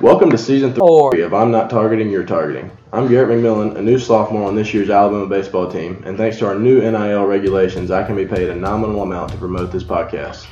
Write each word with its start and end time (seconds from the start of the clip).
Welcome 0.00 0.30
to 0.30 0.38
season 0.38 0.72
three 0.72 1.22
of 1.22 1.34
I'm 1.34 1.50
Not 1.50 1.70
Targeting, 1.70 2.08
You're 2.08 2.24
Targeting. 2.24 2.70
I'm 2.92 3.08
Garrett 3.08 3.30
McMillan, 3.30 3.76
a 3.76 3.82
new 3.82 3.98
sophomore 3.98 4.46
on 4.46 4.54
this 4.54 4.72
year's 4.72 4.90
Alabama 4.90 5.26
baseball 5.26 5.68
team, 5.68 6.00
and 6.06 6.16
thanks 6.16 6.38
to 6.38 6.46
our 6.46 6.54
new 6.54 6.80
NIL 6.80 7.24
regulations, 7.24 7.90
I 7.90 8.04
can 8.04 8.14
be 8.14 8.24
paid 8.24 8.48
a 8.48 8.54
nominal 8.54 9.02
amount 9.02 9.32
to 9.32 9.38
promote 9.38 9.72
this 9.72 9.82
podcast. 9.82 10.46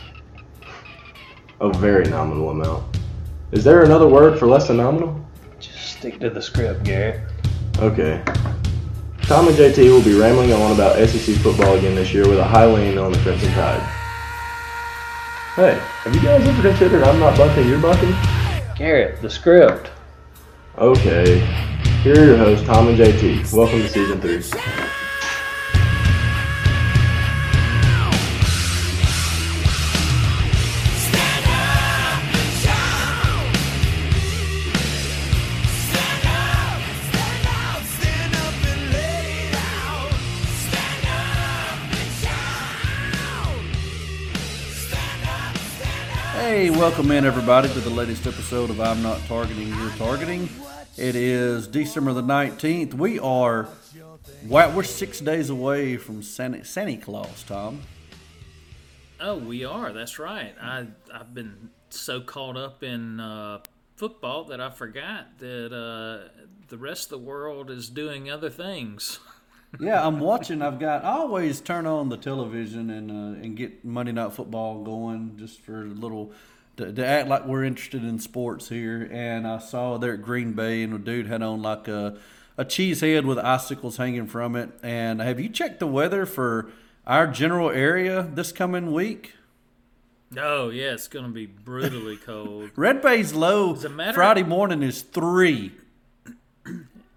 A 1.60 1.72
very 1.72 2.06
nominal 2.06 2.50
amount. 2.50 2.98
Is 3.52 3.62
there 3.62 3.84
another 3.84 4.08
word 4.08 4.36
for 4.36 4.48
less 4.48 4.66
than 4.66 4.78
nominal? 4.78 5.24
Just 5.60 5.96
stick 5.98 6.18
to 6.18 6.28
the 6.28 6.42
script, 6.42 6.82
Garrett. 6.82 7.20
Okay. 7.78 8.20
Tom 9.22 9.46
and 9.46 9.56
JT 9.56 9.78
will 9.90 10.02
be 10.02 10.18
rambling 10.18 10.52
on 10.52 10.72
about 10.72 10.96
SEC 11.08 11.36
football 11.36 11.76
again 11.76 11.94
this 11.94 12.12
year 12.12 12.28
with 12.28 12.40
a 12.40 12.44
high 12.44 12.66
lean 12.66 12.98
on 12.98 13.12
the 13.12 13.18
Crimson 13.18 13.52
Tide. 13.52 13.80
Hey, 15.54 15.78
have 16.02 16.12
you 16.12 16.20
guys 16.20 16.44
ever 16.48 16.62
considered 16.62 17.04
I'm 17.04 17.20
not 17.20 17.38
bunting, 17.38 17.68
you're 17.68 17.80
bunting? 17.80 18.12
Garrett, 18.76 19.22
the 19.22 19.30
script. 19.30 19.90
Okay. 20.76 21.38
Here 22.02 22.20
are 22.20 22.26
your 22.26 22.36
hosts, 22.36 22.66
Tom 22.66 22.88
and 22.88 22.98
JT. 22.98 23.50
Welcome 23.54 23.80
to 23.80 23.88
season 23.88 24.20
three. 24.20 24.42
Welcome 46.76 47.10
in 47.10 47.24
everybody 47.24 47.68
to 47.70 47.80
the 47.80 47.88
latest 47.88 48.26
episode 48.26 48.68
of 48.68 48.78
I'm 48.80 49.02
Not 49.02 49.18
Targeting, 49.26 49.68
You're 49.68 49.90
Targeting. 49.92 50.46
It 50.98 51.16
is 51.16 51.66
December 51.66 52.12
the 52.12 52.22
19th. 52.22 52.92
We 52.92 53.18
are, 53.18 53.66
we're 54.46 54.82
six 54.82 55.20
days 55.20 55.48
away 55.48 55.96
from 55.96 56.22
Santa, 56.22 56.66
Santa 56.66 56.98
Claus, 56.98 57.44
Tom. 57.44 57.80
Oh, 59.18 59.38
we 59.38 59.64
are. 59.64 59.94
That's 59.94 60.18
right. 60.18 60.54
I 60.60 60.88
I've 61.12 61.32
been 61.32 61.70
so 61.88 62.20
caught 62.20 62.58
up 62.58 62.82
in 62.82 63.20
uh, 63.20 63.60
football 63.96 64.44
that 64.44 64.60
I 64.60 64.68
forgot 64.68 65.38
that 65.38 65.72
uh, 65.72 66.28
the 66.68 66.76
rest 66.76 67.04
of 67.04 67.20
the 67.20 67.26
world 67.26 67.70
is 67.70 67.88
doing 67.88 68.30
other 68.30 68.50
things. 68.50 69.18
Yeah, 69.80 70.06
I'm 70.06 70.20
watching. 70.20 70.62
I've 70.62 70.78
got, 70.78 71.04
I 71.04 71.08
always 71.18 71.60
turn 71.60 71.86
on 71.86 72.08
the 72.08 72.16
television 72.16 72.88
and 72.88 73.10
uh, 73.10 73.42
and 73.42 73.56
get 73.56 73.84
Monday 73.84 74.12
Night 74.12 74.32
Football 74.32 74.84
going 74.84 75.36
just 75.36 75.60
for 75.60 75.82
a 75.82 75.86
little, 75.86 76.32
to, 76.76 76.92
to 76.92 77.06
act 77.06 77.28
like 77.28 77.46
we're 77.46 77.64
interested 77.64 78.04
in 78.04 78.18
sports 78.18 78.68
here. 78.68 79.08
And 79.12 79.46
I 79.46 79.58
saw 79.58 79.98
there 79.98 80.14
at 80.14 80.22
Green 80.22 80.52
Bay, 80.52 80.82
and 80.82 80.94
a 80.94 80.98
dude 80.98 81.26
had 81.26 81.42
on 81.42 81.62
like 81.62 81.88
a, 81.88 82.18
a 82.56 82.64
cheese 82.64 83.00
head 83.00 83.26
with 83.26 83.38
icicles 83.38 83.96
hanging 83.96 84.26
from 84.26 84.56
it. 84.56 84.70
And 84.82 85.20
have 85.20 85.40
you 85.40 85.48
checked 85.48 85.80
the 85.80 85.86
weather 85.86 86.26
for 86.26 86.70
our 87.06 87.26
general 87.26 87.70
area 87.70 88.22
this 88.22 88.52
coming 88.52 88.92
week? 88.92 89.34
Oh 90.36 90.70
yeah, 90.70 90.92
it's 90.92 91.08
going 91.08 91.24
to 91.24 91.30
be 91.30 91.46
brutally 91.46 92.16
cold. 92.24 92.70
Red 92.76 93.00
Bay's 93.00 93.32
low 93.32 93.74
Friday 93.74 94.42
morning 94.42 94.82
is 94.82 95.02
three. 95.02 95.72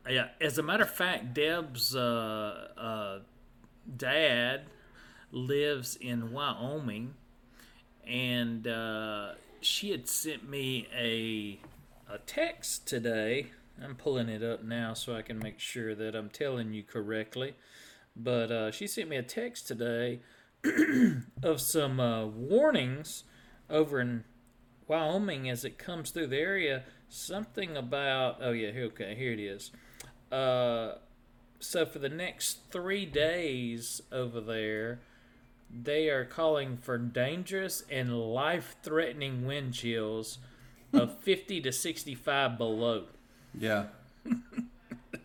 Yeah, 0.09 0.29
as 0.41 0.57
a 0.57 0.63
matter 0.63 0.85
of 0.85 0.89
fact, 0.89 1.35
Deb's 1.35 1.95
uh, 1.95 2.69
uh, 2.75 3.19
dad 3.95 4.63
lives 5.31 5.95
in 5.95 6.31
Wyoming, 6.31 7.13
and 8.07 8.65
uh, 8.67 9.33
she 9.61 9.91
had 9.91 10.07
sent 10.07 10.49
me 10.49 10.87
a 10.95 11.59
a 12.11 12.17
text 12.19 12.87
today. 12.87 13.47
I'm 13.81 13.95
pulling 13.95 14.29
it 14.29 14.43
up 14.43 14.63
now 14.63 14.93
so 14.93 15.15
I 15.15 15.21
can 15.21 15.39
make 15.39 15.59
sure 15.59 15.95
that 15.95 16.15
I'm 16.15 16.29
telling 16.29 16.73
you 16.73 16.83
correctly. 16.83 17.53
But 18.15 18.51
uh, 18.51 18.71
she 18.71 18.87
sent 18.87 19.09
me 19.09 19.15
a 19.15 19.23
text 19.23 19.67
today 19.67 20.19
of 21.43 21.61
some 21.61 21.99
uh, 21.99 22.25
warnings 22.25 23.23
over 23.69 24.01
in 24.01 24.23
Wyoming 24.87 25.49
as 25.49 25.63
it 25.63 25.77
comes 25.77 26.09
through 26.09 26.27
the 26.27 26.39
area. 26.39 26.83
Something 27.07 27.77
about 27.77 28.37
oh 28.41 28.51
yeah, 28.51 28.71
here 28.71 28.85
okay, 28.85 29.15
here 29.15 29.31
it 29.31 29.39
is. 29.39 29.71
Uh, 30.31 30.95
so 31.59 31.85
for 31.85 31.99
the 31.99 32.09
next 32.09 32.71
three 32.71 33.05
days 33.05 34.01
over 34.11 34.41
there, 34.41 34.99
they 35.71 36.09
are 36.09 36.25
calling 36.25 36.77
for 36.77 36.97
dangerous 36.97 37.83
and 37.89 38.17
life-threatening 38.17 39.45
wind 39.45 39.73
chills 39.73 40.39
of 40.93 41.17
50 41.21 41.61
to 41.61 41.71
65 41.71 42.57
below. 42.57 43.03
Yeah. 43.57 43.85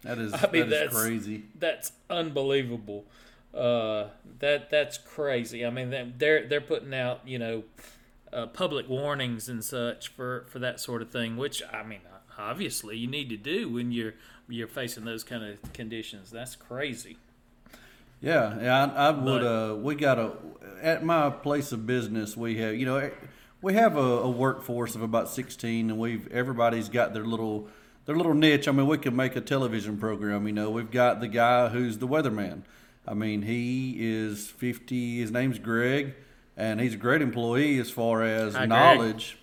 That 0.02 0.18
is, 0.18 0.32
I 0.34 0.50
mean, 0.50 0.68
that 0.70 0.86
is 0.86 0.92
that's 0.92 1.02
crazy. 1.02 1.44
That's 1.58 1.92
unbelievable. 2.10 3.04
Uh, 3.54 4.08
that 4.40 4.68
that's 4.70 4.98
crazy. 4.98 5.64
I 5.64 5.70
mean, 5.70 5.90
they- 5.90 6.12
they're 6.18 6.46
they're 6.48 6.60
putting 6.60 6.92
out 6.92 7.20
you 7.24 7.38
know 7.38 7.62
uh, 8.32 8.46
public 8.46 8.88
warnings 8.88 9.48
and 9.48 9.64
such 9.64 10.08
for 10.08 10.44
for 10.48 10.58
that 10.58 10.80
sort 10.80 11.02
of 11.02 11.10
thing, 11.10 11.36
which 11.36 11.62
I 11.72 11.82
mean, 11.84 12.00
obviously 12.38 12.96
you 12.98 13.06
need 13.06 13.28
to 13.30 13.36
do 13.36 13.68
when 13.70 13.92
you're 13.92 14.14
you're 14.48 14.66
facing 14.68 15.04
those 15.04 15.22
kind 15.24 15.44
of 15.44 15.72
conditions. 15.72 16.30
That's 16.30 16.56
crazy. 16.56 17.16
Yeah, 18.24 18.58
yeah, 18.62 18.84
I, 18.96 19.08
I 19.08 19.10
would. 19.10 19.24
But- 19.42 19.44
uh, 19.72 19.74
we 19.76 19.94
got 19.94 20.18
a 20.18 20.32
at 20.82 21.04
my 21.04 21.30
place 21.30 21.72
of 21.72 21.86
business. 21.86 22.36
We 22.36 22.56
have, 22.58 22.74
you 22.74 22.86
know, 22.86 23.10
we 23.62 23.74
have 23.74 23.96
a, 23.96 24.00
a 24.00 24.30
workforce 24.30 24.94
of 24.94 25.02
about 25.02 25.28
sixteen, 25.28 25.90
and 25.90 25.98
we've 25.98 26.30
everybody's 26.32 26.88
got 26.88 27.12
their 27.12 27.24
little 27.24 27.68
their 28.06 28.16
little 28.16 28.34
niche. 28.34 28.66
I 28.68 28.72
mean, 28.72 28.86
we 28.86 28.98
can 28.98 29.14
make 29.16 29.36
a 29.36 29.40
television 29.40 29.98
program. 29.98 30.46
You 30.46 30.52
know, 30.54 30.70
we've 30.70 30.90
got 30.90 31.20
the 31.20 31.28
guy 31.28 31.68
who's 31.68 31.98
the 31.98 32.08
weatherman. 32.08 32.62
I 33.06 33.14
mean, 33.14 33.42
he 33.42 33.96
is 33.98 34.48
fifty. 34.48 35.20
His 35.20 35.30
name's 35.30 35.58
Greg, 35.58 36.14
and 36.56 36.80
he's 36.80 36.94
a 36.94 36.98
great 36.98 37.20
employee 37.22 37.78
as 37.78 37.90
far 37.90 38.22
as 38.22 38.54
Hi, 38.54 38.60
Greg. 38.60 38.68
knowledge. 38.70 39.38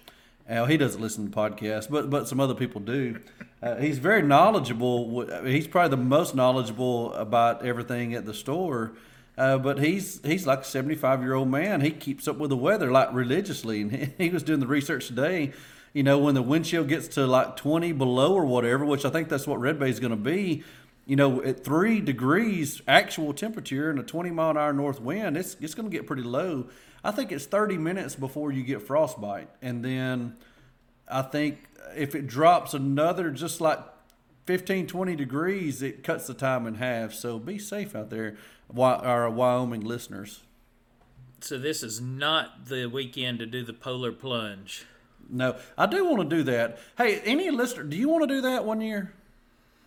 Now 0.50 0.66
he 0.66 0.76
doesn't 0.78 1.00
listen 1.02 1.30
to 1.30 1.36
podcasts, 1.38 1.90
but 1.90 2.10
but 2.10 2.28
some 2.28 2.40
other 2.40 2.56
people 2.56 2.82
do. 2.82 3.20
Uh, 3.62 3.76
he's 3.76 4.00
very 4.00 4.22
knowledgeable. 4.24 5.26
He's 5.46 5.68
probably 5.68 5.90
the 5.92 6.04
most 6.04 6.34
knowledgeable 6.34 7.14
about 7.14 7.64
everything 7.64 8.14
at 8.16 8.26
the 8.26 8.34
store. 8.34 8.94
Uh, 9.38 9.58
but 9.58 9.80
he's 9.80 10.20
he's 10.24 10.46
like 10.46 10.62
a 10.62 10.64
seventy 10.64 10.96
five 10.96 11.22
year 11.22 11.34
old 11.34 11.50
man. 11.50 11.82
He 11.82 11.92
keeps 11.92 12.28
up 12.28 12.38
with 12.38 12.50
the 12.50 12.58
weather 12.58 12.92
like 12.92 13.14
religiously, 13.14 13.82
and 13.82 13.92
he, 13.92 14.10
he 14.26 14.30
was 14.30 14.44
doing 14.44 14.60
the 14.60 14.68
research 14.68 15.08
today. 15.08 15.54
You 15.94 16.04
know, 16.04 16.18
when 16.20 16.36
the 16.36 16.42
wind 16.42 16.66
chill 16.66 16.84
gets 16.84 17.08
to 17.10 17.26
like 17.26 17.56
twenty 17.56 17.92
below 17.92 18.34
or 18.34 18.46
whatever, 18.46 18.86
which 18.86 19.06
I 19.06 19.10
think 19.10 19.30
that's 19.30 19.48
what 19.48 19.60
Red 19.60 19.80
Bay 19.80 19.90
is 19.90 20.00
going 20.00 20.12
to 20.12 20.18
be. 20.18 20.64
You 21.06 21.16
know, 21.16 21.42
at 21.44 21.64
three 21.64 22.00
degrees 22.00 22.82
actual 22.88 23.34
temperature 23.34 23.90
and 23.90 24.00
a 24.00 24.04
twenty 24.04 24.32
mile 24.32 24.52
an 24.52 24.58
hour 24.58 24.74
north 24.74 25.02
wind, 25.02 25.38
it's 25.38 25.56
it's 25.62 25.76
going 25.76 25.90
to 25.90 25.96
get 25.96 26.08
pretty 26.08 26.24
low. 26.24 26.68
I 27.04 27.12
think 27.12 27.32
it's 27.32 27.46
thirty 27.46 27.78
minutes 27.78 28.16
before 28.16 28.52
you 28.52 28.64
get 28.64 28.82
frostbite, 28.82 29.50
and 29.62 29.84
then 29.84 30.36
I 31.12 31.22
think 31.22 31.60
if 31.96 32.16
it 32.16 32.28
drops 32.28 32.74
another 32.74 33.32
just 33.32 33.62
like 33.62 33.80
15, 34.46 34.88
20 34.88 35.16
degrees, 35.16 35.82
it 35.82 36.04
cuts 36.04 36.28
the 36.28 36.34
time 36.34 36.66
in 36.66 36.76
half. 36.76 37.14
So 37.14 37.38
be 37.38 37.58
safe 37.58 37.96
out 37.96 38.10
there, 38.10 38.38
our 38.78 39.30
Wyoming 39.30 39.82
listeners. 39.82 40.42
So 41.42 41.58
this 41.58 41.84
is 41.84 42.00
not 42.00 42.68
the 42.68 42.86
weekend 42.86 43.40
to 43.40 43.46
do 43.46 43.64
the 43.64 43.74
polar 43.74 44.12
plunge. 44.12 44.86
No, 45.30 45.58
I 45.78 45.86
do 45.86 46.06
want 46.06 46.30
to 46.30 46.36
do 46.36 46.44
that. 46.44 46.80
Hey, 46.98 47.20
any 47.22 47.50
listener, 47.52 47.84
do 47.84 47.96
you 47.96 48.10
want 48.10 48.28
to 48.28 48.36
do 48.36 48.42
that 48.42 48.66
one 48.66 48.82
year? 48.82 49.14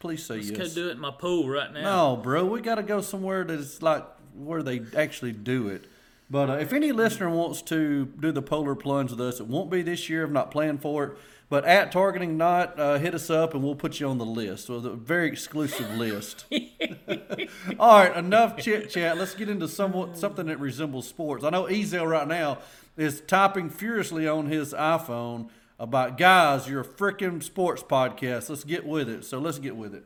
Please 0.00 0.24
say 0.24 0.36
Let's 0.36 0.50
yes. 0.50 0.58
go 0.58 0.82
do 0.82 0.88
it 0.88 0.92
in 0.92 1.00
my 1.00 1.10
pool 1.10 1.48
right 1.48 1.72
now. 1.72 1.82
No, 1.82 2.16
bro, 2.16 2.44
we 2.44 2.60
got 2.60 2.76
to 2.76 2.82
go 2.82 3.00
somewhere 3.00 3.44
that's 3.44 3.82
like 3.82 4.04
where 4.34 4.62
they 4.62 4.82
actually 4.96 5.32
do 5.32 5.68
it. 5.68 5.84
But 6.30 6.50
uh, 6.50 6.54
if 6.54 6.72
any 6.72 6.92
listener 6.92 7.28
wants 7.28 7.62
to 7.62 8.06
do 8.06 8.32
the 8.32 8.42
polar 8.42 8.74
plunge 8.74 9.10
with 9.10 9.20
us, 9.20 9.40
it 9.40 9.46
won't 9.46 9.70
be 9.70 9.82
this 9.82 10.08
year. 10.08 10.24
I'm 10.24 10.32
not 10.32 10.50
planning 10.50 10.78
for 10.78 11.04
it. 11.04 11.18
But 11.50 11.66
at 11.66 11.92
targeting 11.92 12.36
not, 12.36 12.78
uh, 12.80 12.98
hit 12.98 13.14
us 13.14 13.28
up 13.28 13.54
and 13.54 13.62
we'll 13.62 13.74
put 13.74 14.00
you 14.00 14.08
on 14.08 14.18
the 14.18 14.24
list. 14.24 14.66
So 14.66 14.74
a 14.74 14.96
very 14.96 15.28
exclusive 15.28 15.90
list. 15.94 16.46
All 17.78 17.98
right, 17.98 18.16
enough 18.16 18.56
chit 18.56 18.90
chat. 18.90 19.18
Let's 19.18 19.34
get 19.34 19.48
into 19.48 19.68
somewhat 19.68 20.16
something 20.16 20.46
that 20.46 20.58
resembles 20.58 21.06
sports. 21.06 21.44
I 21.44 21.50
know 21.50 21.64
Ezel 21.64 22.08
right 22.08 22.26
now 22.26 22.58
is 22.96 23.20
typing 23.20 23.68
furiously 23.68 24.26
on 24.26 24.46
his 24.46 24.72
iPhone 24.72 25.50
about 25.78 26.16
guys. 26.16 26.66
You're 26.66 26.80
a 26.80 26.84
freaking 26.84 27.42
sports 27.42 27.82
podcast. 27.82 28.48
Let's 28.48 28.64
get 28.64 28.86
with 28.86 29.08
it. 29.08 29.24
So 29.24 29.38
let's 29.38 29.58
get 29.58 29.76
with 29.76 29.94
it. 29.94 30.04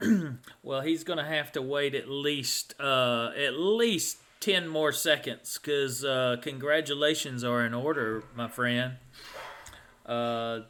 Well, 0.62 0.80
he's 0.82 1.04
going 1.04 1.18
to 1.18 1.24
have 1.24 1.52
to 1.52 1.62
wait 1.62 1.94
at 1.94 2.08
least 2.08 2.74
uh, 2.80 3.30
at 3.36 3.54
least 3.54 4.18
ten 4.40 4.68
more 4.68 4.92
seconds 4.92 5.58
because 5.58 6.04
uh, 6.04 6.36
congratulations 6.42 7.44
are 7.44 7.64
in 7.64 7.74
order, 7.74 8.22
my 8.34 8.48
friend. 8.48 8.94
Uh, 10.06 10.60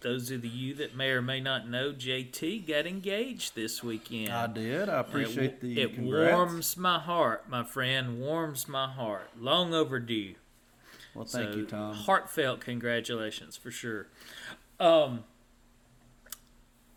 those 0.00 0.30
of 0.30 0.44
you 0.44 0.74
that 0.74 0.96
may 0.96 1.10
or 1.10 1.20
may 1.22 1.40
not 1.40 1.68
know, 1.68 1.92
JT 1.92 2.66
got 2.66 2.86
engaged 2.86 3.54
this 3.54 3.82
weekend. 3.82 4.32
I 4.32 4.46
did. 4.46 4.88
I 4.88 5.00
appreciate 5.00 5.44
it, 5.44 5.60
the 5.60 5.80
It 5.80 5.94
congrats. 5.94 6.32
warms 6.34 6.76
my 6.76 6.98
heart, 6.98 7.48
my 7.50 7.64
friend. 7.64 8.18
Warms 8.18 8.66
my 8.66 8.88
heart. 8.88 9.28
Long 9.38 9.74
overdue. 9.74 10.34
Well, 11.14 11.26
thank 11.26 11.52
So, 11.52 11.58
you, 11.58 11.66
Tom. 11.66 11.94
Heartfelt 11.94 12.60
congratulations 12.60 13.56
for 13.56 13.70
sure. 13.70 14.06
Um, 14.78 15.24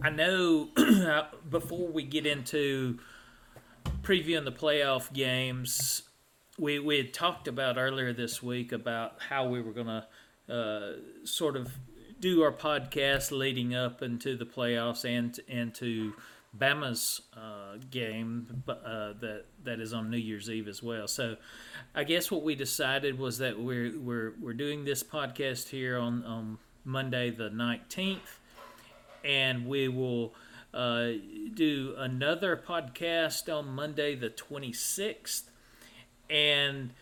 I 0.04 0.10
know 0.10 0.68
before 1.50 1.88
we 1.88 2.04
get 2.04 2.26
into 2.26 3.00
previewing 4.02 4.44
the 4.44 4.52
playoff 4.52 5.14
games, 5.14 6.04
we 6.60 6.78
we 6.80 6.98
had 6.98 7.14
talked 7.14 7.48
about 7.48 7.78
earlier 7.78 8.12
this 8.12 8.44
week 8.44 8.74
about 8.74 9.22
how 9.30 9.48
we 9.48 9.62
were 9.62 9.72
going 9.72 9.88
to 9.88 10.54
uh, 10.54 11.26
sort 11.26 11.56
of 11.56 11.72
do 12.20 12.44
our 12.44 12.52
podcast 12.52 13.32
leading 13.32 13.74
up 13.74 14.02
into 14.02 14.36
the 14.36 14.46
playoffs 14.46 15.06
and 15.06 15.40
and 15.48 15.74
to 15.76 16.14
Bama's 16.58 17.22
uh, 17.36 17.78
game 17.90 18.64
uh, 18.68 19.14
that 19.22 19.46
that 19.64 19.80
is 19.80 19.94
on 19.94 20.10
New 20.10 20.18
Year's 20.18 20.50
Eve 20.50 20.68
as 20.68 20.84
well. 20.84 21.08
So, 21.08 21.38
I 21.96 22.04
guess 22.04 22.30
what 22.30 22.44
we 22.44 22.56
decided 22.56 23.18
was 23.18 23.38
that 23.38 23.58
we're 23.58 23.98
we're 23.98 24.34
we're 24.40 24.54
doing 24.54 24.84
this 24.84 25.02
podcast 25.02 25.70
here 25.70 25.98
on 25.98 26.26
on 26.26 26.58
Monday 26.84 27.32
the 27.32 27.50
nineteenth, 27.50 28.40
and 29.24 29.66
we 29.68 29.88
will 29.88 30.34
uh, 30.74 31.12
do 31.54 31.94
another 31.98 32.56
podcast 32.58 33.54
on 33.54 33.68
Monday 33.70 34.16
the 34.16 34.30
twenty 34.30 34.74
sixth, 34.74 35.50
and 36.30 36.94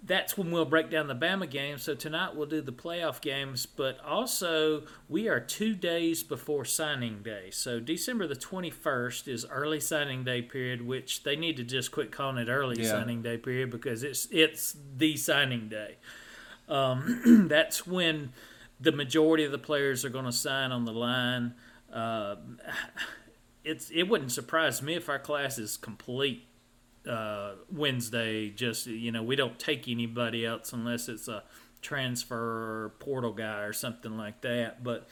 that's 0.00 0.38
when 0.38 0.52
we'll 0.52 0.64
break 0.64 0.90
down 0.90 1.08
the 1.08 1.14
Bama 1.14 1.50
game. 1.50 1.76
So 1.76 1.92
tonight 1.94 2.36
we'll 2.36 2.46
do 2.46 2.60
the 2.60 2.72
playoff 2.72 3.20
games, 3.20 3.66
but 3.66 3.98
also 4.06 4.84
we 5.08 5.28
are 5.28 5.40
two 5.40 5.74
days 5.74 6.22
before 6.22 6.64
signing 6.64 7.20
day. 7.24 7.48
So 7.50 7.80
December 7.80 8.28
the 8.28 8.36
21st 8.36 9.26
is 9.26 9.44
early 9.50 9.80
signing 9.80 10.22
day 10.22 10.40
period, 10.40 10.86
which 10.86 11.24
they 11.24 11.34
need 11.34 11.56
to 11.56 11.64
just 11.64 11.90
quit 11.90 12.12
calling 12.12 12.38
it 12.38 12.48
early 12.48 12.80
Yeah. 12.80 12.90
signing 12.90 13.22
day 13.22 13.38
period 13.38 13.70
because 13.70 14.04
it's 14.04 14.28
it's 14.30 14.76
the 14.96 15.16
signing 15.16 15.68
day. 15.68 15.96
Um, 16.68 17.46
that's 17.48 17.84
when 17.84 18.32
the 18.80 18.92
majority 18.92 19.44
of 19.44 19.52
the 19.52 19.58
players 19.58 20.04
are 20.04 20.10
going 20.10 20.24
to 20.24 20.32
sign 20.32 20.72
on 20.72 20.84
the 20.84 20.92
line. 20.92 21.54
Uh, 21.92 22.36
it's 23.64 23.90
it 23.90 24.04
wouldn't 24.04 24.32
surprise 24.32 24.82
me 24.82 24.94
if 24.94 25.08
our 25.08 25.18
class 25.18 25.58
is 25.58 25.76
complete 25.76 26.46
uh, 27.08 27.52
Wednesday. 27.70 28.50
Just 28.50 28.86
you 28.86 29.12
know, 29.12 29.22
we 29.22 29.36
don't 29.36 29.58
take 29.58 29.88
anybody 29.88 30.46
else 30.46 30.72
unless 30.72 31.08
it's 31.08 31.28
a 31.28 31.42
transfer 31.80 32.36
or 32.84 32.92
portal 32.98 33.32
guy 33.32 33.60
or 33.60 33.72
something 33.72 34.16
like 34.16 34.40
that. 34.42 34.82
But 34.82 35.08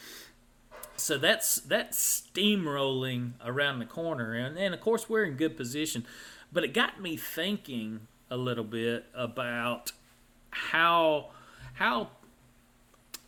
so 0.96 1.18
that's 1.18 1.56
that's 1.56 2.30
steamrolling 2.32 3.32
around 3.44 3.78
the 3.78 3.86
corner, 3.86 4.34
and 4.34 4.56
and 4.56 4.74
of 4.74 4.80
course 4.80 5.08
we're 5.08 5.24
in 5.24 5.34
good 5.34 5.56
position. 5.56 6.06
But 6.52 6.64
it 6.64 6.72
got 6.72 7.00
me 7.00 7.16
thinking 7.16 8.06
a 8.30 8.36
little 8.36 8.64
bit 8.64 9.06
about 9.14 9.92
how 10.50 11.30
how 11.74 12.10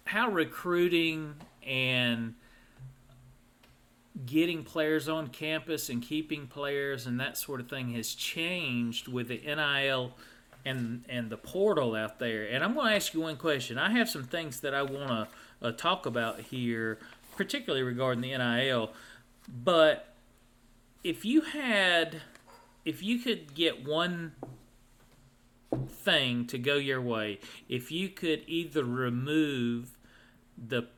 how 0.08 0.30
recruiting 0.30 1.34
and 1.66 2.34
getting 4.24 4.64
players 4.64 5.06
on 5.06 5.28
campus 5.28 5.90
and 5.90 6.02
keeping 6.02 6.46
players 6.46 7.06
and 7.06 7.20
that 7.20 7.36
sort 7.36 7.60
of 7.60 7.68
thing 7.68 7.90
has 7.90 8.14
changed 8.14 9.06
with 9.06 9.28
the 9.28 9.36
NIL 9.36 10.12
and 10.64 11.04
and 11.10 11.28
the 11.28 11.36
portal 11.36 11.94
out 11.94 12.18
there. 12.18 12.46
And 12.46 12.64
I'm 12.64 12.74
going 12.74 12.88
to 12.88 12.96
ask 12.96 13.12
you 13.12 13.20
one 13.20 13.36
question. 13.36 13.76
I 13.76 13.90
have 13.90 14.08
some 14.08 14.24
things 14.24 14.60
that 14.60 14.72
I 14.72 14.80
want 14.80 15.08
to 15.08 15.28
uh, 15.62 15.72
talk 15.72 16.06
about 16.06 16.40
here, 16.40 16.98
particularly 17.36 17.82
regarding 17.82 18.22
the 18.22 18.36
NIL. 18.36 18.90
But 19.62 20.14
if 21.04 21.26
you 21.26 21.42
had, 21.42 22.22
if 22.86 23.02
you 23.02 23.18
could 23.18 23.54
get 23.54 23.86
one 23.86 24.32
thing 25.86 26.46
to 26.46 26.58
go 26.58 26.76
your 26.76 27.02
way, 27.02 27.40
if 27.68 27.92
you 27.92 28.08
could 28.08 28.42
either 28.46 28.84
remove 28.84 29.97
the 30.66 30.88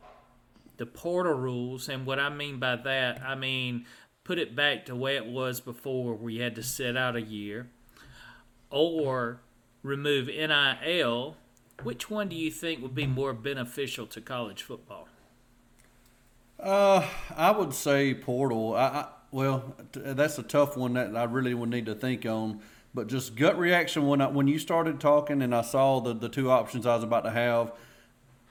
the 0.77 0.87
portal 0.87 1.35
rules, 1.35 1.89
and 1.89 2.07
what 2.07 2.19
I 2.19 2.31
mean 2.31 2.59
by 2.59 2.77
that, 2.77 3.23
I 3.23 3.35
mean 3.35 3.85
put 4.25 4.39
it 4.39 4.55
back 4.55 4.87
to 4.87 4.97
where 4.97 5.17
it 5.17 5.27
was 5.27 5.61
before, 5.61 6.15
where 6.15 6.31
you 6.31 6.43
had 6.43 6.55
to 6.55 6.63
sit 6.63 6.97
out 6.97 7.17
a 7.17 7.23
year, 7.23 7.69
or 8.71 9.41
remove 9.83 10.29
NIL. 10.29 11.37
Which 11.83 12.11
one 12.11 12.29
do 12.29 12.37
you 12.37 12.51
think 12.51 12.83
would 12.83 12.95
be 12.95 13.07
more 13.07 13.33
beneficial 13.33 14.07
to 14.09 14.21
college 14.21 14.63
football? 14.63 15.09
Uh, 16.59 17.07
I 17.37 17.51
would 17.53 17.73
say 17.73 18.15
portal. 18.15 18.75
I, 18.75 18.87
I 18.87 19.09
well, 19.31 19.75
t- 19.93 20.01
that's 20.01 20.39
a 20.39 20.43
tough 20.43 20.77
one 20.77 20.95
that 20.95 21.17
I 21.17 21.25
really 21.25 21.55
would 21.55 21.71
need 21.71 21.87
to 21.87 21.95
think 21.95 22.27
on. 22.27 22.61
But 22.93 23.07
just 23.07 23.37
gut 23.37 23.59
reaction 23.59 24.07
when 24.07 24.21
I, 24.21 24.27
when 24.27 24.49
you 24.49 24.59
started 24.59 25.01
talking 25.01 25.43
and 25.43 25.55
I 25.55 25.63
saw 25.63 26.01
the 26.01 26.13
the 26.13 26.29
two 26.29 26.51
options 26.51 26.87
I 26.87 26.95
was 26.95 27.05
about 27.05 27.25
to 27.25 27.31
have. 27.31 27.73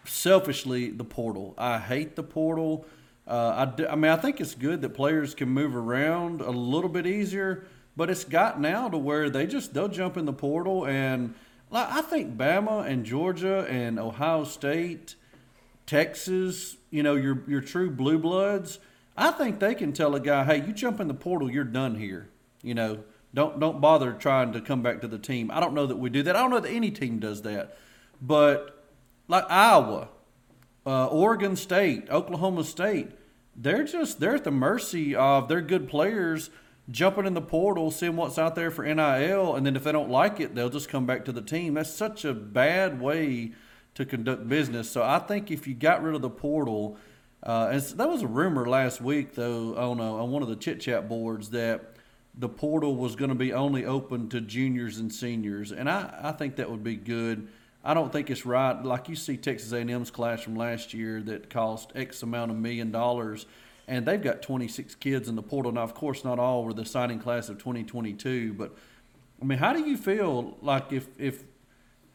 Selfishly, 0.09 0.89
the 0.89 1.03
portal. 1.03 1.53
I 1.57 1.79
hate 1.79 2.15
the 2.15 2.23
portal. 2.23 2.85
Uh, 3.27 3.53
I, 3.57 3.65
do- 3.65 3.87
I 3.87 3.95
mean, 3.95 4.11
I 4.11 4.15
think 4.17 4.41
it's 4.41 4.55
good 4.55 4.81
that 4.81 4.89
players 4.89 5.35
can 5.35 5.49
move 5.49 5.75
around 5.75 6.41
a 6.41 6.49
little 6.49 6.89
bit 6.89 7.05
easier, 7.05 7.65
but 7.95 8.09
it's 8.09 8.23
got 8.23 8.59
now 8.59 8.89
to 8.89 8.97
where 8.97 9.29
they 9.29 9.45
just 9.45 9.73
they'll 9.73 9.87
jump 9.87 10.17
in 10.17 10.25
the 10.25 10.33
portal 10.33 10.85
and 10.85 11.35
like, 11.71 11.87
I 11.91 12.01
think 12.01 12.35
Bama 12.35 12.87
and 12.87 13.05
Georgia 13.05 13.67
and 13.69 13.99
Ohio 13.99 14.43
State 14.43 15.15
Texas, 15.85 16.77
you 16.89 17.03
know, 17.03 17.15
your 17.15 17.43
your 17.47 17.61
true 17.61 17.89
blue 17.91 18.17
bloods, 18.17 18.79
I 19.15 19.31
think 19.31 19.59
they 19.59 19.75
can 19.75 19.93
tell 19.93 20.15
a 20.15 20.19
guy, 20.19 20.43
"Hey, 20.43 20.65
you 20.65 20.73
jump 20.73 20.99
in 20.99 21.07
the 21.07 21.13
portal, 21.13 21.49
you're 21.51 21.63
done 21.63 21.95
here." 21.95 22.29
You 22.63 22.73
know, 22.73 23.03
don't 23.33 23.59
don't 23.59 23.79
bother 23.81 24.13
trying 24.13 24.53
to 24.53 24.61
come 24.61 24.81
back 24.81 25.01
to 25.01 25.07
the 25.07 25.19
team. 25.19 25.51
I 25.51 25.59
don't 25.59 25.73
know 25.73 25.85
that 25.85 25.97
we 25.97 26.09
do 26.09 26.23
that. 26.23 26.35
I 26.35 26.41
don't 26.41 26.51
know 26.51 26.59
that 26.59 26.71
any 26.71 26.91
team 26.91 27.19
does 27.19 27.43
that. 27.43 27.77
But 28.21 28.78
like 29.29 29.45
Iowa, 29.49 30.09
uh, 30.85 31.07
Oregon 31.07 31.55
State, 31.55 32.09
Oklahoma 32.09 32.65
State, 32.65 33.11
they're 33.55 33.85
just 33.85 34.19
they're 34.19 34.35
at 34.35 34.43
the 34.43 34.51
mercy 34.51 35.15
of 35.15 35.47
their 35.47 35.61
good 35.61 35.87
players 35.87 36.49
jumping 36.89 37.25
in 37.25 37.35
the 37.35 37.41
portal, 37.41 37.91
seeing 37.91 38.15
what's 38.15 38.39
out 38.39 38.55
there 38.55 38.71
for 38.71 38.83
NIL, 38.83 39.55
and 39.55 39.65
then 39.65 39.75
if 39.75 39.83
they 39.83 39.91
don't 39.91 40.09
like 40.09 40.39
it, 40.39 40.55
they'll 40.55 40.69
just 40.69 40.89
come 40.89 41.05
back 41.05 41.23
to 41.25 41.31
the 41.31 41.41
team. 41.41 41.75
That's 41.75 41.93
such 41.93 42.25
a 42.25 42.33
bad 42.33 42.99
way 42.99 43.51
to 43.93 44.05
conduct 44.05 44.47
business. 44.47 44.89
So 44.89 45.03
I 45.03 45.19
think 45.19 45.51
if 45.51 45.67
you 45.67 45.75
got 45.75 46.01
rid 46.01 46.15
of 46.15 46.21
the 46.21 46.29
portal, 46.29 46.97
uh, 47.43 47.69
and 47.71 47.81
that 47.81 48.09
was 48.09 48.23
a 48.23 48.27
rumor 48.27 48.67
last 48.67 49.01
week 49.01 49.35
though 49.35 49.75
on 49.75 49.99
a, 49.99 50.23
on 50.23 50.31
one 50.31 50.41
of 50.41 50.49
the 50.49 50.55
chit 50.55 50.79
chat 50.79 51.07
boards 51.07 51.51
that 51.51 51.93
the 52.33 52.49
portal 52.49 52.95
was 52.95 53.15
going 53.15 53.29
to 53.29 53.35
be 53.35 53.53
only 53.53 53.85
open 53.85 54.29
to 54.29 54.41
juniors 54.41 54.97
and 54.97 55.13
seniors, 55.13 55.71
and 55.71 55.89
I, 55.89 56.19
I 56.23 56.31
think 56.31 56.55
that 56.55 56.71
would 56.71 56.83
be 56.83 56.95
good. 56.95 57.49
I 57.83 57.93
don't 57.93 58.11
think 58.11 58.29
it's 58.29 58.45
right. 58.45 58.83
Like 58.83 59.07
you 59.07 59.15
see 59.15 59.37
Texas 59.37 59.71
A&M's 59.71 60.11
class 60.11 60.41
from 60.41 60.55
last 60.55 60.93
year 60.93 61.21
that 61.23 61.49
cost 61.49 61.91
X 61.95 62.21
amount 62.23 62.51
of 62.51 62.57
million 62.57 62.91
dollars, 62.91 63.45
and 63.87 64.05
they've 64.05 64.21
got 64.21 64.41
26 64.41 64.95
kids 64.95 65.29
in 65.29 65.35
the 65.35 65.41
portal. 65.41 65.71
Now, 65.71 65.83
of 65.83 65.93
course, 65.93 66.23
not 66.23 66.39
all 66.39 66.65
were 66.65 66.73
the 66.73 66.85
signing 66.85 67.19
class 67.19 67.49
of 67.49 67.57
2022, 67.57 68.53
but 68.53 68.75
I 69.41 69.45
mean, 69.45 69.57
how 69.57 69.73
do 69.73 69.79
you 69.79 69.97
feel 69.97 70.57
like 70.61 70.91
if 70.91 71.07
if 71.17 71.43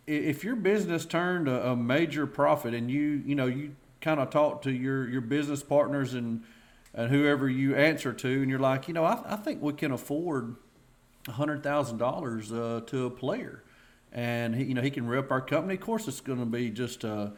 if 0.06 0.44
your 0.44 0.56
business 0.56 1.06
turned 1.06 1.49
a, 1.49 1.71
a 1.71 1.76
major 1.76 2.26
profit 2.26 2.75
and 2.75 2.90
you 2.90 3.23
you 3.25 3.35
know 3.35 3.47
you 3.47 3.75
kind 4.00 4.21
of 4.21 4.28
talk 4.30 4.62
to 4.62 4.71
your 4.71 5.09
your 5.09 5.23
business 5.23 5.62
partners 5.62 6.12
and 6.12 6.44
and 6.92 7.11
whoever 7.11 7.49
you 7.49 7.75
answer 7.75 8.12
to, 8.12 8.42
and 8.42 8.49
you're 8.49 8.61
like, 8.61 8.87
you 8.87 8.94
know, 8.94 9.04
I, 9.04 9.21
I 9.26 9.37
think 9.37 9.61
we 9.61 9.73
can 9.73 9.90
afford 9.90 10.54
hundred 11.28 11.62
thousand 11.62 11.99
dollars 11.99 12.52
uh, 12.52 12.83
to 12.87 13.06
a 13.06 13.11
player, 13.11 13.63
and 14.14 14.54
he, 14.54 14.64
you 14.64 14.75
know 14.75 14.83
he 14.83 14.90
can 14.90 15.06
rep 15.06 15.30
our 15.30 15.40
company. 15.40 15.75
Of 15.75 15.80
course, 15.80 16.09
it's 16.09 16.21
going 16.21 16.38
to 16.38 16.47
be 16.47 16.71
just 16.71 17.04
a 17.04 17.33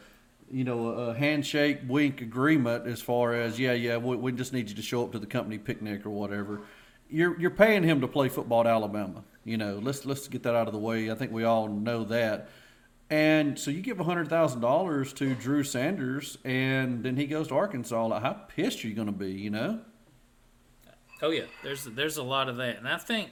you 0.49 0.63
know 0.63 0.87
a 0.87 1.13
handshake, 1.13 1.79
wink 1.87 2.21
agreement 2.21 2.87
as 2.87 3.01
far 3.01 3.33
as 3.33 3.59
yeah, 3.59 3.73
yeah, 3.73 3.97
we, 3.97 4.15
we 4.15 4.31
just 4.31 4.53
need 4.53 4.69
you 4.69 4.75
to 4.75 4.81
show 4.81 5.03
up 5.03 5.11
to 5.11 5.19
the 5.19 5.27
company 5.27 5.57
picnic 5.57 6.05
or 6.05 6.11
whatever. 6.11 6.61
You're 7.09 7.39
you're 7.39 7.51
paying 7.51 7.83
him 7.83 8.01
to 8.01 8.07
play 8.07 8.29
football 8.29 8.61
at 8.61 8.67
Alabama. 8.67 9.23
You 9.43 9.57
know, 9.57 9.79
let's 9.81 10.05
let's 10.05 10.27
get 10.27 10.43
that 10.43 10.55
out 10.55 10.67
of 10.67 10.73
the 10.73 10.79
way. 10.79 11.09
I 11.11 11.15
think 11.15 11.31
we 11.31 11.43
all 11.43 11.67
know 11.67 12.03
that. 12.05 12.49
And 13.09 13.57
so 13.57 13.71
you 13.71 13.81
give 13.81 13.97
hundred 13.97 14.29
thousand 14.29 14.61
dollars 14.61 15.13
to 15.13 15.33
Drew 15.33 15.63
Sanders, 15.63 16.37
and 16.43 17.03
then 17.03 17.15
he 17.15 17.25
goes 17.25 17.47
to 17.47 17.55
Arkansas. 17.55 18.19
How 18.19 18.33
pissed 18.33 18.83
are 18.83 18.87
you 18.87 18.93
going 18.93 19.07
to 19.07 19.13
be? 19.13 19.31
You 19.31 19.49
know. 19.49 19.79
Oh 21.21 21.31
yeah, 21.31 21.45
there's 21.63 21.85
there's 21.85 22.17
a 22.17 22.23
lot 22.23 22.49
of 22.49 22.57
that, 22.57 22.77
and 22.77 22.87
I 22.87 22.97
think 22.97 23.31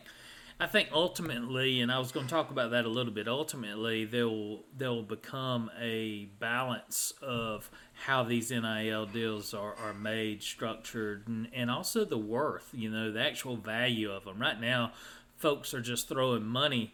I 0.58 0.68
think 0.68 0.90
ultimately, 0.94 1.82
and 1.82 1.92
I 1.92 2.00
was 2.00 2.14
going 2.14 2.28
to 2.28 2.34
talk 2.34 2.50
about 2.50 2.72
that 2.72 2.86
a 2.86 2.90
little 2.90 3.12
bit. 3.12 3.28
Ultimately, 3.28 4.06
they'll 4.06 4.62
they'll 4.78 5.04
become 5.04 5.70
a 5.78 6.30
balance 6.40 7.14
of 7.22 7.70
how 8.06 8.24
these 8.24 8.52
NIL 8.52 9.06
deals 9.06 9.54
are, 9.54 9.76
are 9.76 9.94
made, 9.94 10.42
structured, 10.42 11.28
and, 11.28 11.50
and 11.54 11.70
also 11.70 12.06
the 12.06 12.18
worth. 12.18 12.70
You 12.74 12.90
know, 12.90 13.12
the 13.12 13.20
actual 13.20 13.58
value 13.58 14.10
of 14.10 14.24
them. 14.24 14.40
Right 14.40 14.60
now, 14.60 14.94
folks 15.36 15.74
are 15.74 15.82
just 15.82 16.08
throwing 16.08 16.46
money 16.46 16.94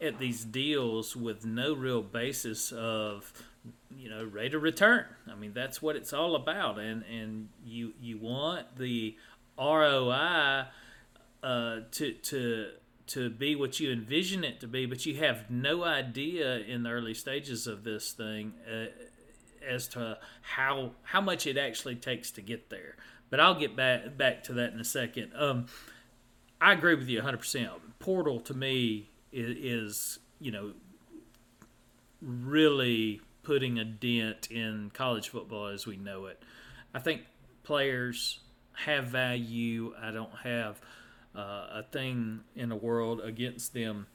at 0.00 0.18
these 0.18 0.42
deals 0.42 1.14
with 1.14 1.44
no 1.44 1.74
real 1.74 2.02
basis 2.02 2.72
of 2.72 3.34
you 3.94 4.08
know 4.08 4.24
rate 4.24 4.54
of 4.54 4.62
return. 4.62 5.04
I 5.30 5.34
mean 5.34 5.52
that's 5.52 5.82
what 5.82 5.94
it's 5.94 6.14
all 6.14 6.36
about, 6.36 6.78
and 6.78 7.04
and 7.04 7.50
you 7.66 7.92
you 8.00 8.16
want 8.16 8.76
the 8.78 9.14
ROI 9.58 10.64
uh, 11.42 11.80
to 11.90 12.12
to 12.12 12.70
to 13.08 13.30
be 13.30 13.54
what 13.54 13.80
you 13.80 13.92
envision 13.92 14.44
it 14.44 14.60
to 14.60 14.66
be, 14.66 14.86
but 14.86 15.04
you 15.04 15.16
have 15.16 15.50
no 15.50 15.84
idea 15.84 16.58
in 16.58 16.82
the 16.82 16.90
early 16.90 17.14
stages 17.14 17.66
of 17.66 17.84
this 17.84 18.12
thing 18.12 18.54
uh, 18.70 18.86
as 19.66 19.88
to 19.88 20.18
how 20.42 20.92
how 21.02 21.20
much 21.20 21.46
it 21.46 21.56
actually 21.56 21.96
takes 21.96 22.30
to 22.32 22.40
get 22.40 22.70
there. 22.70 22.96
But 23.30 23.40
I'll 23.40 23.58
get 23.58 23.76
back 23.76 24.16
back 24.16 24.44
to 24.44 24.54
that 24.54 24.72
in 24.72 24.80
a 24.80 24.84
second. 24.84 25.32
Um, 25.36 25.66
I 26.60 26.72
agree 26.72 26.94
with 26.94 27.08
you 27.08 27.18
100. 27.18 27.38
percent 27.38 27.70
Portal 27.98 28.40
to 28.40 28.54
me 28.54 29.10
is, 29.32 29.56
is 29.58 30.18
you 30.38 30.50
know 30.50 30.72
really 32.22 33.20
putting 33.42 33.78
a 33.78 33.84
dent 33.84 34.50
in 34.50 34.90
college 34.94 35.28
football 35.28 35.66
as 35.66 35.86
we 35.86 35.96
know 35.96 36.26
it. 36.26 36.42
I 36.94 36.98
think 36.98 37.22
players 37.62 38.40
have 38.72 39.08
value. 39.08 39.94
I 40.00 40.10
don't 40.10 40.34
have 40.42 40.80
uh, 41.36 41.66
a 41.72 41.84
thing 41.90 42.40
in 42.54 42.68
the 42.68 42.76
world 42.76 43.20
against 43.20 43.74
them 43.74 44.06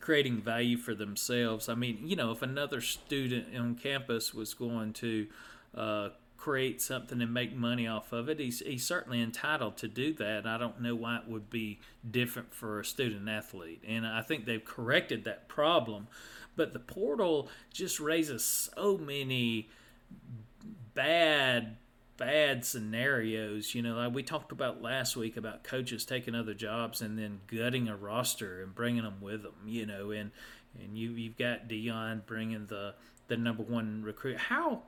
creating 0.00 0.40
value 0.40 0.76
for 0.76 0.94
themselves. 0.94 1.68
I 1.68 1.74
mean, 1.74 2.00
you 2.04 2.16
know, 2.16 2.32
if 2.32 2.42
another 2.42 2.80
student 2.80 3.54
on 3.56 3.74
campus 3.74 4.32
was 4.34 4.54
going 4.54 4.94
to 4.94 5.26
uh, 5.74 6.08
create 6.36 6.80
something 6.80 7.20
and 7.20 7.32
make 7.32 7.54
money 7.54 7.86
off 7.86 8.12
of 8.12 8.28
it, 8.28 8.40
he's, 8.40 8.60
he's 8.60 8.84
certainly 8.84 9.20
entitled 9.20 9.76
to 9.76 9.88
do 9.88 10.14
that. 10.14 10.46
I 10.46 10.56
don't 10.56 10.80
know 10.80 10.94
why 10.94 11.18
it 11.18 11.28
would 11.28 11.50
be 11.50 11.80
different 12.10 12.54
for 12.54 12.80
a 12.80 12.84
student 12.84 13.28
athlete. 13.28 13.82
And 13.86 14.06
I 14.06 14.22
think 14.22 14.46
they've 14.46 14.64
corrected 14.64 15.24
that 15.24 15.48
problem. 15.48 16.08
But 16.56 16.72
the 16.72 16.78
portal 16.78 17.48
just 17.72 18.00
raises 18.00 18.42
so 18.42 18.96
many 18.96 19.68
bad 20.94 21.76
bad 22.20 22.64
scenarios. 22.64 23.74
You 23.74 23.82
know, 23.82 23.96
like 23.96 24.14
we 24.14 24.22
talked 24.22 24.52
about 24.52 24.80
last 24.80 25.16
week 25.16 25.36
about 25.36 25.64
coaches 25.64 26.04
taking 26.04 26.36
other 26.36 26.54
jobs 26.54 27.00
and 27.00 27.18
then 27.18 27.40
gutting 27.48 27.88
a 27.88 27.96
roster 27.96 28.62
and 28.62 28.72
bringing 28.72 29.02
them 29.02 29.20
with 29.20 29.42
them. 29.42 29.54
You 29.66 29.86
know, 29.86 30.12
and 30.12 30.30
and 30.80 30.96
you 30.96 31.10
you've 31.12 31.38
got 31.38 31.66
Deion 31.66 32.24
bringing 32.26 32.66
the 32.66 32.94
the 33.26 33.36
number 33.36 33.64
one 33.64 34.02
recruit. 34.04 34.36
How 34.36 34.82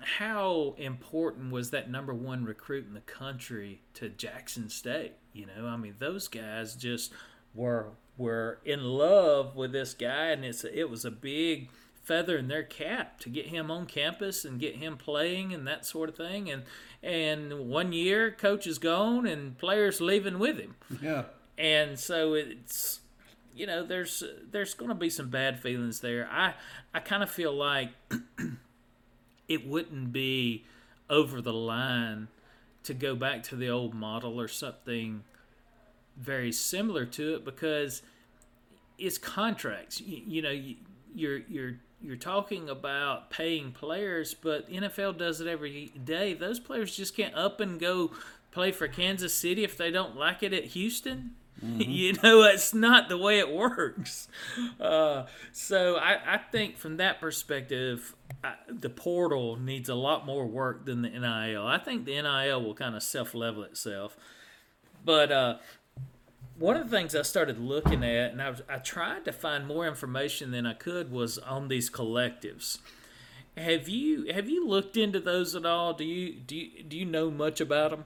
how 0.00 0.76
important 0.78 1.50
was 1.52 1.70
that 1.70 1.90
number 1.90 2.14
one 2.14 2.44
recruit 2.44 2.86
in 2.86 2.94
the 2.94 3.00
country 3.00 3.82
to 3.94 4.08
Jackson 4.08 4.70
State? 4.70 5.14
You 5.32 5.46
know, 5.46 5.66
I 5.66 5.76
mean, 5.76 5.96
those 5.98 6.28
guys 6.28 6.76
just 6.76 7.12
were 7.52 7.90
were 8.16 8.60
in 8.64 8.84
love 8.84 9.56
with 9.56 9.72
this 9.72 9.92
guy, 9.92 10.28
and 10.28 10.44
it's 10.44 10.64
it 10.64 10.88
was 10.88 11.04
a 11.04 11.10
big 11.10 11.68
feather 12.08 12.38
in 12.38 12.48
their 12.48 12.62
cap 12.62 13.20
to 13.20 13.28
get 13.28 13.46
him 13.46 13.70
on 13.70 13.84
campus 13.84 14.42
and 14.46 14.58
get 14.58 14.76
him 14.76 14.96
playing 14.96 15.52
and 15.52 15.66
that 15.66 15.84
sort 15.84 16.08
of 16.08 16.16
thing. 16.16 16.50
And 16.50 16.62
and 17.02 17.68
one 17.68 17.92
year, 17.92 18.30
coach 18.32 18.66
is 18.66 18.78
gone 18.78 19.26
and 19.26 19.56
players 19.58 20.00
leaving 20.00 20.38
with 20.38 20.58
him. 20.58 20.74
Yeah. 21.00 21.24
And 21.58 21.98
so 21.98 22.32
it's 22.32 23.00
you 23.54 23.66
know 23.66 23.84
there's 23.84 24.24
there's 24.50 24.72
going 24.72 24.88
to 24.88 24.94
be 24.94 25.10
some 25.10 25.28
bad 25.28 25.60
feelings 25.60 26.00
there. 26.00 26.26
I 26.32 26.54
I 26.94 27.00
kind 27.00 27.22
of 27.22 27.30
feel 27.30 27.52
like 27.52 27.90
it 29.48 29.68
wouldn't 29.68 30.10
be 30.10 30.64
over 31.10 31.42
the 31.42 31.52
line 31.52 32.28
to 32.84 32.94
go 32.94 33.14
back 33.14 33.42
to 33.42 33.56
the 33.56 33.68
old 33.68 33.94
model 33.94 34.40
or 34.40 34.48
something 34.48 35.24
very 36.16 36.52
similar 36.52 37.04
to 37.04 37.34
it 37.34 37.44
because 37.44 38.02
it's 38.98 39.18
contracts. 39.18 40.00
You, 40.00 40.22
you 40.26 40.42
know, 40.42 40.50
you, 40.50 40.76
you're 41.14 41.38
you're 41.48 41.74
you're 42.00 42.16
talking 42.16 42.68
about 42.68 43.30
paying 43.30 43.72
players, 43.72 44.34
but 44.34 44.70
NFL 44.70 45.18
does 45.18 45.40
it 45.40 45.46
every 45.46 45.86
day. 46.04 46.34
Those 46.34 46.60
players 46.60 46.96
just 46.96 47.16
can't 47.16 47.34
up 47.34 47.60
and 47.60 47.80
go 47.80 48.12
play 48.50 48.72
for 48.72 48.88
Kansas 48.88 49.34
City 49.34 49.64
if 49.64 49.76
they 49.76 49.90
don't 49.90 50.16
like 50.16 50.42
it 50.42 50.52
at 50.52 50.64
Houston. 50.66 51.32
Mm-hmm. 51.58 51.90
you 51.90 52.12
know, 52.22 52.42
it's 52.44 52.72
not 52.72 53.08
the 53.08 53.18
way 53.18 53.40
it 53.40 53.50
works. 53.50 54.28
Uh, 54.78 55.26
so 55.50 55.96
I, 55.96 56.34
I 56.34 56.38
think 56.38 56.76
from 56.76 56.98
that 56.98 57.20
perspective, 57.20 58.14
I, 58.44 58.54
the 58.68 58.88
portal 58.88 59.56
needs 59.56 59.88
a 59.88 59.96
lot 59.96 60.24
more 60.24 60.46
work 60.46 60.84
than 60.84 61.02
the 61.02 61.08
NIL. 61.08 61.66
I 61.66 61.78
think 61.78 62.04
the 62.04 62.22
NIL 62.22 62.62
will 62.62 62.74
kind 62.74 62.94
of 62.94 63.02
self 63.02 63.34
level 63.34 63.64
itself. 63.64 64.16
But 65.04 65.32
uh, 65.32 65.56
one 66.58 66.76
of 66.76 66.90
the 66.90 66.96
things 66.96 67.14
I 67.14 67.22
started 67.22 67.58
looking 67.58 68.02
at, 68.02 68.32
and 68.32 68.42
I, 68.42 68.54
I 68.68 68.78
tried 68.78 69.24
to 69.26 69.32
find 69.32 69.66
more 69.66 69.86
information 69.86 70.50
than 70.50 70.66
I 70.66 70.74
could, 70.74 71.10
was 71.10 71.38
on 71.38 71.68
these 71.68 71.88
collectives. 71.88 72.78
Have 73.56 73.88
you 73.88 74.32
have 74.32 74.48
you 74.48 74.66
looked 74.66 74.96
into 74.96 75.20
those 75.20 75.54
at 75.54 75.66
all? 75.66 75.92
Do 75.92 76.04
you 76.04 76.34
do 76.34 76.56
you, 76.56 76.82
do 76.82 76.96
you 76.96 77.04
know 77.04 77.30
much 77.30 77.60
about 77.60 77.90
them? 77.90 78.04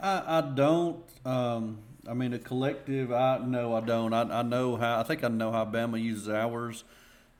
I, 0.00 0.38
I 0.38 0.40
don't. 0.40 1.02
Um, 1.24 1.78
I 2.08 2.14
mean, 2.14 2.32
a 2.32 2.38
collective. 2.38 3.12
I 3.12 3.38
no, 3.38 3.74
I 3.74 3.80
don't. 3.80 4.12
I, 4.12 4.22
I 4.22 4.42
know 4.42 4.76
how. 4.76 5.00
I 5.00 5.02
think 5.02 5.24
I 5.24 5.28
know 5.28 5.52
how 5.52 5.64
Bama 5.64 6.00
uses 6.00 6.28
ours. 6.28 6.84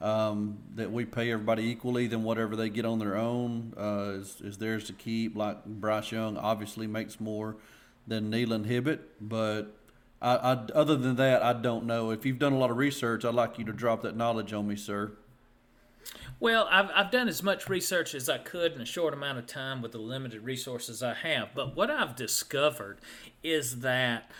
Um, 0.00 0.58
that 0.75 0.92
we 0.92 1.06
pay 1.06 1.32
everybody 1.32 1.62
equally, 1.62 2.08
then 2.08 2.25
whatever 2.25 2.56
they 2.56 2.68
get 2.68 2.84
on 2.84 2.99
their 2.99 3.16
own 3.16 3.73
uh, 3.78 4.18
is, 4.18 4.38
is 4.42 4.58
theirs 4.58 4.84
to 4.84 4.92
keep. 4.92 5.34
Like 5.34 5.64
Bryce 5.64 6.12
Young 6.12 6.37
obviously 6.37 6.87
makes 6.87 7.20
more 7.20 7.56
than 8.06 8.30
Neilon 8.30 8.66
Hibbett, 8.66 8.99
but 9.20 9.75
I, 10.25 10.52
I, 10.52 10.52
other 10.75 10.97
than 10.97 11.16
that, 11.16 11.43
I 11.43 11.52
don't 11.52 11.85
know. 11.85 12.11
If 12.11 12.25
you've 12.25 12.38
done 12.38 12.54
a 12.54 12.59
lot 12.59 12.71
of 12.71 12.78
research, 12.78 13.25
I'd 13.25 13.35
like 13.35 13.59
you 13.59 13.64
to 13.66 13.73
drop 13.73 14.02
that 14.02 14.16
knowledge 14.16 14.52
on 14.52 14.66
me, 14.66 14.75
sir. 14.75 15.12
Well, 16.40 16.66
I've, 16.71 16.90
I've 16.95 17.11
done 17.11 17.28
as 17.28 17.43
much 17.43 17.69
research 17.69 18.14
as 18.14 18.28
I 18.28 18.38
could 18.38 18.73
in 18.73 18.81
a 18.81 18.87
short 18.87 19.12
amount 19.14 19.38
of 19.38 19.47
time 19.47 19.83
with 19.83 19.93
the 19.93 19.99
limited 19.99 20.43
resources 20.43 21.02
I 21.02 21.14
have. 21.14 21.50
But 21.54 21.76
what 21.76 21.90
I've 21.90 22.16
discovered 22.16 22.99
is 23.43 23.81
that 23.81 24.31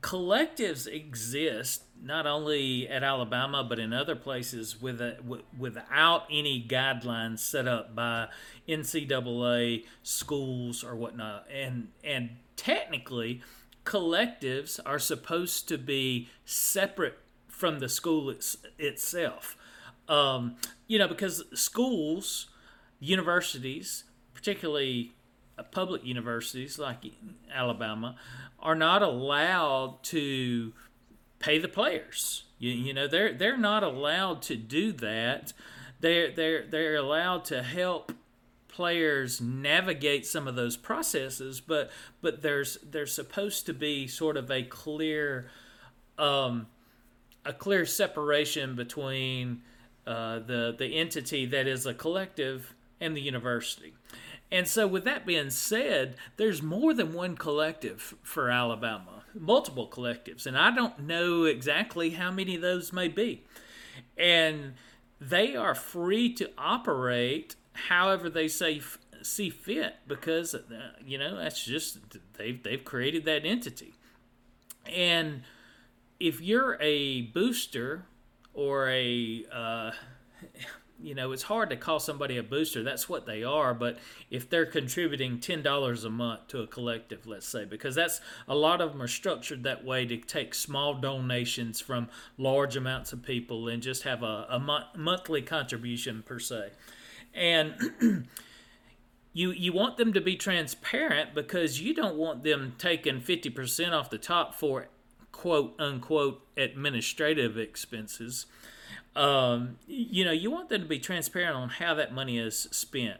collectives 0.00 0.86
exist 0.86 1.84
not 2.02 2.26
only 2.26 2.88
at 2.88 3.04
Alabama 3.04 3.62
but 3.62 3.78
in 3.78 3.92
other 3.92 4.16
places 4.16 4.82
with 4.82 5.00
a, 5.00 5.12
w- 5.22 5.44
without 5.56 6.24
any 6.28 6.64
guidelines 6.68 7.38
set 7.38 7.68
up 7.68 7.94
by 7.94 8.26
NCAA 8.68 9.84
schools 10.02 10.82
or 10.82 10.96
whatnot. 10.96 11.46
And 11.52 11.88
and 12.02 12.30
technically, 12.56 13.42
collectives 13.84 14.78
are 14.84 14.98
supposed 14.98 15.68
to 15.68 15.78
be 15.78 16.28
separate 16.44 17.18
from 17.48 17.78
the 17.78 17.88
school 17.88 18.30
it's, 18.30 18.56
itself. 18.78 19.56
Um, 20.08 20.56
you 20.86 20.98
know, 20.98 21.08
because 21.08 21.44
schools, 21.54 22.48
universities, 23.00 24.04
particularly 24.34 25.12
uh, 25.58 25.62
public 25.62 26.04
universities 26.04 26.78
like 26.78 26.98
Alabama, 27.52 28.16
are 28.58 28.74
not 28.74 29.02
allowed 29.02 30.02
to 30.04 30.72
pay 31.38 31.58
the 31.58 31.68
players. 31.68 32.44
You, 32.58 32.70
you 32.70 32.94
know, 32.94 33.06
they're 33.06 33.32
they're 33.32 33.58
not 33.58 33.82
allowed 33.82 34.42
to 34.42 34.56
do 34.56 34.92
that. 34.92 35.52
They're 36.00 36.30
they're 36.30 36.66
they're 36.66 36.96
allowed 36.96 37.44
to 37.46 37.62
help 37.62 38.12
players 38.72 39.40
navigate 39.40 40.26
some 40.26 40.48
of 40.48 40.56
those 40.56 40.76
processes, 40.76 41.60
but 41.60 41.90
but 42.20 42.42
there's 42.42 42.78
there's 42.78 43.14
supposed 43.14 43.66
to 43.66 43.74
be 43.74 44.08
sort 44.08 44.36
of 44.36 44.50
a 44.50 44.62
clear 44.64 45.50
um, 46.18 46.66
a 47.44 47.52
clear 47.52 47.86
separation 47.86 48.74
between 48.74 49.62
uh, 50.06 50.40
the 50.40 50.74
the 50.76 50.98
entity 50.98 51.46
that 51.46 51.66
is 51.66 51.86
a 51.86 51.94
collective 51.94 52.74
and 53.00 53.16
the 53.16 53.20
university. 53.20 53.94
And 54.50 54.68
so, 54.68 54.86
with 54.86 55.04
that 55.04 55.24
being 55.24 55.50
said, 55.50 56.16
there's 56.36 56.62
more 56.62 56.92
than 56.92 57.14
one 57.14 57.36
collective 57.36 58.14
for 58.22 58.50
Alabama, 58.50 59.24
multiple 59.34 59.88
collectives, 59.88 60.46
and 60.46 60.58
I 60.58 60.74
don't 60.74 60.98
know 61.00 61.44
exactly 61.44 62.10
how 62.10 62.30
many 62.30 62.56
of 62.56 62.60
those 62.60 62.92
may 62.92 63.08
be. 63.08 63.44
And 64.18 64.74
they 65.20 65.56
are 65.56 65.74
free 65.74 66.34
to 66.34 66.50
operate 66.58 67.56
however 67.72 68.28
they 68.28 68.48
say 68.48 68.80
see 69.22 69.50
fit 69.50 69.94
because 70.06 70.54
uh, 70.54 70.60
you 71.04 71.18
know 71.18 71.36
that's 71.36 71.64
just 71.64 71.98
they've 72.34 72.62
they've 72.62 72.84
created 72.84 73.24
that 73.24 73.44
entity. 73.44 73.94
And 74.86 75.42
if 76.18 76.40
you're 76.40 76.76
a 76.80 77.22
booster 77.22 78.06
or 78.54 78.88
a 78.88 79.44
uh, 79.52 79.90
you 81.00 81.14
know 81.14 81.32
it's 81.32 81.44
hard 81.44 81.68
to 81.70 81.76
call 81.76 81.98
somebody 81.98 82.36
a 82.36 82.42
booster 82.44 82.84
that's 82.84 83.08
what 83.08 83.26
they 83.26 83.42
are 83.42 83.74
but 83.74 83.98
if 84.30 84.48
they're 84.48 84.66
contributing 84.66 85.38
$10 85.38 86.04
a 86.04 86.10
month 86.10 86.46
to 86.46 86.60
a 86.60 86.66
collective 86.68 87.26
let's 87.26 87.48
say 87.48 87.64
because 87.64 87.96
that's 87.96 88.20
a 88.46 88.54
lot 88.54 88.80
of 88.80 88.92
them 88.92 89.02
are 89.02 89.08
structured 89.08 89.64
that 89.64 89.84
way 89.84 90.06
to 90.06 90.16
take 90.16 90.54
small 90.54 90.94
donations 90.94 91.80
from 91.80 92.08
large 92.38 92.76
amounts 92.76 93.12
of 93.12 93.22
people 93.24 93.66
and 93.66 93.82
just 93.82 94.04
have 94.04 94.22
a, 94.22 94.46
a 94.48 94.60
mo- 94.60 94.84
monthly 94.96 95.42
contribution 95.42 96.22
per 96.24 96.38
se 96.38 96.70
and 97.34 97.74
you 99.32 99.50
you 99.50 99.72
want 99.72 99.96
them 99.96 100.12
to 100.12 100.20
be 100.20 100.36
transparent 100.36 101.34
because 101.34 101.80
you 101.80 101.94
don't 101.94 102.16
want 102.16 102.42
them 102.42 102.74
taking 102.78 103.20
50% 103.20 103.92
off 103.92 104.10
the 104.10 104.18
top 104.18 104.54
for 104.54 104.88
quote 105.30 105.74
unquote 105.78 106.42
administrative 106.56 107.56
expenses 107.56 108.46
um, 109.16 109.76
you 109.86 110.24
know 110.24 110.32
you 110.32 110.50
want 110.50 110.68
them 110.68 110.82
to 110.82 110.88
be 110.88 110.98
transparent 110.98 111.56
on 111.56 111.68
how 111.68 111.94
that 111.94 112.12
money 112.12 112.38
is 112.38 112.68
spent 112.70 113.18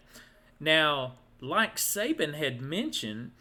now 0.61 1.15
like 1.41 1.77
saban 1.77 2.35
had 2.35 2.61
mentioned 2.61 3.33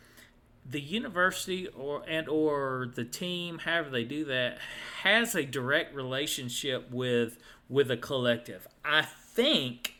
the 0.69 0.79
university 0.79 1.67
or 1.67 2.03
and 2.07 2.27
or 2.29 2.91
the 2.95 3.03
team, 3.03 3.59
however 3.59 3.89
they 3.89 4.03
do 4.03 4.25
that, 4.25 4.57
has 5.03 5.35
a 5.35 5.43
direct 5.43 5.95
relationship 5.95 6.89
with 6.91 7.37
with 7.69 7.89
a 7.89 7.97
collective. 7.97 8.67
I 8.83 9.03
think, 9.03 9.95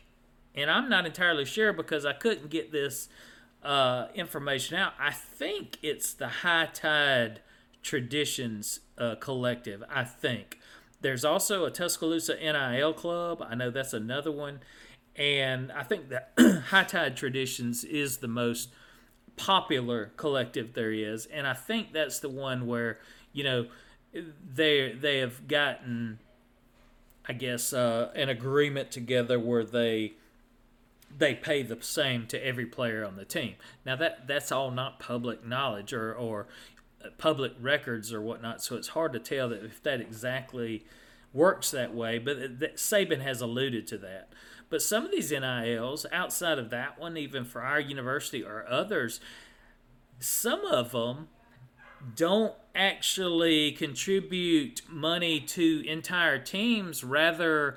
and 0.54 0.70
I'm 0.70 0.88
not 0.88 1.06
entirely 1.06 1.44
sure 1.44 1.72
because 1.72 2.04
I 2.04 2.12
couldn't 2.12 2.50
get 2.50 2.72
this 2.72 3.08
uh, 3.62 4.06
information 4.14 4.76
out. 4.76 4.94
I 4.98 5.12
think 5.12 5.78
it's 5.82 6.12
the 6.12 6.28
High 6.28 6.68
Tide 6.72 7.40
Traditions 7.82 8.80
uh, 8.98 9.14
Collective. 9.16 9.82
I 9.88 10.04
think 10.04 10.58
there's 11.00 11.24
also 11.24 11.64
a 11.64 11.70
Tuscaloosa 11.70 12.36
NIL 12.36 12.92
club. 12.94 13.44
I 13.46 13.54
know 13.54 13.70
that's 13.70 13.92
another 13.92 14.32
one, 14.32 14.60
and 15.16 15.72
I 15.72 15.82
think 15.82 16.08
that 16.10 16.32
High 16.68 16.84
Tide 16.84 17.16
Traditions 17.16 17.84
is 17.84 18.18
the 18.18 18.28
most 18.28 18.70
popular 19.36 20.12
collective 20.16 20.74
there 20.74 20.92
is, 20.92 21.26
and 21.26 21.46
I 21.46 21.54
think 21.54 21.92
that's 21.92 22.20
the 22.20 22.28
one 22.28 22.66
where 22.66 22.98
you 23.32 23.44
know 23.44 23.66
they 24.54 24.92
they 24.92 25.18
have 25.18 25.48
gotten, 25.48 26.18
I 27.26 27.32
guess, 27.32 27.72
uh, 27.72 28.10
an 28.14 28.28
agreement 28.28 28.90
together 28.90 29.40
where 29.40 29.64
they 29.64 30.14
they 31.16 31.34
pay 31.34 31.62
the 31.62 31.78
same 31.80 32.26
to 32.28 32.46
every 32.46 32.66
player 32.66 33.04
on 33.04 33.16
the 33.16 33.24
team. 33.24 33.54
Now 33.84 33.96
that 33.96 34.26
that's 34.26 34.52
all 34.52 34.70
not 34.70 34.98
public 34.98 35.46
knowledge 35.46 35.92
or 35.92 36.14
or 36.14 36.46
uh, 37.04 37.08
public 37.18 37.52
records 37.60 38.12
or 38.12 38.20
whatnot, 38.20 38.62
so 38.62 38.76
it's 38.76 38.88
hard 38.88 39.12
to 39.12 39.18
tell 39.18 39.48
that 39.50 39.64
if 39.64 39.82
that 39.82 40.00
exactly 40.00 40.84
works 41.32 41.70
that 41.70 41.94
way. 41.94 42.18
But 42.18 42.60
that 42.60 42.76
Saban 42.76 43.22
has 43.22 43.40
alluded 43.40 43.86
to 43.88 43.98
that. 43.98 44.32
But 44.70 44.80
some 44.80 45.04
of 45.04 45.10
these 45.10 45.30
NILs, 45.30 46.06
outside 46.12 46.58
of 46.58 46.70
that 46.70 46.98
one, 46.98 47.18
even 47.18 47.44
for 47.44 47.60
our 47.60 47.78
university 47.78 48.42
or 48.42 48.66
others, 48.66 49.20
some 50.18 50.64
of 50.64 50.92
them 50.92 51.28
don't 52.16 52.54
actually 52.74 53.72
contribute 53.72 54.80
money 54.88 55.40
to 55.40 55.86
entire 55.86 56.38
teams. 56.38 57.04
Rather, 57.04 57.76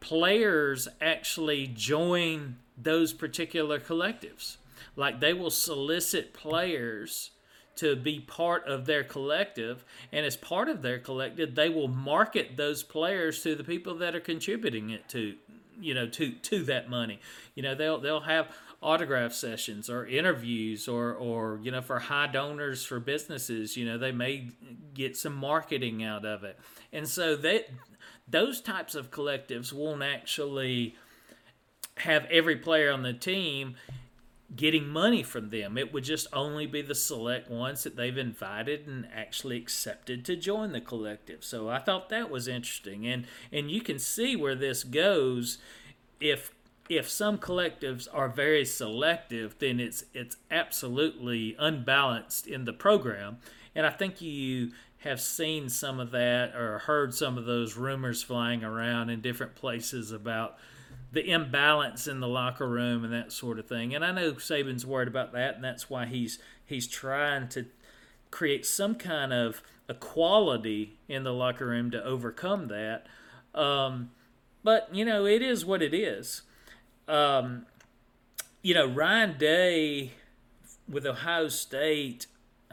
players 0.00 0.86
actually 1.00 1.66
join 1.66 2.56
those 2.76 3.12
particular 3.12 3.80
collectives. 3.80 4.56
Like 4.94 5.20
they 5.20 5.32
will 5.32 5.50
solicit 5.50 6.32
players 6.32 7.30
to 7.76 7.94
be 7.94 8.20
part 8.20 8.66
of 8.66 8.86
their 8.86 9.04
collective 9.04 9.84
and 10.10 10.26
as 10.26 10.36
part 10.36 10.68
of 10.68 10.82
their 10.82 10.98
collective 10.98 11.54
they 11.54 11.68
will 11.68 11.88
market 11.88 12.56
those 12.56 12.82
players 12.82 13.42
to 13.42 13.54
the 13.54 13.64
people 13.64 13.94
that 13.96 14.14
are 14.14 14.20
contributing 14.20 14.90
it 14.90 15.06
to 15.08 15.34
you 15.78 15.94
know 15.94 16.06
to 16.08 16.32
to 16.32 16.64
that 16.64 16.88
money 16.88 17.20
you 17.54 17.62
know 17.62 17.74
they'll 17.74 18.00
they'll 18.00 18.20
have 18.20 18.48
autograph 18.82 19.32
sessions 19.32 19.88
or 19.88 20.06
interviews 20.06 20.88
or 20.88 21.12
or 21.14 21.60
you 21.62 21.70
know 21.70 21.82
for 21.82 21.98
high 21.98 22.26
donors 22.26 22.84
for 22.84 22.98
businesses 22.98 23.76
you 23.76 23.84
know 23.84 23.98
they 23.98 24.12
may 24.12 24.48
get 24.94 25.16
some 25.16 25.34
marketing 25.34 26.02
out 26.02 26.24
of 26.24 26.44
it 26.44 26.58
and 26.92 27.06
so 27.06 27.36
that 27.36 27.68
those 28.28 28.60
types 28.60 28.94
of 28.94 29.10
collectives 29.10 29.72
won't 29.72 30.02
actually 30.02 30.94
have 31.98 32.26
every 32.26 32.56
player 32.56 32.92
on 32.92 33.02
the 33.02 33.12
team 33.12 33.76
getting 34.54 34.86
money 34.88 35.22
from 35.22 35.50
them. 35.50 35.76
It 35.76 35.92
would 35.92 36.04
just 36.04 36.28
only 36.32 36.66
be 36.66 36.82
the 36.82 36.94
select 36.94 37.50
ones 37.50 37.82
that 37.82 37.96
they've 37.96 38.16
invited 38.16 38.86
and 38.86 39.08
actually 39.12 39.56
accepted 39.56 40.24
to 40.26 40.36
join 40.36 40.72
the 40.72 40.80
collective. 40.80 41.42
So 41.42 41.68
I 41.68 41.78
thought 41.78 42.10
that 42.10 42.30
was 42.30 42.46
interesting. 42.46 43.06
And 43.06 43.26
and 43.50 43.70
you 43.70 43.80
can 43.80 43.98
see 43.98 44.36
where 44.36 44.54
this 44.54 44.84
goes 44.84 45.58
if 46.20 46.52
if 46.88 47.08
some 47.08 47.38
collectives 47.38 48.06
are 48.12 48.28
very 48.28 48.64
selective, 48.64 49.58
then 49.58 49.80
it's 49.80 50.04
it's 50.14 50.36
absolutely 50.50 51.56
unbalanced 51.58 52.46
in 52.46 52.64
the 52.64 52.72
program. 52.72 53.38
And 53.74 53.84
I 53.84 53.90
think 53.90 54.20
you 54.20 54.70
have 54.98 55.20
seen 55.20 55.68
some 55.68 56.00
of 56.00 56.10
that 56.12 56.54
or 56.54 56.78
heard 56.78 57.14
some 57.14 57.36
of 57.36 57.44
those 57.44 57.76
rumors 57.76 58.22
flying 58.22 58.64
around 58.64 59.10
in 59.10 59.20
different 59.20 59.54
places 59.54 60.10
about 60.10 60.56
the 61.12 61.30
imbalance 61.30 62.06
in 62.06 62.20
the 62.20 62.28
locker 62.28 62.68
room 62.68 63.04
and 63.04 63.12
that 63.12 63.32
sort 63.32 63.58
of 63.58 63.66
thing. 63.66 63.94
And 63.94 64.04
I 64.04 64.12
know 64.12 64.32
Saban's 64.34 64.84
worried 64.84 65.08
about 65.08 65.32
that, 65.32 65.56
and 65.56 65.64
that's 65.64 65.88
why 65.88 66.06
he's 66.06 66.38
he's 66.64 66.86
trying 66.86 67.48
to 67.50 67.66
create 68.30 68.66
some 68.66 68.94
kind 68.96 69.32
of 69.32 69.62
equality 69.88 70.98
in 71.08 71.24
the 71.24 71.32
locker 71.32 71.66
room 71.66 71.90
to 71.92 72.04
overcome 72.04 72.68
that. 72.68 73.06
Um, 73.54 74.10
but 74.62 74.88
you 74.92 75.04
know, 75.04 75.26
it 75.26 75.42
is 75.42 75.64
what 75.64 75.82
it 75.82 75.94
is. 75.94 76.42
Um, 77.08 77.66
you 78.62 78.74
know, 78.74 78.86
Ryan 78.86 79.38
Day 79.38 80.12
with 80.88 81.06
Ohio 81.06 81.48
State. 81.48 82.26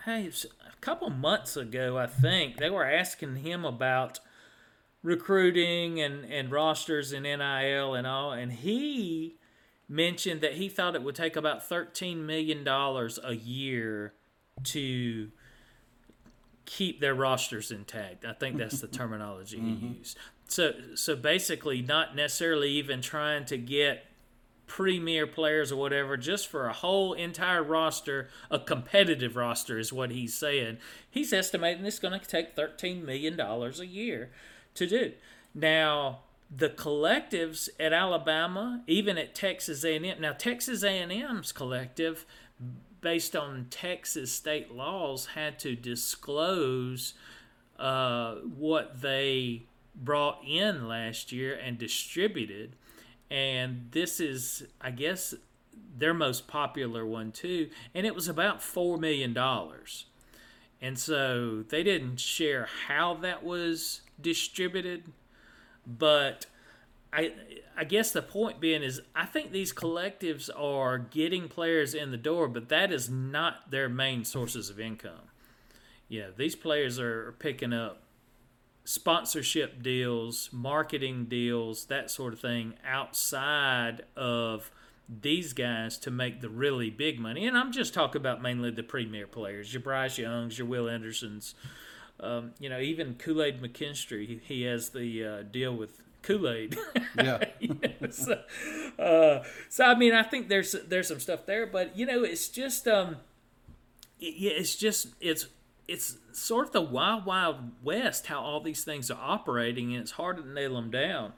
Hey, 0.05 0.27
a 0.27 0.75
couple 0.81 1.09
months 1.09 1.55
ago, 1.55 1.97
I 1.97 2.07
think 2.07 2.57
they 2.57 2.69
were 2.69 2.83
asking 2.83 3.37
him 3.37 3.63
about 3.63 4.19
recruiting 5.03 5.99
and, 5.99 6.25
and 6.25 6.51
rosters 6.51 7.11
and 7.11 7.23
NIL 7.23 7.93
and 7.93 8.07
all, 8.07 8.31
and 8.31 8.51
he 8.51 9.37
mentioned 9.87 10.41
that 10.41 10.53
he 10.53 10.69
thought 10.69 10.95
it 10.95 11.03
would 11.03 11.15
take 11.15 11.35
about 11.35 11.69
$13 11.69 12.17
million 12.17 12.67
a 12.67 13.33
year 13.33 14.13
to 14.63 15.29
keep 16.65 17.01
their 17.01 17.13
rosters 17.13 17.71
intact. 17.71 18.25
I 18.25 18.33
think 18.33 18.57
that's 18.57 18.79
the 18.79 18.87
terminology 18.99 19.57
mm-hmm. 19.57 19.87
he 19.87 19.97
used. 19.99 20.17
So 20.47 20.73
so 20.95 21.15
basically 21.15 21.81
not 21.81 22.15
necessarily 22.15 22.69
even 22.71 23.01
trying 23.01 23.45
to 23.45 23.57
get 23.57 24.05
premier 24.65 25.27
players 25.27 25.71
or 25.71 25.75
whatever 25.75 26.15
just 26.15 26.47
for 26.47 26.67
a 26.67 26.73
whole 26.73 27.13
entire 27.13 27.61
roster, 27.63 28.29
a 28.49 28.59
competitive 28.59 29.35
roster 29.35 29.77
is 29.77 29.91
what 29.91 30.11
he's 30.11 30.33
saying. 30.33 30.77
He's 31.09 31.33
estimating 31.33 31.85
it's 31.85 31.99
going 31.99 32.17
to 32.17 32.25
take 32.25 32.55
13 32.55 33.05
million 33.05 33.35
dollars 33.35 33.79
a 33.79 33.85
year 33.85 34.31
to 34.75 34.87
do. 34.87 35.13
Now, 35.53 36.19
the 36.55 36.69
collectives 36.69 37.69
at 37.79 37.93
Alabama, 37.93 38.83
even 38.87 39.17
at 39.17 39.33
Texas 39.33 39.83
A&M. 39.83 40.21
Now, 40.21 40.33
Texas 40.33 40.83
A&M's 40.83 41.51
collective, 41.51 42.25
based 43.01 43.35
on 43.35 43.67
Texas 43.69 44.31
state 44.31 44.71
laws, 44.71 45.27
had 45.27 45.59
to 45.59 45.75
disclose 45.75 47.13
uh, 47.79 48.35
what 48.35 49.01
they 49.01 49.63
brought 49.95 50.39
in 50.47 50.87
last 50.87 51.31
year 51.31 51.55
and 51.55 51.77
distributed. 51.77 52.75
And 53.29 53.87
this 53.91 54.19
is, 54.19 54.65
I 54.79 54.91
guess, 54.91 55.33
their 55.97 56.13
most 56.13 56.47
popular 56.47 57.05
one 57.05 57.31
too. 57.31 57.69
And 57.93 58.05
it 58.05 58.13
was 58.15 58.27
about 58.27 58.59
$4 58.59 58.99
million. 58.99 59.37
And 60.81 60.99
so 60.99 61.63
they 61.67 61.83
didn't 61.83 62.19
share 62.19 62.67
how 62.87 63.15
that 63.15 63.43
was 63.43 64.01
distributed, 64.23 65.11
but 65.85 66.47
I 67.11 67.33
I 67.77 67.83
guess 67.83 68.11
the 68.11 68.21
point 68.21 68.59
being 68.59 68.81
is 68.81 69.01
I 69.15 69.25
think 69.25 69.51
these 69.51 69.73
collectives 69.73 70.49
are 70.55 70.97
getting 70.97 71.47
players 71.47 71.93
in 71.93 72.11
the 72.11 72.17
door, 72.17 72.47
but 72.47 72.69
that 72.69 72.91
is 72.91 73.09
not 73.09 73.69
their 73.69 73.89
main 73.89 74.23
sources 74.25 74.69
of 74.69 74.79
income. 74.79 75.29
Yeah, 76.07 76.27
these 76.35 76.55
players 76.55 76.99
are 76.99 77.35
picking 77.39 77.73
up 77.73 78.03
sponsorship 78.85 79.81
deals, 79.81 80.49
marketing 80.51 81.25
deals, 81.25 81.85
that 81.85 82.11
sort 82.11 82.33
of 82.33 82.39
thing 82.39 82.73
outside 82.85 84.03
of 84.15 84.71
these 85.07 85.53
guys 85.53 85.97
to 85.99 86.11
make 86.11 86.41
the 86.41 86.49
really 86.49 86.89
big 86.89 87.19
money. 87.19 87.45
And 87.45 87.57
I'm 87.57 87.71
just 87.71 87.93
talking 87.93 88.19
about 88.19 88.41
mainly 88.41 88.71
the 88.71 88.83
premier 88.83 89.27
players, 89.27 89.73
your 89.73 89.81
Bryce 89.81 90.17
Youngs, 90.17 90.57
your 90.57 90.67
Will 90.67 90.89
Andersons, 90.89 91.55
um, 92.19 92.51
you 92.59 92.69
know, 92.69 92.79
even 92.79 93.15
Kool 93.15 93.43
Aid 93.43 93.61
McKinstry, 93.61 94.27
he, 94.27 94.41
he 94.43 94.61
has 94.63 94.89
the 94.89 95.25
uh, 95.25 95.41
deal 95.43 95.75
with 95.75 96.01
Kool 96.21 96.49
Aid. 96.49 96.77
Yeah. 97.15 97.43
yes. 97.59 98.27
Uh, 98.99 99.43
so 99.69 99.85
I 99.85 99.95
mean, 99.95 100.13
I 100.13 100.23
think 100.23 100.49
there's 100.49 100.75
there's 100.87 101.07
some 101.07 101.19
stuff 101.19 101.45
there, 101.47 101.65
but 101.65 101.97
you 101.97 102.05
know, 102.05 102.23
it's 102.23 102.47
just 102.47 102.87
um, 102.87 103.17
it, 104.19 104.25
it's 104.25 104.75
just 104.75 105.07
it's 105.19 105.47
it's 105.87 106.17
sort 106.31 106.67
of 106.67 106.73
the 106.73 106.81
wild 106.81 107.25
wild 107.25 107.71
west 107.83 108.27
how 108.27 108.39
all 108.39 108.61
these 108.61 108.83
things 108.83 109.09
are 109.09 109.19
operating, 109.19 109.93
and 109.93 110.01
it's 110.01 110.11
hard 110.11 110.37
to 110.37 110.47
nail 110.47 110.75
them 110.75 110.91
down. 110.91 111.33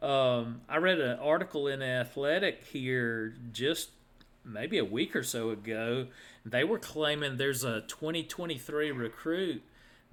Um, 0.00 0.62
I 0.68 0.78
read 0.78 1.00
an 1.00 1.18
article 1.18 1.68
in 1.68 1.82
Athletic 1.82 2.64
here 2.64 3.34
just 3.52 3.90
maybe 4.44 4.78
a 4.78 4.84
week 4.84 5.14
or 5.14 5.22
so 5.22 5.50
ago. 5.50 6.08
They 6.44 6.64
were 6.64 6.78
claiming 6.78 7.36
there's 7.36 7.64
a 7.64 7.82
2023 7.82 8.90
recruit 8.92 9.62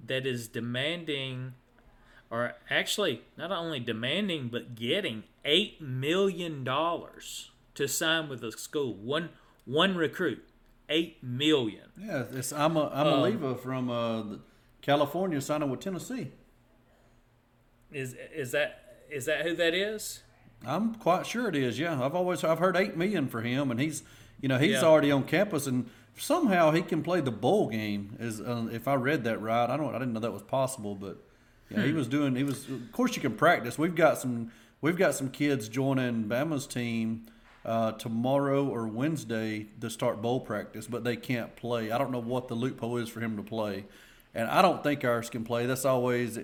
that 0.06 0.26
is 0.26 0.48
demanding, 0.48 1.54
or 2.30 2.54
actually 2.70 3.22
not 3.36 3.50
only 3.50 3.80
demanding, 3.80 4.48
but 4.48 4.74
getting 4.74 5.24
$8 5.44 5.80
million 5.80 6.64
to 6.64 7.88
sign 7.88 8.28
with 8.28 8.42
a 8.44 8.52
school. 8.52 8.94
One, 8.94 9.30
one 9.64 9.96
recruit, 9.96 10.44
8 10.88 11.22
million. 11.22 11.90
Yeah, 11.98 12.24
it's, 12.32 12.52
I'm 12.52 12.76
a, 12.76 12.88
I'm 12.88 13.06
a 13.06 13.14
um, 13.14 13.22
lever 13.22 13.54
from 13.54 13.90
uh, 13.90 14.22
California 14.80 15.40
signing 15.40 15.70
with 15.70 15.80
Tennessee. 15.80 16.32
Is, 17.92 18.16
is 18.34 18.52
that 18.52 18.82
is 19.10 19.26
that 19.26 19.42
who 19.42 19.54
that 19.56 19.74
is? 19.74 20.22
I'm 20.66 20.94
quite 20.94 21.26
sure 21.26 21.48
it 21.48 21.56
is. 21.56 21.78
Yeah, 21.78 22.02
I've 22.02 22.14
always 22.14 22.42
I've 22.42 22.58
heard 22.58 22.76
eight 22.76 22.96
million 22.96 23.28
for 23.28 23.42
him, 23.42 23.70
and 23.70 23.78
he's 23.78 24.02
you 24.40 24.48
know 24.48 24.58
he's 24.58 24.80
yeah. 24.80 24.84
already 24.84 25.10
on 25.12 25.24
campus, 25.24 25.66
and 25.66 25.90
somehow 26.16 26.70
he 26.70 26.82
can 26.82 27.02
play 27.02 27.20
the 27.20 27.30
bowl 27.30 27.68
game. 27.68 28.16
Is 28.20 28.40
uh, 28.40 28.68
if 28.72 28.86
I 28.88 28.94
read 28.94 29.24
that 29.24 29.40
right? 29.40 29.68
I 29.68 29.76
don't. 29.76 29.94
I 29.94 29.98
didn't 29.98 30.12
know 30.12 30.20
that 30.20 30.32
was 30.32 30.42
possible, 30.42 30.94
but 30.94 31.18
yeah, 31.70 31.78
Hmm. 31.80 31.86
he 31.86 31.92
was 31.92 32.06
doing. 32.08 32.36
He 32.36 32.44
was. 32.44 32.68
Of 32.68 32.92
course, 32.92 33.14
you 33.16 33.22
can 33.22 33.34
practice. 33.34 33.78
We've 33.78 33.94
got 33.94 34.18
some. 34.18 34.50
We've 34.80 34.96
got 34.96 35.14
some 35.14 35.30
kids 35.30 35.68
joining 35.68 36.24
Bama's 36.24 36.66
team 36.66 37.26
uh, 37.64 37.92
tomorrow 37.92 38.66
or 38.66 38.88
Wednesday 38.88 39.66
to 39.80 39.88
start 39.88 40.20
bowl 40.20 40.40
practice, 40.40 40.86
but 40.88 41.04
they 41.04 41.16
can't 41.16 41.54
play. 41.54 41.92
I 41.92 41.98
don't 41.98 42.10
know 42.10 42.18
what 42.20 42.48
the 42.48 42.54
loophole 42.54 42.96
is 42.96 43.08
for 43.08 43.20
him 43.20 43.36
to 43.36 43.42
play, 43.44 43.84
and 44.34 44.48
I 44.48 44.60
don't 44.60 44.82
think 44.82 45.04
ours 45.04 45.30
can 45.30 45.44
play. 45.44 45.66
That's 45.66 45.84
always 45.84 46.38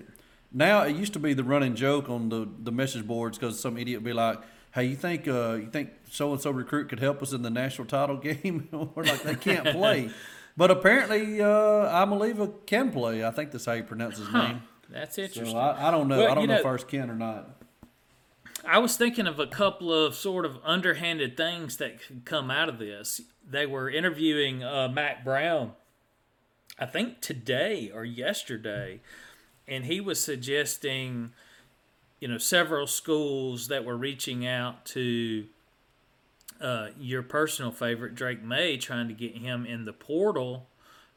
now. 0.53 0.83
It 0.83 0.95
used 0.95 1.13
to 1.13 1.19
be 1.19 1.33
the 1.33 1.43
running 1.43 1.75
joke 1.75 2.09
on 2.09 2.29
the 2.29 2.47
the 2.63 2.71
message 2.71 3.05
boards 3.05 3.37
because 3.37 3.59
some 3.59 3.77
idiot 3.77 3.99
would 3.99 4.05
be 4.05 4.13
like. 4.13 4.39
Hey, 4.73 4.85
you 4.85 4.95
think 4.95 5.27
uh, 5.27 5.53
you 5.53 5.67
think 5.69 5.91
so 6.11 6.31
and 6.31 6.41
so 6.41 6.51
recruit 6.51 6.89
could 6.89 6.99
help 6.99 7.21
us 7.21 7.33
in 7.33 7.41
the 7.41 7.49
national 7.49 7.87
title 7.87 8.17
game? 8.29 8.67
We're 8.71 9.03
like 9.03 9.23
they 9.23 9.35
can't 9.35 9.67
play, 9.71 10.11
but 10.55 10.69
apparently 10.71 11.41
uh, 11.41 11.45
Iamaleava 11.47 12.65
can 12.65 12.91
play. 12.91 13.23
I 13.25 13.31
think 13.31 13.51
that's 13.51 13.65
how 13.65 13.73
you 13.73 13.83
pronounce 13.83 14.17
his 14.17 14.31
name. 14.31 14.61
That's 14.89 15.15
So 15.15 15.23
interesting. 15.23 15.57
I, 15.57 15.87
I 15.87 15.91
don't 15.91 16.07
know. 16.07 16.19
Well, 16.19 16.31
I 16.31 16.33
don't 16.35 16.41
you 16.43 16.47
know, 16.47 16.53
know- 16.55 16.59
if 16.59 16.65
ours 16.65 16.83
can 16.83 17.09
or 17.09 17.15
not. 17.15 17.55
I 18.65 18.77
was 18.77 18.97
thinking 18.97 19.25
of 19.25 19.39
a 19.39 19.47
couple 19.47 19.91
of 19.91 20.13
sort 20.13 20.45
of 20.45 20.59
underhanded 20.65 21.37
things 21.37 21.77
that 21.77 22.01
could 22.01 22.25
come 22.25 22.51
out 22.51 22.67
of 22.67 22.77
this. 22.77 23.21
They 23.49 23.65
were 23.65 23.89
interviewing 23.89 24.63
uh, 24.63 24.89
Mack 24.89 25.23
Brown, 25.23 25.71
I 26.77 26.85
think 26.85 27.21
today 27.21 27.89
or 27.91 28.03
yesterday, 28.03 28.99
and 29.67 29.85
he 29.85 30.01
was 30.01 30.21
suggesting, 30.21 31.31
you 32.19 32.27
know, 32.27 32.37
several 32.37 32.87
schools 32.87 33.67
that 33.67 33.85
were 33.85 33.97
reaching 33.97 34.45
out 34.45 34.85
to 34.85 35.45
uh, 36.61 36.89
your 36.99 37.23
personal 37.23 37.71
favorite 37.71 38.15
Drake 38.15 38.43
Maye, 38.43 38.77
trying 38.77 39.07
to 39.07 39.13
get 39.13 39.37
him 39.37 39.65
in 39.65 39.85
the 39.85 39.93
portal 39.93 40.67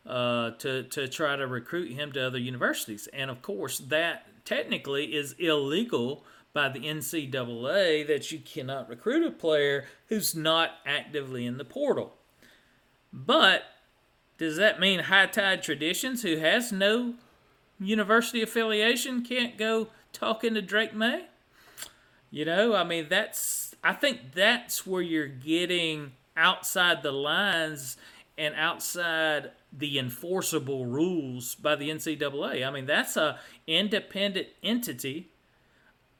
uh, 0.06 0.52
to 0.52 0.84
to 0.84 1.08
try 1.08 1.36
to 1.36 1.46
recruit 1.46 1.92
him 1.92 2.12
to 2.12 2.26
other 2.26 2.38
universities. 2.38 3.08
And 3.12 3.30
of 3.30 3.42
course, 3.42 3.78
that 3.78 4.44
technically 4.44 5.14
is 5.14 5.34
illegal 5.38 6.24
by 6.52 6.68
the 6.68 6.80
NCAA 6.80 8.06
that 8.06 8.30
you 8.30 8.38
cannot 8.38 8.88
recruit 8.88 9.26
a 9.26 9.30
player 9.30 9.86
who's 10.08 10.34
not 10.34 10.72
actively 10.84 11.46
in 11.46 11.56
the 11.56 11.64
portal. 11.64 12.14
But 13.12 13.64
does 14.38 14.56
that 14.56 14.80
mean 14.80 15.00
High 15.00 15.26
Tide 15.26 15.62
Traditions, 15.62 16.22
who 16.22 16.36
has 16.36 16.72
no 16.72 17.14
university 17.80 18.42
affiliation, 18.42 19.22
can't 19.22 19.56
go 19.56 19.88
talking 20.12 20.54
to 20.54 20.62
Drake 20.62 20.94
Maye? 20.94 21.26
You 22.30 22.44
know, 22.44 22.74
I 22.74 22.84
mean, 22.84 23.06
that's, 23.08 23.74
I 23.84 23.92
think 23.92 24.32
that's 24.34 24.86
where 24.86 25.02
you're 25.02 25.28
getting 25.28 26.12
outside 26.36 27.02
the 27.02 27.12
lines 27.12 27.96
and 28.38 28.54
outside 28.54 29.50
the 29.72 29.98
enforceable 29.98 30.86
rules 30.86 31.54
by 31.54 31.76
the 31.76 31.90
NCAA. 31.90 32.66
I 32.66 32.70
mean, 32.70 32.86
that's 32.86 33.16
a 33.16 33.38
independent 33.66 34.48
entity 34.62 35.28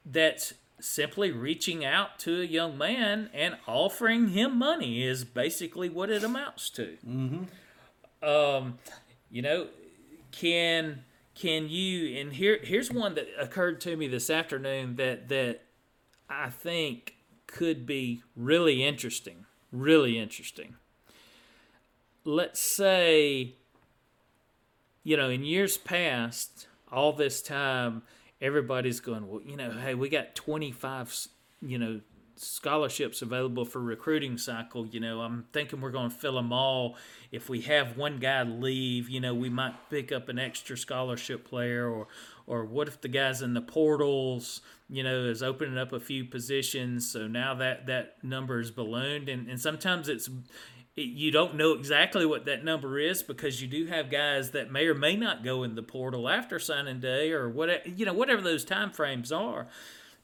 that's 0.05 0.55
simply 0.81 1.31
reaching 1.31 1.85
out 1.85 2.19
to 2.19 2.41
a 2.41 2.45
young 2.45 2.77
man 2.77 3.31
and 3.33 3.57
offering 3.67 4.29
him 4.29 4.59
money 4.59 5.03
is 5.03 5.25
basically 5.25 5.89
what 5.89 6.11
it 6.11 6.25
amounts 6.25 6.71
to. 6.71 6.97
Mm-hmm. 7.07 8.29
Um, 8.29 8.79
you 9.31 9.43
know, 9.43 9.69
can 10.33 11.05
can 11.43 11.69
you 11.69 12.21
and 12.21 12.35
here 12.35 12.61
here's 12.63 12.89
one 12.89 13.17
that 13.17 13.27
occurred 13.37 13.81
to 13.81 13.97
me 13.97 14.07
this 14.07 14.31
afternoon 14.31 14.95
that 14.95 15.29
that 15.29 15.63
I 16.31 16.51
think 16.51 17.17
could 17.49 17.85
be 17.85 18.23
really 18.37 18.85
interesting, 18.85 19.45
really 19.73 20.19
interesting. 20.19 20.77
Let's 22.25 22.61
say 22.61 23.57
you 25.03 25.17
know, 25.17 25.31
in 25.31 25.43
years 25.43 25.77
past, 25.77 26.69
all 26.93 27.13
this 27.13 27.43
time, 27.43 28.03
everybody's 28.41 29.01
going, 29.01 29.29
well, 29.29 29.41
you 29.45 29.57
know, 29.57 29.73
hey, 29.73 29.95
we 29.95 30.09
got 30.09 30.37
25, 30.37 31.27
you 31.61 31.77
know, 31.77 32.01
scholarships 32.43 33.23
available 33.23 33.65
for 33.65 33.81
recruiting 33.81 34.37
cycle. 34.37 34.87
You 34.87 35.01
know, 35.01 35.21
I'm 35.21 35.45
thinking 35.53 35.81
we're 35.81 35.91
going 35.91 36.11
to 36.11 36.17
fill 36.17 36.35
them 36.35 36.53
all. 36.53 36.97
If 37.31 37.49
we 37.49 37.61
have 37.63 37.97
one 37.97 38.19
guy 38.19 38.43
leave, 38.43 39.09
you 39.09 39.21
know, 39.21 39.35
we 39.35 39.49
might 39.49 39.75
pick 39.91 40.13
up 40.13 40.29
an 40.29 40.39
extra 40.39 40.77
scholarship 40.77 41.49
player 41.49 41.89
or, 41.89 42.09
or 42.47 42.65
what 42.65 42.89
if 42.89 43.01
the 43.01 43.09
guys 43.09 43.43
in 43.43 43.55
the 43.55 43.61
portals, 43.61 44.61
you 44.89 45.03
know, 45.03 45.25
is 45.25 45.43
opening 45.43 45.79
up 45.79 45.93
a 45.93 46.01
few 46.01 46.25
positions. 46.25 47.11
So 47.11 47.27
now 47.27 47.55
that, 47.55 47.87
that 47.87 48.23
number 48.23 48.61
is 48.61 48.71
ballooned. 48.71 49.29
And, 49.29 49.49
and 49.49 49.61
sometimes 49.61 50.09
it's, 50.09 50.29
you 50.95 51.31
don't 51.31 51.55
know 51.55 51.73
exactly 51.73 52.27
what 52.27 52.45
that 52.45 52.65
number 52.65 52.99
is 52.99 53.23
because 53.23 53.63
you 53.63 53.69
do 53.69 53.87
have 53.87 54.11
guys 54.11 54.51
that 54.51 54.71
may 54.71 54.87
or 54.87 54.95
may 54.95 55.17
not 55.17 55.43
go 55.43 55.63
in 55.63 55.75
the 55.75 55.83
portal 55.83 56.29
after 56.29 56.59
signing 56.59 57.01
day 57.01 57.33
or 57.33 57.49
whatever 57.49 57.89
you 57.89 58.05
know 58.05 58.13
whatever 58.13 58.43
those 58.43 58.63
time 58.63 58.91
frames 58.91 59.33
are 59.33 59.69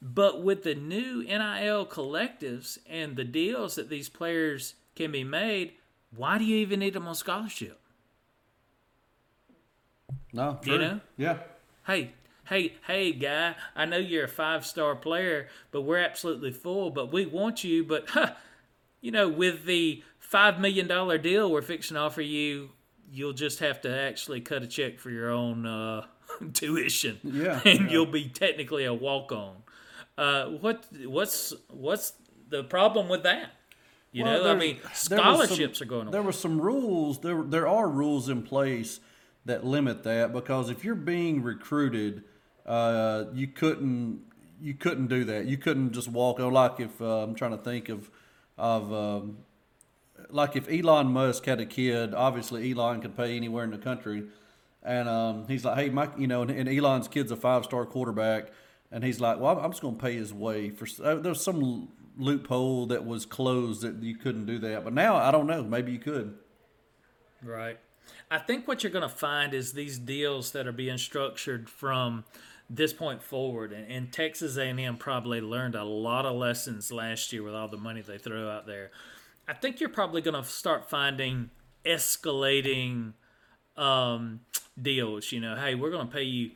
but 0.01 0.41
with 0.43 0.63
the 0.63 0.75
new 0.75 1.23
NIL 1.23 1.85
collectives 1.85 2.77
and 2.89 3.15
the 3.15 3.23
deals 3.25 3.75
that 3.75 3.89
these 3.89 4.09
players 4.09 4.75
can 4.95 5.11
be 5.11 5.23
made 5.23 5.73
why 6.15 6.37
do 6.37 6.43
you 6.45 6.57
even 6.57 6.79
need 6.79 6.93
them 6.93 7.07
on 7.07 7.15
scholarship 7.15 7.79
No, 10.33 10.59
You 10.63 10.77
true. 10.77 10.77
know? 10.77 10.99
Yeah. 11.17 11.37
hey 11.87 12.11
hey 12.45 12.73
hey 12.87 13.11
guy 13.11 13.55
I 13.75 13.85
know 13.85 13.97
you're 13.97 14.25
a 14.25 14.29
five 14.29 14.65
star 14.65 14.95
player 14.95 15.47
but 15.71 15.81
we're 15.81 15.99
absolutely 15.99 16.51
full 16.51 16.89
but 16.91 17.11
we 17.11 17.25
want 17.25 17.63
you 17.63 17.83
but 17.83 18.09
huh, 18.09 18.33
you 19.01 19.11
know 19.11 19.27
with 19.29 19.65
the 19.65 20.03
five 20.19 20.59
million 20.59 20.87
dollar 20.87 21.17
deal 21.17 21.51
we're 21.51 21.61
fixing 21.61 21.95
to 21.95 22.01
offer 22.01 22.21
you 22.21 22.69
you'll 23.11 23.33
just 23.33 23.59
have 23.59 23.81
to 23.81 23.95
actually 23.99 24.41
cut 24.41 24.61
a 24.63 24.67
check 24.67 24.99
for 24.99 25.09
your 25.09 25.29
own 25.31 25.65
uh, 25.65 26.05
tuition 26.53 27.19
Yeah, 27.23 27.59
and 27.65 27.81
yeah. 27.81 27.89
you'll 27.89 28.05
be 28.05 28.29
technically 28.29 28.85
a 28.85 28.93
walk 28.93 29.31
on 29.31 29.57
uh, 30.19 30.45
what 30.63 30.85
what's 31.05 31.53
what's 31.69 32.13
the 32.49 32.63
problem 32.63 33.07
with 33.09 33.23
that 33.23 33.51
you 34.11 34.23
Well, 34.23 34.43
know 34.43 34.51
I 34.51 34.55
mean 34.55 34.77
there 34.83 34.91
scholarships 34.93 35.79
some- 35.79 35.85
are 35.87 35.89
going 35.89 36.11
There 36.11 36.19
away 36.21 36.25
were 36.27 36.31
some 36.33 36.59
rules. 36.59 37.19
There 37.19 37.41
there 37.43 37.67
are 37.67 37.87
rules 37.87 38.27
in 38.29 38.41
place 38.43 38.99
that 39.45 39.65
limit 39.65 40.03
that 40.03 40.33
because 40.33 40.69
if 40.69 40.83
you're 40.83 40.95
being 41.15 41.41
recruited, 41.43 42.23
uh, 42.65 43.25
you 43.33 43.47
couldn't 43.47 44.21
you 44.61 44.73
couldn't 44.73 45.07
do 45.07 45.23
that. 45.25 45.45
You 45.45 45.57
couldn't 45.57 45.93
just 45.93 46.09
walk. 46.09 46.39
on 46.39 46.51
Like 46.53 46.79
if 46.79 47.01
uh, 47.01 47.23
I'm 47.23 47.35
trying 47.35 47.51
to 47.57 47.63
think 47.71 47.87
of 47.89 48.09
of 48.57 48.91
um, 48.91 49.37
like 50.29 50.55
if 50.55 50.67
Elon 50.69 51.07
Musk 51.13 51.45
had 51.45 51.59
a 51.61 51.65
kid, 51.65 52.13
obviously 52.13 52.71
Elon 52.71 53.01
could 53.01 53.15
pay 53.15 53.35
anywhere 53.37 53.63
in 53.63 53.71
the 53.71 53.77
country, 53.77 54.23
and 54.83 55.07
um, 55.07 55.45
he's 55.47 55.63
like, 55.63 55.77
hey, 55.77 55.89
my, 55.89 56.09
you 56.17 56.27
know, 56.27 56.41
and, 56.41 56.51
and 56.51 56.67
Elon's 56.67 57.07
kid's 57.07 57.31
a 57.31 57.37
five 57.37 57.63
star 57.63 57.85
quarterback, 57.85 58.51
and 58.91 59.03
he's 59.03 59.19
like, 59.19 59.39
well, 59.39 59.59
I'm 59.59 59.71
just 59.71 59.81
going 59.81 59.95
to 59.95 60.01
pay 60.01 60.15
his 60.15 60.33
way 60.33 60.69
for. 60.69 60.87
Uh, 61.03 61.15
there's 61.15 61.43
some 61.43 61.89
loophole 62.17 62.87
that 62.87 63.05
was 63.05 63.25
closed 63.25 63.81
that 63.81 64.01
you 64.03 64.15
couldn't 64.15 64.45
do 64.45 64.59
that, 64.59 64.83
but 64.83 64.93
now 64.93 65.15
I 65.15 65.31
don't 65.31 65.47
know. 65.47 65.63
Maybe 65.63 65.91
you 65.91 65.99
could. 65.99 66.35
Right. 67.43 67.77
I 68.31 68.39
think 68.39 68.67
what 68.67 68.83
you're 68.83 68.91
going 68.91 69.07
to 69.07 69.15
find 69.15 69.53
is 69.53 69.73
these 69.73 69.97
deals 69.97 70.51
that 70.51 70.67
are 70.67 70.71
being 70.71 70.97
structured 70.97 71.69
from 71.69 72.25
this 72.69 72.93
point 72.93 73.23
forward, 73.23 73.71
and, 73.71 73.91
and 73.91 74.11
Texas 74.11 74.57
A&M 74.57 74.97
probably 74.97 75.41
learned 75.41 75.75
a 75.75 75.83
lot 75.83 76.25
of 76.25 76.35
lessons 76.35 76.91
last 76.91 77.33
year 77.33 77.41
with 77.41 77.55
all 77.55 77.67
the 77.67 77.77
money 77.77 78.01
they 78.01 78.17
threw 78.17 78.47
out 78.47 78.67
there. 78.67 78.91
I 79.47 79.53
think 79.53 79.79
you're 79.79 79.89
probably 79.89 80.21
going 80.21 80.41
to 80.41 80.47
start 80.47 80.89
finding 80.89 81.49
escalating 81.85 83.13
um, 83.75 84.41
deals. 84.79 85.31
You 85.31 85.39
know, 85.39 85.55
hey, 85.55 85.73
we're 85.73 85.89
going 85.89 86.07
to 86.07 86.13
pay 86.13 86.23
you 86.23 86.51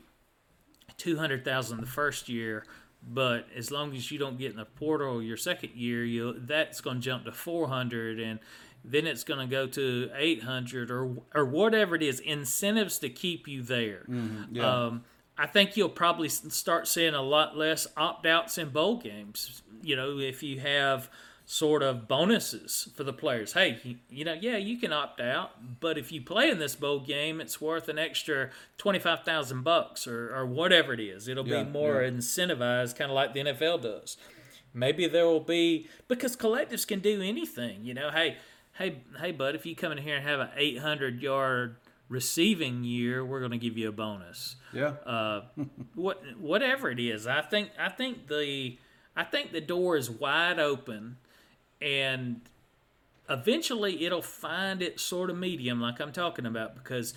two 0.98 1.18
hundred 1.18 1.44
thousand 1.46 1.82
the 1.82 1.88
first 1.88 2.30
year, 2.30 2.66
but 3.08 3.48
as 3.56 3.72
long 3.72 3.96
as 3.96 4.12
you 4.12 4.18
don't 4.18 4.38
get 4.38 4.52
in 4.52 4.58
the 4.58 4.66
portal 4.66 5.22
your 5.22 5.38
second 5.38 5.72
year, 5.76 6.04
you 6.06 6.40
that's 6.40 6.82
going 6.82 6.98
to 6.98 7.02
jump 7.02 7.26
to 7.26 7.32
four 7.32 7.68
hundred, 7.68 8.20
and 8.20 8.40
then 8.86 9.08
it's 9.08 9.24
going 9.24 9.40
to 9.40 9.46
go 9.52 9.68
to 9.68 10.10
eight 10.16 10.44
hundred 10.44 10.92
or 10.92 11.16
or 11.34 11.46
whatever 11.46 11.96
it 11.96 12.04
is. 12.04 12.20
Incentives 12.20 13.00
to 13.00 13.10
keep 13.10 13.48
you 13.48 13.62
there. 13.62 14.06
yeah. 14.52 14.86
Um, 14.86 15.04
I 15.36 15.48
think 15.48 15.76
you'll 15.76 15.90
probably 15.90 16.30
start 16.30 16.88
seeing 16.88 17.16
a 17.16 17.22
lot 17.22 17.58
less 17.58 17.88
opt 17.98 18.28
outs 18.28 18.58
in 18.60 18.70
bowl 18.70 18.98
games. 18.98 19.64
You 19.82 19.96
know, 19.96 20.20
if 20.20 20.44
you 20.44 20.60
have 20.60 21.10
sort 21.54 21.84
of 21.84 22.08
bonuses 22.08 22.90
for 22.96 23.04
the 23.04 23.14
players. 23.14 23.54
Hey, 23.54 23.98
you, 24.10 24.26
know, 24.26 24.34
yeah, 24.34 24.58
you 24.58 24.78
can 24.78 24.92
opt 24.92 25.20
out, 25.22 25.52
but 25.80 25.98
if 25.98 26.12
you 26.12 26.22
play 26.22 26.50
in 26.50 26.58
this 26.58 26.76
bowl 26.76 27.00
game, 27.00 27.40
it's 27.40 27.62
worth 27.62 27.88
an 27.90 28.00
extra 28.00 28.50
twenty 28.78 29.00
five 29.00 29.24
thousand 29.24 29.64
bucks 29.64 30.08
or 30.08 30.36
or 30.36 30.46
whatever 30.46 30.94
it 30.94 31.00
is. 31.00 31.28
It'll 31.28 31.48
Yeah, 31.48 31.64
be 31.64 31.70
more 31.70 32.02
yeah. 32.02 32.10
incentivized, 32.10 32.96
kind 32.96 33.12
of 33.12 33.16
like 33.16 33.34
the 33.34 33.42
NFL 33.42 33.82
does. 33.84 34.18
Maybe 34.74 35.08
there 35.08 35.26
will 35.26 35.40
be 35.40 35.88
because 36.08 36.36
collectives 36.36 36.88
can 36.88 37.00
do 37.00 37.22
anything. 37.22 37.86
You 37.86 37.94
know, 37.94 38.10
hey, 38.10 38.38
hey, 38.74 39.02
hey, 39.20 39.32
bud, 39.32 39.54
if 39.54 39.66
you 39.68 39.76
come 39.76 39.92
in 39.92 40.00
here 40.00 40.16
and 40.16 40.26
have 40.28 40.40
an 40.40 40.50
eight 40.58 40.80
hundred 40.80 41.22
yard 41.22 41.76
receiving 42.10 42.84
year, 42.84 43.24
we're 43.26 43.40
going 43.40 43.52
to 43.52 43.58
give 43.58 43.78
you 43.78 43.90
a 43.90 43.92
bonus 43.92 44.56
Yeah. 44.74 44.94
uh, 45.06 45.42
what 45.96 46.24
whatever 46.40 46.90
it 46.90 47.00
is. 47.00 47.28
I 47.28 47.42
think 47.42 47.70
I 47.80 47.90
think 47.90 48.28
the 48.28 48.78
I 49.16 49.24
think 49.24 49.52
the 49.52 49.62
door 49.62 49.96
is 49.98 50.10
wide 50.10 50.58
open, 50.60 51.18
and 51.84 52.42
eventually 53.30 54.06
it'll 54.06 54.22
find 54.22 54.82
its 54.82 55.04
sort 55.04 55.30
of 55.30 55.38
medium, 55.38 55.82
like 55.82 56.00
I'm 56.00 56.12
talking 56.12 56.46
about, 56.46 56.76
because 56.76 57.14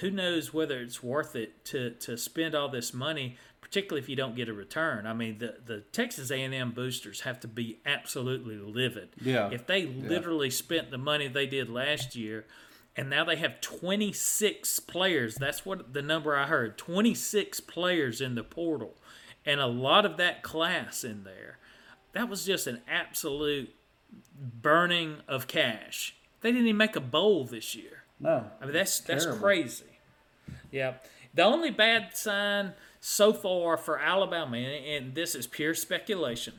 who 0.00 0.10
knows 0.10 0.52
whether 0.52 0.80
it's 0.80 1.02
worth 1.02 1.36
it 1.36 1.64
to 1.66 1.90
to 1.90 2.16
spend 2.16 2.54
all 2.54 2.68
this 2.68 2.92
money, 2.92 3.36
particularly 3.60 4.02
if 4.02 4.08
you 4.08 4.16
don't 4.16 4.34
get 4.34 4.48
a 4.48 4.52
return. 4.52 5.06
I 5.06 5.12
mean, 5.12 5.38
the 5.38 5.56
the 5.64 5.80
Texas 5.92 6.30
A&M 6.30 6.72
boosters 6.72 7.20
have 7.22 7.40
to 7.40 7.48
be 7.48 7.78
absolutely 7.84 8.56
livid. 8.56 9.10
Yeah. 9.20 9.50
If 9.50 9.66
they 9.66 9.86
literally 9.86 10.50
spent 10.50 10.90
the 10.90 10.98
money 10.98 11.28
they 11.28 11.46
did 11.46 11.68
last 11.68 12.16
year. 12.16 12.46
And 12.98 13.10
now 13.10 13.24
they 13.24 13.36
have 13.36 13.60
26 13.60 14.80
players. 14.80 15.34
That's 15.34 15.66
what 15.66 15.92
the 15.92 16.00
number 16.00 16.34
I 16.34 16.46
heard. 16.46 16.78
26 16.78 17.60
players 17.60 18.22
in 18.22 18.36
the 18.36 18.42
portal. 18.42 18.96
And 19.44 19.60
a 19.60 19.66
lot 19.66 20.06
of 20.06 20.16
that 20.16 20.42
class 20.42 21.04
in 21.04 21.24
there. 21.24 21.58
That 22.14 22.30
was 22.30 22.46
just 22.46 22.66
an 22.66 22.80
absolute 22.88 23.75
burning 24.38 25.18
of 25.28 25.46
cash. 25.46 26.14
They 26.40 26.50
didn't 26.50 26.66
even 26.66 26.76
make 26.76 26.96
a 26.96 27.00
bowl 27.00 27.44
this 27.44 27.74
year. 27.74 28.04
No. 28.20 28.50
I 28.60 28.64
mean 28.64 28.74
that's 28.74 29.00
that's 29.00 29.24
Terrible. 29.24 29.42
crazy. 29.42 29.84
Yeah. 30.70 30.94
The 31.34 31.42
only 31.42 31.70
bad 31.70 32.16
sign 32.16 32.72
so 33.00 33.32
far 33.32 33.76
for 33.76 33.98
Alabama, 33.98 34.56
and, 34.56 34.84
and 34.86 35.14
this 35.14 35.34
is 35.34 35.46
pure 35.46 35.74
speculation, 35.74 36.54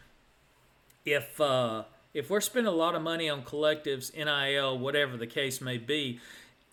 if 1.05 1.41
uh, 1.41 1.83
if 2.13 2.29
we're 2.29 2.41
spending 2.41 2.71
a 2.71 2.75
lot 2.75 2.95
of 2.95 3.01
money 3.01 3.29
on 3.29 3.43
collectives, 3.43 4.15
NIL, 4.15 4.77
whatever 4.77 5.17
the 5.17 5.27
case 5.27 5.62
may 5.62 5.77
be, 5.77 6.19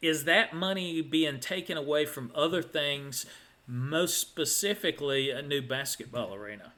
is 0.00 0.24
that 0.24 0.54
money 0.54 1.00
being 1.00 1.40
taken 1.40 1.76
away 1.76 2.06
from 2.06 2.30
other 2.34 2.62
things, 2.62 3.26
most 3.66 4.18
specifically 4.18 5.30
a 5.30 5.42
new 5.42 5.62
basketball 5.62 6.34
arena? 6.34 6.72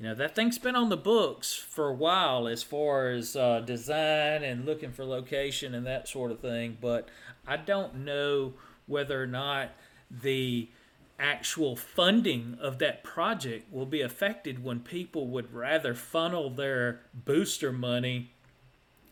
You 0.00 0.06
know, 0.06 0.14
that 0.14 0.34
thing's 0.34 0.58
been 0.58 0.76
on 0.76 0.88
the 0.88 0.96
books 0.96 1.54
for 1.54 1.88
a 1.88 1.94
while 1.94 2.48
as 2.48 2.62
far 2.62 3.10
as 3.10 3.36
uh, 3.36 3.60
design 3.60 4.42
and 4.42 4.64
looking 4.64 4.92
for 4.92 5.04
location 5.04 5.74
and 5.74 5.86
that 5.86 6.08
sort 6.08 6.30
of 6.30 6.40
thing, 6.40 6.78
but 6.80 7.10
I 7.46 7.58
don't 7.58 7.96
know 7.96 8.54
whether 8.86 9.22
or 9.22 9.26
not 9.26 9.72
the 10.10 10.70
actual 11.18 11.76
funding 11.76 12.56
of 12.62 12.78
that 12.78 13.04
project 13.04 13.70
will 13.70 13.84
be 13.84 14.00
affected 14.00 14.64
when 14.64 14.80
people 14.80 15.26
would 15.26 15.52
rather 15.52 15.94
funnel 15.94 16.48
their 16.48 17.02
booster 17.12 17.70
money 17.70 18.32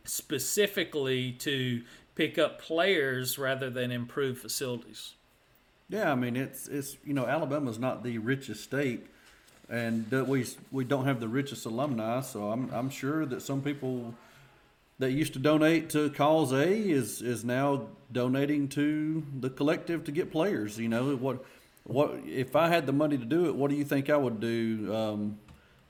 specifically 0.05 1.33
to 1.33 1.83
pick 2.15 2.39
up 2.39 2.63
players 2.63 3.39
rather 3.39 3.69
than 3.69 3.93
improve 3.93 4.39
facilities. 4.39 5.17
Yeah, 5.91 6.11
I 6.11 6.15
mean 6.15 6.35
it's 6.35 6.67
it's 6.67 6.97
you 7.05 7.13
know 7.13 7.27
Alabama's 7.27 7.79
not 7.79 8.03
the 8.03 8.17
richest 8.17 8.65
state, 8.65 9.07
and 9.69 10.09
that 10.11 10.27
we 10.27 10.47
we 10.73 10.85
don't 10.85 11.05
have 11.05 11.21
the 11.21 11.29
richest 11.29 11.67
alumni. 11.67 12.21
So 12.21 12.51
I'm 12.51 12.71
I'm 12.73 12.91
sure 12.91 13.27
that 13.27 13.43
some 13.43 13.63
people 13.63 14.15
that 14.99 15.13
used 15.13 15.33
to 15.35 15.39
donate 15.39 15.91
to 15.91 16.11
Cause 16.11 16.53
A 16.53 16.69
is 16.69 17.23
is 17.23 17.45
now 17.45 17.87
donating 18.13 18.69
to 18.69 19.25
the 19.41 19.51
collective 19.51 20.05
to 20.05 20.13
get 20.13 20.33
players. 20.33 20.79
You 20.79 20.89
know 20.89 21.17
what 21.17 21.45
what 21.85 22.15
if 22.27 22.57
I 22.57 22.69
had 22.69 22.87
the 22.87 22.93
money 22.93 23.19
to 23.19 23.25
do 23.25 23.47
it? 23.47 23.55
What 23.55 23.71
do 23.71 23.77
you 23.77 23.85
think 23.85 24.11
I 24.11 24.17
would 24.17 24.41
do? 24.41 24.95
Um, 24.95 25.39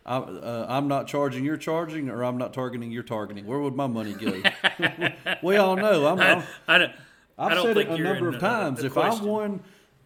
I, 0.06 0.16
uh, 0.16 0.66
I'm 0.70 0.88
not 0.88 1.06
charging, 1.06 1.44
you're 1.44 1.58
charging, 1.58 2.08
or 2.08 2.24
I'm 2.24 2.38
not 2.38 2.54
targeting, 2.54 2.90
you're 2.90 3.02
targeting. 3.02 3.46
Where 3.46 3.58
would 3.58 3.74
my 3.76 3.86
money 3.86 4.14
go? 4.14 4.42
we 5.42 5.56
all 5.58 5.76
know. 5.76 6.06
I'm, 6.06 6.18
I'm 6.18 6.42
I 6.66 6.78
don't. 6.78 6.92
I 7.36 7.46
I've 7.46 7.52
don't 7.52 7.66
said 7.66 7.76
think 7.76 7.90
it 7.90 8.00
a 8.00 8.02
number 8.02 8.28
of 8.30 8.38
times. 8.40 8.82
if. 8.82 8.96
I 8.96 9.14
won 9.22 9.60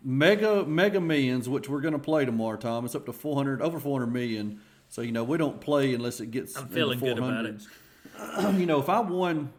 mega 0.05 0.65
mega 0.65 1.01
millions, 1.01 1.49
which 1.49 1.69
we're 1.69 1.81
going 1.81 1.93
to 1.93 1.99
play 1.99 2.25
tomorrow, 2.25 2.57
Tom, 2.57 2.85
it's 2.85 2.95
up 2.95 3.07
to 3.07 3.12
four 3.12 3.37
hundred 3.37 3.62
over 3.62 3.79
four 3.79 3.99
hundred 3.99 4.12
million. 4.12 4.61
So 4.88 5.03
you 5.03 5.12
know 5.12 5.25
we 5.25 5.38
don't 5.38 5.61
play 5.61 5.95
unless 5.95 6.21
it 6.21 6.31
gets. 6.31 6.57
I'm 6.57 6.69
feeling 6.69 6.99
good 6.99 7.19
about 7.19 7.47
it. 7.47 7.62
you 8.59 8.67
know, 8.67 8.79
if 8.79 8.88
I 8.88 9.01
won 9.01 9.53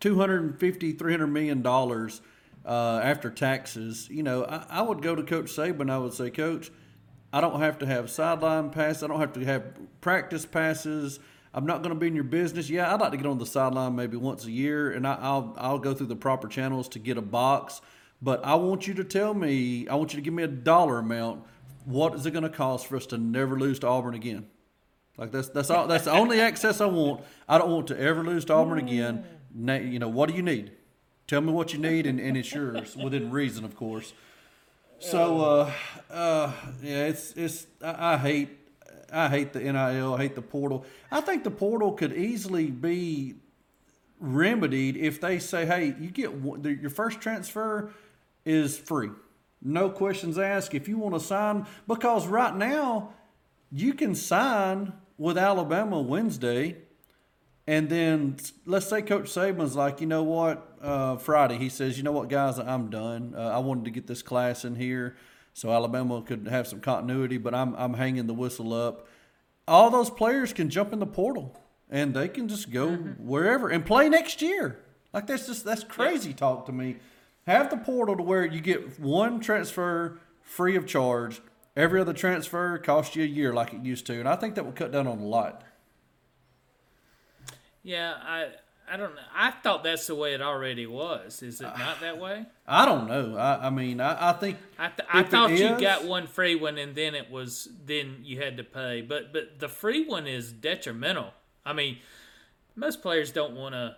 250 0.00 0.92
300 0.92 1.26
million 1.26 1.62
dollars 1.62 2.20
uh, 2.66 3.00
after 3.02 3.30
taxes, 3.30 4.08
you 4.10 4.22
know, 4.22 4.44
I, 4.44 4.66
I 4.68 4.82
would 4.82 5.02
go 5.02 5.14
to 5.14 5.22
Coach 5.22 5.46
Saban. 5.46 5.90
I 5.90 5.98
would 5.98 6.12
say, 6.12 6.30
Coach, 6.30 6.70
I 7.32 7.40
don't 7.40 7.60
have 7.60 7.78
to 7.78 7.86
have 7.86 8.10
sideline 8.10 8.70
passes. 8.70 9.02
I 9.02 9.06
don't 9.06 9.20
have 9.20 9.32
to 9.34 9.44
have 9.44 9.64
practice 10.00 10.46
passes. 10.46 11.18
I'm 11.54 11.66
not 11.66 11.82
going 11.82 11.94
to 11.94 11.98
be 11.98 12.08
in 12.08 12.14
your 12.14 12.24
business. 12.24 12.68
Yeah, 12.68 12.92
I'd 12.92 13.00
like 13.00 13.12
to 13.12 13.16
get 13.16 13.26
on 13.26 13.38
the 13.38 13.46
sideline 13.46 13.94
maybe 13.94 14.16
once 14.16 14.44
a 14.44 14.50
year, 14.50 14.90
and 14.90 15.06
I, 15.06 15.16
I'll 15.20 15.54
I'll 15.56 15.78
go 15.78 15.94
through 15.94 16.08
the 16.08 16.16
proper 16.16 16.48
channels 16.48 16.88
to 16.90 16.98
get 16.98 17.16
a 17.16 17.22
box. 17.22 17.80
But 18.24 18.42
I 18.42 18.54
want 18.54 18.86
you 18.86 18.94
to 18.94 19.04
tell 19.04 19.34
me. 19.34 19.86
I 19.86 19.96
want 19.96 20.14
you 20.14 20.16
to 20.16 20.22
give 20.22 20.32
me 20.32 20.42
a 20.42 20.48
dollar 20.48 20.98
amount. 20.98 21.44
What 21.84 22.14
is 22.14 22.24
it 22.24 22.30
going 22.30 22.44
to 22.44 22.48
cost 22.48 22.86
for 22.86 22.96
us 22.96 23.04
to 23.06 23.18
never 23.18 23.58
lose 23.58 23.78
to 23.80 23.86
Auburn 23.86 24.14
again? 24.14 24.46
Like 25.18 25.30
that's 25.30 25.48
that's 25.50 25.68
all. 25.68 25.86
That's 25.86 26.04
the 26.06 26.12
only 26.12 26.40
access 26.40 26.80
I 26.80 26.86
want. 26.86 27.22
I 27.46 27.58
don't 27.58 27.70
want 27.70 27.86
to 27.88 28.00
ever 28.00 28.24
lose 28.24 28.46
to 28.46 28.54
Auburn 28.54 28.78
again. 28.78 29.26
Na- 29.54 29.74
you 29.74 29.98
know 29.98 30.08
what 30.08 30.30
do 30.30 30.34
you 30.34 30.42
need? 30.42 30.72
Tell 31.26 31.42
me 31.42 31.52
what 31.52 31.74
you 31.74 31.78
need, 31.78 32.06
and, 32.06 32.18
and 32.18 32.34
it's 32.34 32.52
yours 32.54 32.96
within 33.02 33.30
reason, 33.30 33.62
of 33.62 33.76
course. 33.76 34.14
So, 34.98 35.40
uh, 35.40 35.72
uh, 36.10 36.52
yeah, 36.82 37.04
it's 37.06 37.32
it's. 37.32 37.66
I, 37.82 38.14
I 38.14 38.16
hate 38.16 38.48
I 39.12 39.28
hate 39.28 39.52
the 39.52 39.60
NIL. 39.60 40.14
I 40.14 40.18
hate 40.22 40.34
the 40.34 40.42
portal. 40.42 40.86
I 41.12 41.20
think 41.20 41.44
the 41.44 41.50
portal 41.50 41.92
could 41.92 42.14
easily 42.14 42.70
be 42.70 43.34
remedied 44.18 44.96
if 44.96 45.20
they 45.20 45.38
say, 45.38 45.66
"Hey, 45.66 45.94
you 46.00 46.08
get 46.10 46.32
one- 46.32 46.64
your 46.80 46.90
first 46.90 47.20
transfer 47.20 47.92
is 48.44 48.78
free, 48.78 49.10
no 49.62 49.90
questions 49.90 50.38
asked. 50.38 50.74
If 50.74 50.88
you 50.88 50.98
want 50.98 51.14
to 51.14 51.20
sign, 51.20 51.66
because 51.86 52.26
right 52.26 52.54
now 52.54 53.12
you 53.70 53.94
can 53.94 54.14
sign 54.14 54.92
with 55.18 55.38
Alabama 55.38 56.00
Wednesday." 56.00 56.76
And 57.66 57.88
then 57.88 58.36
let's 58.66 58.86
say 58.86 59.00
Coach 59.00 59.24
Saban's 59.24 59.74
like, 59.74 60.02
you 60.02 60.06
know 60.06 60.22
what, 60.22 60.76
uh, 60.82 61.16
Friday, 61.16 61.56
he 61.56 61.70
says, 61.70 61.96
you 61.96 62.02
know 62.02 62.12
what, 62.12 62.28
guys, 62.28 62.58
I'm 62.58 62.90
done. 62.90 63.34
Uh, 63.34 63.40
I 63.40 63.58
wanted 63.58 63.86
to 63.86 63.90
get 63.90 64.06
this 64.06 64.20
class 64.20 64.66
in 64.66 64.74
here 64.74 65.16
so 65.54 65.72
Alabama 65.72 66.20
could 66.20 66.48
have 66.48 66.66
some 66.66 66.80
continuity, 66.80 67.38
but 67.38 67.54
I'm, 67.54 67.74
I'm 67.76 67.94
hanging 67.94 68.26
the 68.26 68.34
whistle 68.34 68.74
up. 68.74 69.06
All 69.66 69.88
those 69.88 70.10
players 70.10 70.52
can 70.52 70.68
jump 70.68 70.92
in 70.92 70.98
the 70.98 71.06
portal 71.06 71.58
and 71.88 72.12
they 72.12 72.28
can 72.28 72.48
just 72.48 72.70
go 72.70 72.92
wherever 72.96 73.70
and 73.70 73.86
play 73.86 74.08
next 74.08 74.42
year. 74.42 74.80
Like 75.12 75.26
that's 75.26 75.46
just 75.46 75.64
that's 75.64 75.84
crazy 75.84 76.34
talk 76.34 76.66
to 76.66 76.72
me. 76.72 76.96
Have 77.46 77.70
the 77.70 77.76
portal 77.76 78.16
to 78.16 78.22
where 78.22 78.44
you 78.44 78.60
get 78.60 78.98
one 78.98 79.40
transfer 79.40 80.18
free 80.42 80.76
of 80.76 80.86
charge. 80.86 81.40
Every 81.76 82.00
other 82.00 82.12
transfer 82.12 82.78
costs 82.78 83.16
you 83.16 83.24
a 83.24 83.26
year 83.26 83.52
like 83.52 83.74
it 83.74 83.82
used 83.82 84.06
to, 84.06 84.18
and 84.18 84.28
I 84.28 84.36
think 84.36 84.54
that 84.54 84.64
would 84.64 84.76
cut 84.76 84.92
down 84.92 85.06
on 85.06 85.18
a 85.18 85.24
lot. 85.26 85.62
Yeah, 87.82 88.14
I 88.22 88.48
I 88.90 88.96
don't 88.96 89.14
know. 89.14 89.22
I 89.34 89.50
thought 89.50 89.82
that's 89.82 90.06
the 90.06 90.14
way 90.14 90.34
it 90.34 90.42
already 90.42 90.86
was. 90.86 91.42
Is 91.42 91.60
it 91.60 91.64
not 91.64 92.00
that 92.00 92.18
way? 92.18 92.46
I 92.66 92.86
don't 92.86 93.08
know. 93.08 93.36
I, 93.36 93.66
I 93.66 93.70
mean, 93.70 94.00
I, 94.00 94.30
I 94.30 94.32
think 94.34 94.58
I, 94.78 94.88
th- 94.88 95.08
I 95.10 95.22
thought 95.22 95.50
you 95.50 95.74
is- 95.74 95.80
got 95.80 96.04
one 96.04 96.26
free 96.26 96.54
one 96.54 96.78
and 96.78 96.94
then 96.94 97.14
it 97.14 97.30
was 97.30 97.68
then 97.84 98.18
you 98.22 98.40
had 98.40 98.56
to 98.58 98.64
pay. 98.64 99.00
But 99.02 99.32
but 99.32 99.58
the 99.58 99.68
free 99.68 100.06
one 100.06 100.26
is 100.26 100.52
detrimental. 100.52 101.32
I 101.64 101.72
mean, 101.72 101.98
most 102.76 103.02
players 103.02 103.32
don't 103.32 103.54
want 103.54 103.74
to. 103.74 103.96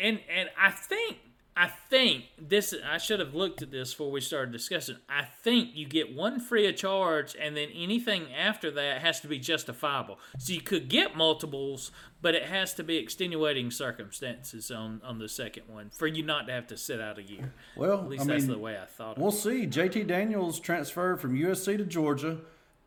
And 0.00 0.20
and 0.28 0.48
I 0.58 0.70
think 0.70 1.18
I 1.54 1.66
think 1.66 2.24
this 2.40 2.74
I 2.84 2.96
should 2.96 3.20
have 3.20 3.34
looked 3.34 3.60
at 3.60 3.70
this 3.70 3.92
before 3.92 4.10
we 4.10 4.22
started 4.22 4.52
discussing. 4.52 4.96
I 5.08 5.24
think 5.24 5.70
you 5.74 5.86
get 5.86 6.14
one 6.14 6.40
free 6.40 6.66
of 6.66 6.76
charge, 6.76 7.36
and 7.38 7.54
then 7.54 7.68
anything 7.74 8.32
after 8.32 8.70
that 8.70 9.02
has 9.02 9.20
to 9.20 9.28
be 9.28 9.38
justifiable. 9.38 10.18
So 10.38 10.54
you 10.54 10.62
could 10.62 10.88
get 10.88 11.14
multiples, 11.14 11.90
but 12.22 12.34
it 12.34 12.44
has 12.44 12.72
to 12.74 12.82
be 12.82 12.96
extenuating 12.96 13.70
circumstances 13.70 14.70
on 14.70 15.02
on 15.04 15.18
the 15.18 15.28
second 15.28 15.64
one 15.68 15.90
for 15.90 16.06
you 16.06 16.22
not 16.22 16.46
to 16.46 16.52
have 16.52 16.66
to 16.68 16.76
sit 16.78 17.00
out 17.00 17.18
a 17.18 17.22
year. 17.22 17.52
Well, 17.76 18.00
at 18.00 18.08
least 18.08 18.22
I 18.24 18.26
that's 18.28 18.44
mean, 18.44 18.52
the 18.52 18.58
way 18.58 18.78
I 18.78 18.86
thought. 18.86 19.18
we'll 19.18 19.28
of 19.28 19.34
it. 19.34 19.38
see. 19.38 19.66
JT 19.66 20.06
Daniels 20.06 20.58
transferred 20.58 21.20
from 21.20 21.36
USC 21.36 21.76
to 21.76 21.84
Georgia, 21.84 22.38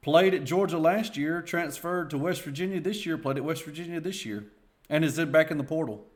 played 0.02 0.34
at 0.34 0.44
Georgia 0.44 0.80
last 0.80 1.16
year, 1.18 1.42
transferred 1.44 2.10
to 2.10 2.18
West 2.18 2.42
Virginia 2.42 2.80
this 2.82 3.06
year, 3.06 3.18
played 3.20 3.38
at 3.38 3.44
West 3.46 3.64
Virginia 3.64 4.00
this 4.02 4.26
year, 4.26 4.46
and 4.90 5.06
is 5.06 5.16
then 5.18 5.32
back 5.32 5.52
in 5.52 5.58
the 5.60 5.64
portal. 5.64 6.08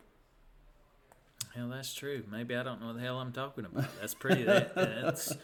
That's 1.68 1.92
true. 1.94 2.24
Maybe 2.30 2.56
I 2.56 2.62
don't 2.62 2.80
know 2.80 2.88
what 2.88 2.96
the 2.96 3.02
hell 3.02 3.18
I'm 3.18 3.32
talking 3.32 3.64
about. 3.64 3.86
That's 4.00 4.14
pretty. 4.14 4.44
That, 4.44 4.74
that's 4.74 5.36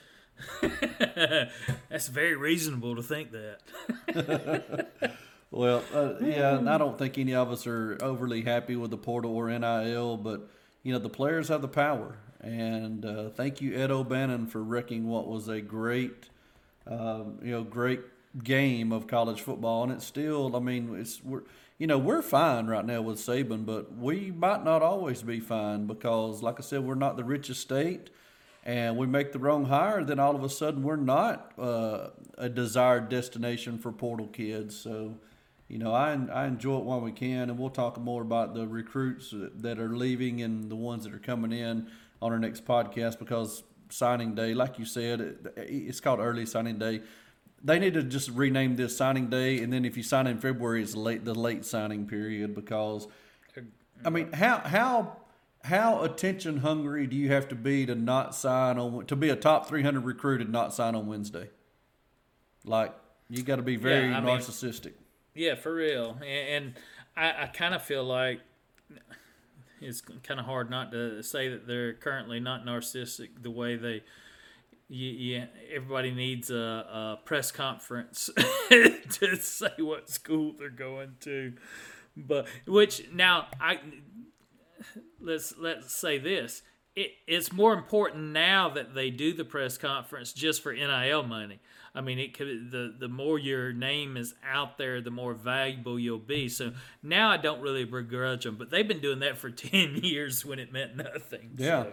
that's 1.90 2.08
very 2.08 2.36
reasonable 2.36 2.96
to 2.96 3.02
think 3.02 3.32
that. 3.32 4.88
Well, 5.50 5.82
uh, 5.94 6.14
yeah, 6.20 6.58
and 6.58 6.68
I 6.68 6.76
don't 6.76 6.98
think 6.98 7.18
any 7.18 7.34
of 7.34 7.50
us 7.50 7.66
are 7.66 7.96
overly 8.02 8.42
happy 8.42 8.76
with 8.76 8.90
the 8.90 8.96
portal 8.96 9.36
or 9.36 9.48
NIL, 9.48 10.16
but 10.16 10.50
you 10.82 10.92
know 10.92 10.98
the 10.98 11.08
players 11.08 11.48
have 11.48 11.62
the 11.62 11.68
power, 11.68 12.18
and 12.40 13.04
uh, 13.04 13.30
thank 13.30 13.60
you 13.60 13.74
Ed 13.74 13.90
O'Bannon 13.90 14.46
for 14.48 14.62
wrecking 14.62 15.08
what 15.08 15.28
was 15.28 15.48
a 15.48 15.60
great, 15.60 16.28
um, 16.86 17.38
you 17.42 17.52
know, 17.52 17.62
great 17.62 18.00
game 18.42 18.92
of 18.92 19.06
college 19.06 19.40
football, 19.40 19.84
and 19.84 19.92
it's 19.92 20.04
still, 20.04 20.54
I 20.56 20.58
mean, 20.58 20.96
it's 20.98 21.22
we're, 21.24 21.42
you 21.78 21.86
know, 21.86 21.98
we're 21.98 22.22
fine 22.22 22.66
right 22.66 22.84
now 22.84 23.02
with 23.02 23.18
Saban, 23.18 23.66
but 23.66 23.96
we 23.96 24.30
might 24.30 24.64
not 24.64 24.82
always 24.82 25.22
be 25.22 25.40
fine 25.40 25.86
because, 25.86 26.42
like 26.42 26.58
I 26.58 26.62
said, 26.62 26.84
we're 26.84 26.94
not 26.94 27.16
the 27.16 27.24
richest 27.24 27.60
state. 27.60 28.10
And 28.64 28.96
we 28.96 29.06
make 29.06 29.30
the 29.30 29.38
wrong 29.38 29.66
hire, 29.66 30.02
then 30.02 30.18
all 30.18 30.34
of 30.34 30.42
a 30.42 30.48
sudden 30.48 30.82
we're 30.82 30.96
not 30.96 31.52
uh, 31.56 32.08
a 32.36 32.48
desired 32.48 33.08
destination 33.08 33.78
for 33.78 33.92
portal 33.92 34.26
kids. 34.26 34.74
So, 34.74 35.18
you 35.68 35.78
know, 35.78 35.94
I 35.94 36.18
I 36.32 36.46
enjoy 36.46 36.78
it 36.78 36.84
while 36.84 37.00
we 37.00 37.12
can, 37.12 37.48
and 37.48 37.60
we'll 37.60 37.70
talk 37.70 37.96
more 38.00 38.22
about 38.22 38.54
the 38.54 38.66
recruits 38.66 39.32
that 39.32 39.78
are 39.78 39.96
leaving 39.96 40.42
and 40.42 40.68
the 40.68 40.74
ones 40.74 41.04
that 41.04 41.14
are 41.14 41.20
coming 41.20 41.52
in 41.52 41.86
on 42.20 42.32
our 42.32 42.40
next 42.40 42.64
podcast 42.64 43.20
because 43.20 43.62
signing 43.88 44.34
day, 44.34 44.52
like 44.52 44.80
you 44.80 44.84
said, 44.84 45.20
it, 45.20 45.54
it's 45.56 46.00
called 46.00 46.18
early 46.18 46.44
signing 46.44 46.78
day. 46.78 47.02
They 47.64 47.78
need 47.78 47.94
to 47.94 48.02
just 48.02 48.30
rename 48.30 48.76
this 48.76 48.96
signing 48.96 49.28
day, 49.28 49.58
and 49.58 49.72
then 49.72 49.84
if 49.84 49.96
you 49.96 50.02
sign 50.02 50.26
in 50.26 50.38
February, 50.38 50.82
it's 50.82 50.94
late 50.94 51.24
the 51.24 51.34
late 51.34 51.64
signing 51.64 52.06
period 52.06 52.54
because, 52.54 53.08
I 54.04 54.10
mean, 54.10 54.32
how 54.32 54.58
how 54.58 55.16
how 55.64 56.02
attention 56.02 56.58
hungry 56.58 57.06
do 57.06 57.16
you 57.16 57.28
have 57.30 57.48
to 57.48 57.54
be 57.54 57.86
to 57.86 57.94
not 57.94 58.34
sign 58.34 58.78
on 58.78 59.06
to 59.06 59.16
be 59.16 59.30
a 59.30 59.36
top 59.36 59.68
300 59.68 60.04
recruit 60.04 60.40
and 60.40 60.52
not 60.52 60.72
sign 60.74 60.94
on 60.94 61.06
Wednesday? 61.06 61.48
Like 62.64 62.94
you 63.28 63.42
got 63.42 63.56
to 63.56 63.62
be 63.62 63.76
very 63.76 64.10
yeah, 64.10 64.20
narcissistic. 64.20 64.84
Mean, 64.84 64.94
yeah, 65.34 65.54
for 65.54 65.74
real. 65.74 66.18
And, 66.20 66.66
and 66.66 66.74
I, 67.16 67.44
I 67.44 67.46
kind 67.46 67.74
of 67.74 67.82
feel 67.82 68.04
like 68.04 68.40
it's 69.80 70.00
kind 70.00 70.40
of 70.40 70.46
hard 70.46 70.70
not 70.70 70.92
to 70.92 71.22
say 71.22 71.48
that 71.48 71.66
they're 71.66 71.94
currently 71.94 72.40
not 72.40 72.64
narcissistic 72.64 73.42
the 73.42 73.50
way 73.50 73.76
they. 73.76 74.02
Yeah, 74.88 75.46
everybody 75.74 76.12
needs 76.12 76.50
a, 76.50 76.56
a 76.56 77.18
press 77.24 77.50
conference 77.50 78.30
to 78.70 79.36
say 79.36 79.72
what 79.78 80.08
school 80.08 80.54
they're 80.56 80.70
going 80.70 81.16
to, 81.20 81.54
but 82.16 82.46
which 82.66 83.02
now 83.12 83.48
I 83.60 83.80
let's 85.20 85.54
let's 85.58 85.92
say 85.92 86.18
this 86.18 86.62
it, 86.96 87.10
it's 87.26 87.52
more 87.52 87.74
important 87.74 88.32
now 88.32 88.70
that 88.70 88.94
they 88.94 89.10
do 89.10 89.34
the 89.34 89.44
press 89.44 89.76
conference 89.76 90.32
just 90.32 90.62
for 90.62 90.72
NIL 90.72 91.22
money. 91.22 91.60
I 91.94 92.00
mean, 92.00 92.18
it 92.18 92.36
could 92.36 92.70
the 92.70 92.94
the 92.98 93.08
more 93.08 93.38
your 93.38 93.72
name 93.72 94.16
is 94.16 94.34
out 94.46 94.78
there, 94.78 95.00
the 95.00 95.10
more 95.10 95.34
valuable 95.34 95.98
you'll 95.98 96.18
be. 96.18 96.48
So 96.48 96.72
now 97.02 97.30
I 97.30 97.36
don't 97.36 97.60
really 97.60 97.84
begrudge 97.84 98.44
them, 98.44 98.56
but 98.56 98.70
they've 98.70 98.88
been 98.88 99.00
doing 99.00 99.20
that 99.20 99.36
for 99.38 99.50
ten 99.50 99.96
years 99.96 100.44
when 100.44 100.58
it 100.58 100.72
meant 100.72 100.96
nothing. 100.96 101.50
Yeah. 101.56 101.84
So. 101.84 101.92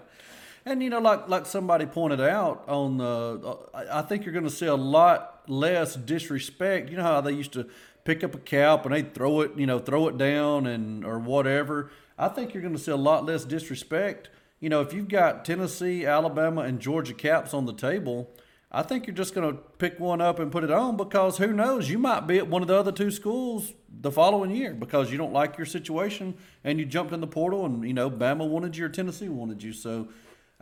And 0.66 0.82
you 0.82 0.90
know, 0.90 1.00
like 1.00 1.28
like 1.28 1.46
somebody 1.46 1.86
pointed 1.86 2.22
out 2.22 2.64
on 2.68 2.98
the, 2.98 3.58
I 3.74 4.02
think 4.02 4.24
you're 4.24 4.34
going 4.34 4.46
to 4.46 4.52
see 4.52 4.66
a 4.66 4.76
lot 4.76 5.44
less 5.48 5.96
disrespect. 5.96 6.90
You 6.90 6.98
know 6.98 7.04
how 7.04 7.22
they 7.22 7.34
used 7.34 7.54
to 7.54 7.68
pick 8.06 8.24
up 8.24 8.36
a 8.36 8.40
cap 8.40 8.86
and 8.86 8.94
they 8.94 9.02
throw 9.02 9.42
it, 9.42 9.52
you 9.58 9.66
know, 9.66 9.80
throw 9.80 10.08
it 10.08 10.18
down 10.18 10.68
and 10.68 11.06
or 11.06 11.20
whatever. 11.20 11.92
I 12.18 12.28
think 12.28 12.54
you're 12.54 12.62
going 12.62 12.76
to 12.76 12.82
see 12.82 12.92
a 12.92 12.98
lot 12.98 13.26
less 13.26 13.44
disrespect. 13.44 14.30
You 14.60 14.70
know, 14.70 14.82
if 14.82 14.94
you've 14.94 15.10
got 15.10 15.44
Tennessee, 15.44 16.06
Alabama, 16.06 16.62
and 16.62 16.80
Georgia 16.80 17.14
caps 17.14 17.54
on 17.54 17.66
the 17.66 17.74
table, 17.74 18.32
I 18.72 18.82
think 18.82 19.06
you're 19.06 19.16
just 19.16 19.36
going 19.36 19.52
to 19.52 19.62
pick 19.78 20.00
one 20.00 20.22
up 20.22 20.40
and 20.40 20.52
put 20.52 20.64
it 20.64 20.72
on 20.72 20.98
because 20.98 21.38
who 21.38 21.54
knows, 21.54 21.90
you 21.90 22.00
might 22.00 22.26
be 22.26 22.38
at 22.38 22.48
one 22.48 22.62
of 22.62 22.68
the 22.68 22.76
other 22.76 22.92
two 22.92 23.12
schools 23.12 23.74
the 23.92 24.12
following 24.12 24.52
year 24.52 24.74
because 24.74 25.12
you 25.12 25.18
don't 25.18 25.34
like 25.34 25.58
your 25.58 25.66
situation 25.66 26.36
and 26.64 26.80
you 26.80 26.86
jumped 26.86 27.14
in 27.14 27.22
the 27.22 27.28
portal 27.28 27.66
and 27.66 27.86
you 27.86 27.94
know 27.94 28.10
Bama 28.10 28.48
wanted 28.48 28.76
you 28.76 28.86
or 28.86 28.90
Tennessee 28.90 29.30
wanted 29.30 29.62
you. 29.62 29.74
So 29.74 30.08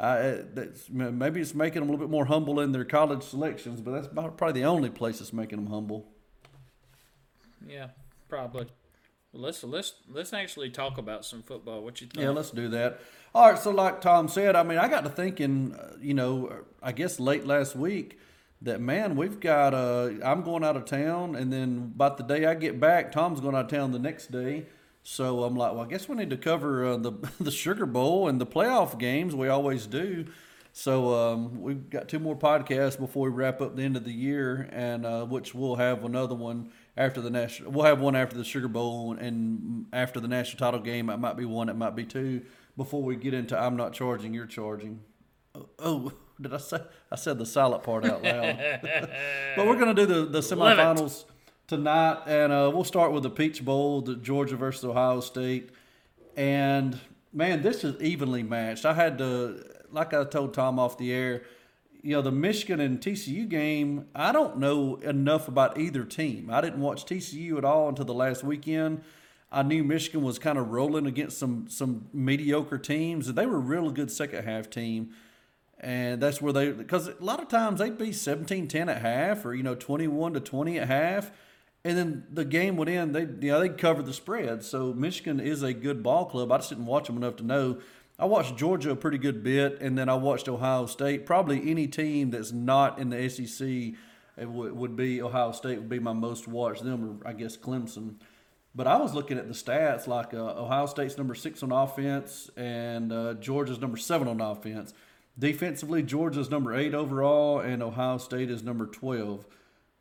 uh, 0.02 0.38
maybe 0.90 1.42
it's 1.42 1.54
making 1.54 1.82
them 1.82 1.90
a 1.90 1.92
little 1.92 2.06
bit 2.06 2.10
more 2.10 2.26
humble 2.26 2.60
in 2.60 2.72
their 2.72 2.84
college 2.84 3.22
selections, 3.22 3.82
but 3.82 3.92
that's 3.92 4.08
probably 4.08 4.54
the 4.54 4.66
only 4.66 4.90
place 4.90 5.20
that's 5.20 5.32
making 5.32 5.64
them 5.64 5.72
humble. 5.72 6.08
Yeah, 7.68 7.90
probably. 8.28 8.66
let's 9.32 9.64
let's 9.64 9.94
let's 10.10 10.34
actually 10.34 10.72
talk 10.72 10.98
about 10.98 11.24
some 11.24 11.44
football. 11.44 11.84
What 11.84 12.02
you 12.02 12.08
think? 12.08 12.24
Yeah, 12.24 12.32
let's 12.32 12.50
do 12.50 12.68
that. 12.70 13.00
All 13.36 13.52
right, 13.52 13.60
so 13.60 13.70
like 13.70 14.02
Tom 14.02 14.28
said, 14.28 14.56
I 14.56 14.64
mean, 14.64 14.80
I 14.80 14.88
got 14.88 15.04
to 15.04 15.10
thinking, 15.10 15.76
uh, 15.76 15.98
you 16.02 16.16
know, 16.16 16.64
I 16.82 16.94
guess 16.94 17.20
late 17.20 17.46
last 17.46 17.76
week 17.76 18.18
that 18.64 18.82
man, 18.82 19.16
we've 19.16 19.40
got. 19.40 19.76
Uh, 19.76 20.14
I'm 20.24 20.42
going 20.42 20.64
out 20.64 20.76
of 20.76 20.86
town, 20.86 21.36
and 21.36 21.54
then 21.54 21.92
about 21.96 22.18
the 22.18 22.24
day 22.24 22.46
I 22.46 22.56
get 22.56 22.80
back, 22.80 23.12
Tom's 23.12 23.40
going 23.40 23.56
out 23.56 23.66
of 23.66 23.72
town 23.72 23.92
the 23.92 24.00
next 24.00 24.32
day. 24.32 24.66
So 25.04 25.44
I'm 25.44 25.56
like, 25.56 25.74
well, 25.74 25.82
I 25.82 25.88
guess 25.88 26.08
we 26.08 26.16
need 26.16 26.30
to 26.30 26.38
cover 26.38 26.86
uh, 26.86 26.98
the 26.98 27.12
the 27.40 27.52
Sugar 27.52 27.86
Bowl 27.86 28.28
and 28.28 28.40
the 28.40 28.46
playoff 28.46 28.98
games. 28.98 29.36
We 29.36 29.48
always 29.48 29.88
do. 29.88 30.26
So 30.74 31.14
um, 31.14 31.62
we've 31.62 31.90
got 31.90 32.08
two 32.08 32.20
more 32.20 32.36
podcasts 32.36 32.98
before 32.98 33.30
we 33.30 33.36
wrap 33.36 33.60
up 33.60 33.76
the 33.76 33.84
end 33.84 33.98
of 33.98 34.06
the 34.06 34.14
year, 34.14 34.70
and 34.72 35.06
uh, 35.06 35.26
which 35.26 35.54
we'll 35.54 35.76
have 35.76 36.06
another 36.06 36.36
one 36.36 36.72
after 36.96 37.20
the 37.20 37.30
national. 37.30 37.72
We'll 37.72 37.86
have 37.86 38.00
one 38.00 38.16
after 38.16 38.38
the 38.38 38.46
Sugar 38.46 38.70
Bowl, 38.70 39.14
and 39.14 39.88
after 39.92 40.22
the 40.22 40.30
national 40.30 40.60
title 40.60 40.80
game, 40.80 41.10
it 41.10 41.18
might 41.18 41.36
be 41.36 41.44
one, 41.44 41.68
it 41.68 41.76
might 41.76 41.96
be 41.96 42.06
two 42.06 42.44
before 42.78 43.04
we 43.04 43.16
get 43.16 43.34
into 43.34 43.58
I'm 43.60 43.76
not 43.76 43.94
charging, 43.94 44.34
you're 44.34 44.46
charging. 44.46 45.02
Oh, 45.56 45.70
oh 45.80 46.12
did 46.42 46.54
I 46.54 46.58
say 46.58 46.80
I 47.12 47.16
said 47.16 47.38
the 47.38 47.46
silent 47.46 47.84
part 47.84 48.06
out 48.06 48.24
loud? 48.24 48.58
but 49.56 49.68
we're 49.68 49.78
gonna 49.78 49.94
do 49.94 50.06
the 50.06 50.26
the 50.26 50.40
semifinals 50.40 51.26
tonight, 51.72 52.18
and 52.28 52.52
uh, 52.52 52.70
we'll 52.74 52.84
start 52.84 53.14
with 53.14 53.24
the 53.24 53.30
Peach 53.30 53.64
Bowl, 53.64 54.02
the 54.02 54.18
Georgia 54.18 54.58
versus 54.58 54.84
Ohio 54.84 55.22
State, 55.22 55.70
and 56.36 57.00
man, 57.32 57.62
this 57.62 57.86
is 57.86 58.00
evenly 58.02 58.44
matched. 58.44 58.84
I 58.84 58.94
had 58.94 59.18
to, 59.20 59.64
like 59.90 60.14
I 60.14 60.26
told 60.26 60.54
Tom 60.54 60.80
off 60.80 60.98
the 60.98 61.14
air, 61.14 61.44
you 62.02 62.14
know, 62.14 62.22
the 62.22 62.32
Michigan 62.32 62.82
and 62.82 63.00
TCU 63.00 63.48
game. 63.48 64.08
I 64.14 64.34
don't 64.34 64.58
know 64.58 64.98
enough 64.98 65.48
about 65.48 65.78
either 65.78 66.04
team. 66.04 66.50
I 66.52 66.60
didn't 66.60 66.82
watch 66.82 67.06
TCU 67.06 67.58
at 67.58 67.64
all 67.64 67.88
until 67.88 68.04
the 68.04 68.14
last 68.14 68.44
weekend. 68.44 69.02
I 69.50 69.64
knew 69.64 69.82
Michigan 69.82 70.24
was 70.24 70.40
kind 70.40 70.58
of 70.58 70.72
rolling 70.72 71.06
against 71.06 71.40
some 71.40 71.68
some 71.70 72.10
mediocre 72.12 72.80
teams, 72.80 73.30
and 73.30 73.38
they 73.38 73.46
were 73.46 73.56
a 73.56 73.60
really 73.60 73.94
good 73.94 74.12
second 74.12 74.44
half 74.44 74.70
team. 74.70 75.12
And 75.80 76.22
that's 76.22 76.42
where 76.42 76.52
they 76.52 76.74
because 76.74 77.08
a 77.08 77.16
lot 77.22 77.42
of 77.42 77.48
times 77.48 77.80
they'd 77.80 77.98
be 77.98 78.10
17-10 78.10 78.90
at 78.90 79.02
half 79.02 79.46
or 79.46 79.56
you 79.56 79.64
know 79.64 79.74
21 79.74 80.34
to 80.34 80.42
20 80.42 80.78
at 80.78 80.90
half 80.90 81.32
and 81.84 81.98
then 81.98 82.24
the 82.32 82.46
game 82.46 82.78
would 82.78 82.90
end. 82.90 83.16
They 83.16 83.22
you 83.22 83.52
know 83.52 83.60
they'd 83.60 83.78
cover 83.78 84.02
the 84.02 84.14
spread. 84.14 84.64
So 84.64 84.94
michigan 84.94 85.40
is 85.40 85.64
a 85.64 85.74
good 85.74 86.04
ball 86.04 86.26
club. 86.26 86.52
I 86.52 86.58
just 86.58 86.70
didn't 86.70 86.86
watch 86.86 87.08
them 87.08 87.18
enough 87.18 87.38
to 87.38 87.44
know. 87.44 87.80
I 88.20 88.26
watched 88.26 88.56
georgia 88.56 88.92
a 88.92 88.96
pretty 88.96 89.18
good 89.18 89.44
bit 89.44 89.82
and 89.82 89.98
then 89.98 90.08
i 90.08 90.14
watched 90.14 90.48
ohio 90.48 90.86
state. 90.86 91.26
Probably 91.26 91.70
any 91.70 91.88
team 91.88 92.30
that's 92.32 92.52
not 92.52 93.00
in 93.00 93.10
the 93.10 93.30
sec 93.30 93.98
it 94.38 94.48
would, 94.48 94.96
be 94.96 95.22
ohio 95.22 95.52
state 95.52 95.78
would 95.80 95.90
be 95.90 96.00
my 96.00 96.14
most 96.14 96.48
watched. 96.48 96.84
Them 96.84 97.20
or 97.24 97.28
i 97.28 97.34
guess 97.34 97.58
clemson. 97.58 98.16
But 98.74 98.88
I 98.88 98.98
was 98.98 99.14
looking 99.14 99.38
at 99.38 99.48
the 99.48 99.54
stats 99.54 100.08
like 100.08 100.34
uh, 100.34 100.38
Ohio 100.38 100.86
State's 100.86 101.18
number 101.18 101.36
six 101.36 101.62
on 101.62 101.74
offense 101.74 102.50
and 102.56 103.12
uh, 103.12 103.34
Georgia's 103.34 103.82
number 103.82 103.98
seven 103.98 104.30
on 104.30 104.40
offense. 104.40 104.94
Defensively, 105.38 106.04
Georgia's 106.04 106.50
number 106.50 106.74
eight 106.74 106.94
overall 106.94 107.60
and 107.60 107.84
Ohio 107.84 108.18
State 108.18 108.50
is 108.50 108.64
number 108.64 108.86
12. 108.86 109.46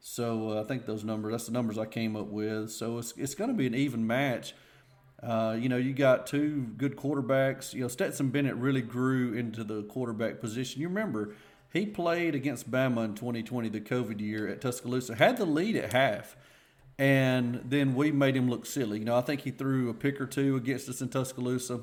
So 0.00 0.50
uh, 0.50 0.62
I 0.62 0.64
think 0.64 0.86
those 0.86 1.04
numbers, 1.04 1.32
that's 1.32 1.46
the 1.46 1.52
numbers 1.52 1.78
I 1.78 1.86
came 1.86 2.16
up 2.16 2.26
with. 2.26 2.70
So 2.70 2.98
it's, 2.98 3.12
it's 3.16 3.34
going 3.34 3.50
to 3.50 3.56
be 3.56 3.66
an 3.66 3.74
even 3.74 4.06
match. 4.06 4.54
Uh, 5.22 5.56
you 5.58 5.68
know, 5.68 5.76
you 5.76 5.92
got 5.92 6.26
two 6.26 6.68
good 6.76 6.96
quarterbacks. 6.96 7.74
You 7.74 7.82
know, 7.82 7.88
Stetson 7.88 8.30
Bennett 8.30 8.56
really 8.56 8.80
grew 8.80 9.34
into 9.34 9.62
the 9.62 9.82
quarterback 9.84 10.40
position. 10.40 10.80
You 10.80 10.88
remember, 10.88 11.34
he 11.72 11.84
played 11.84 12.34
against 12.34 12.70
Bama 12.70 13.04
in 13.04 13.14
2020, 13.14 13.68
the 13.68 13.80
COVID 13.80 14.20
year 14.20 14.48
at 14.48 14.60
Tuscaloosa, 14.62 15.14
had 15.16 15.36
the 15.36 15.44
lead 15.44 15.76
at 15.76 15.92
half 15.92 16.36
and 17.00 17.62
then 17.64 17.94
we 17.94 18.12
made 18.12 18.36
him 18.36 18.50
look 18.50 18.66
silly. 18.66 18.98
You 18.98 19.06
know, 19.06 19.16
I 19.16 19.22
think 19.22 19.40
he 19.40 19.50
threw 19.50 19.88
a 19.88 19.94
pick 19.94 20.20
or 20.20 20.26
two 20.26 20.56
against 20.56 20.86
us 20.86 21.00
in 21.00 21.08
Tuscaloosa. 21.08 21.80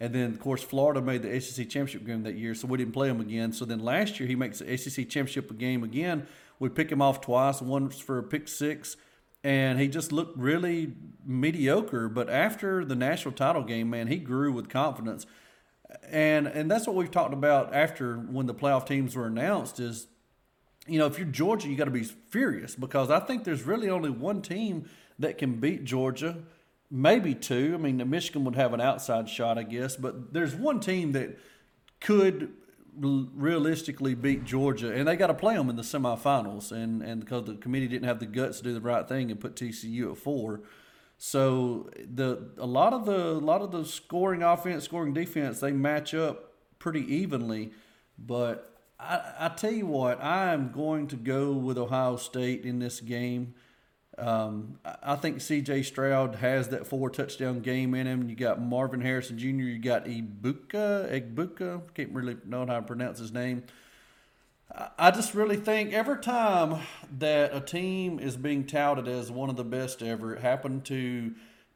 And 0.00 0.14
then, 0.14 0.32
of 0.32 0.40
course, 0.40 0.62
Florida 0.62 1.02
made 1.02 1.20
the 1.20 1.38
SEC 1.38 1.68
championship 1.68 2.06
game 2.06 2.22
that 2.22 2.36
year, 2.36 2.54
so 2.54 2.66
we 2.66 2.78
didn't 2.78 2.94
play 2.94 3.10
him 3.10 3.20
again. 3.20 3.52
So 3.52 3.66
then 3.66 3.80
last 3.80 4.18
year, 4.18 4.26
he 4.26 4.34
makes 4.34 4.60
the 4.60 4.76
SEC 4.78 5.06
championship 5.10 5.56
game 5.58 5.84
again. 5.84 6.26
We 6.58 6.68
pick 6.68 6.90
him 6.90 7.02
off 7.02 7.20
twice, 7.20 7.60
once 7.60 7.98
for 7.98 8.18
a 8.18 8.22
pick 8.22 8.48
six, 8.48 8.96
and 9.42 9.78
he 9.78 9.88
just 9.88 10.12
looked 10.12 10.38
really 10.38 10.94
mediocre. 11.24 12.08
But 12.08 12.30
after 12.30 12.84
the 12.84 12.94
national 12.94 13.34
title 13.34 13.62
game, 13.62 13.90
man, 13.90 14.06
he 14.06 14.16
grew 14.16 14.52
with 14.52 14.68
confidence. 14.68 15.26
And 16.08 16.46
and 16.46 16.70
that's 16.70 16.86
what 16.86 16.96
we've 16.96 17.10
talked 17.10 17.34
about 17.34 17.74
after 17.74 18.16
when 18.16 18.46
the 18.46 18.54
playoff 18.54 18.86
teams 18.86 19.14
were 19.14 19.26
announced 19.26 19.78
is 19.78 20.08
you 20.86 20.98
know, 20.98 21.06
if 21.06 21.18
you're 21.18 21.26
Georgia, 21.26 21.68
you 21.68 21.76
got 21.76 21.86
to 21.86 21.90
be 21.90 22.04
furious 22.04 22.74
because 22.74 23.10
I 23.10 23.20
think 23.20 23.44
there's 23.44 23.62
really 23.62 23.88
only 23.88 24.10
one 24.10 24.42
team 24.42 24.88
that 25.18 25.38
can 25.38 25.60
beat 25.60 25.84
Georgia, 25.84 26.36
maybe 26.90 27.34
two. 27.34 27.72
I 27.74 27.78
mean, 27.78 27.98
the 27.98 28.04
Michigan 28.04 28.44
would 28.44 28.56
have 28.56 28.74
an 28.74 28.80
outside 28.80 29.28
shot, 29.28 29.56
I 29.56 29.62
guess, 29.62 29.96
but 29.96 30.32
there's 30.32 30.54
one 30.54 30.80
team 30.80 31.12
that 31.12 31.38
could 32.00 32.52
realistically 32.96 34.14
beat 34.14 34.44
Georgia, 34.44 34.92
and 34.92 35.06
they 35.06 35.16
got 35.16 35.28
to 35.28 35.34
play 35.34 35.56
them 35.56 35.68
in 35.70 35.76
the 35.76 35.82
semifinals. 35.82 36.72
And 36.72 37.02
and 37.02 37.20
because 37.20 37.44
the 37.44 37.54
committee 37.54 37.88
didn't 37.88 38.08
have 38.08 38.20
the 38.20 38.26
guts 38.26 38.58
to 38.58 38.64
do 38.64 38.74
the 38.74 38.80
right 38.80 39.06
thing 39.08 39.30
and 39.30 39.40
put 39.40 39.56
TCU 39.56 40.12
at 40.12 40.18
four, 40.18 40.62
so 41.18 41.90
the 41.96 42.50
a 42.58 42.66
lot 42.66 42.92
of 42.92 43.06
the 43.06 43.30
a 43.32 43.44
lot 43.44 43.62
of 43.62 43.70
the 43.70 43.84
scoring 43.84 44.42
offense, 44.42 44.84
scoring 44.84 45.14
defense, 45.14 45.60
they 45.60 45.72
match 45.72 46.14
up 46.14 46.52
pretty 46.78 47.00
evenly, 47.14 47.72
but 48.18 48.70
I, 48.98 49.32
I 49.38 49.48
tell 49.48 49.72
you 49.72 49.86
what, 49.86 50.22
I 50.22 50.52
am 50.52 50.70
going 50.70 51.08
to 51.08 51.16
go 51.16 51.52
with 51.52 51.78
Ohio 51.78 52.16
State 52.16 52.64
in 52.64 52.78
this 52.78 53.00
game. 53.00 53.54
Um, 54.16 54.78
I 55.02 55.16
think 55.16 55.40
C.J. 55.40 55.82
Stroud 55.82 56.36
has 56.36 56.68
that 56.68 56.86
four 56.86 57.10
touchdown 57.10 57.60
game 57.60 57.94
in 57.94 58.06
him. 58.06 58.28
You 58.28 58.36
got 58.36 58.60
Marvin 58.60 59.00
Harrison 59.00 59.38
Jr. 59.38 59.46
You 59.46 59.78
got 59.78 60.04
Ibuka, 60.06 61.10
Egbuka. 61.10 61.82
Can't 61.94 62.12
really 62.12 62.36
know 62.44 62.64
how 62.66 62.76
to 62.76 62.82
pronounce 62.82 63.18
his 63.18 63.32
name. 63.32 63.64
I 64.98 65.10
just 65.10 65.34
really 65.34 65.56
think 65.56 65.92
every 65.92 66.20
time 66.20 66.80
that 67.18 67.54
a 67.54 67.60
team 67.60 68.18
is 68.18 68.36
being 68.36 68.66
touted 68.66 69.06
as 69.06 69.30
one 69.30 69.48
of 69.48 69.56
the 69.56 69.64
best 69.64 70.02
ever, 70.02 70.34
it 70.34 70.40
happened 70.40 70.84
to 70.86 71.32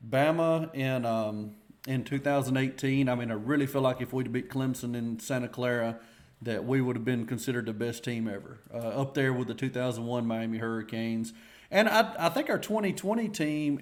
Bama 0.07 0.75
in 0.75 1.05
um, 1.05 1.55
in 1.87 2.03
2018. 2.03 3.09
I 3.09 3.15
mean, 3.15 3.31
I 3.31 3.35
really 3.35 3.67
feel 3.67 3.83
like 3.83 4.01
if 4.01 4.13
we'd 4.13 4.33
beat 4.33 4.51
Clemson 4.51 4.97
in 4.97 5.21
Santa 5.21 5.49
Clara, 5.49 5.99
that 6.43 6.65
we 6.65 6.81
would 6.81 6.97
have 6.97 7.05
been 7.05 7.27
considered 7.27 7.67
the 7.67 7.73
best 7.73 8.03
team 8.03 8.29
ever, 8.29 8.59
uh, 8.73 8.79
up 8.79 9.15
there 9.15 9.33
with 9.33 9.49
the 9.49 9.55
2001 9.55 10.27
Miami 10.27 10.59
Hurricanes. 10.59 11.33
And 11.71 11.89
I, 11.89 12.15
I 12.19 12.29
think 12.29 12.49
our 12.49 12.59
2020 12.59 13.29
team 13.29 13.81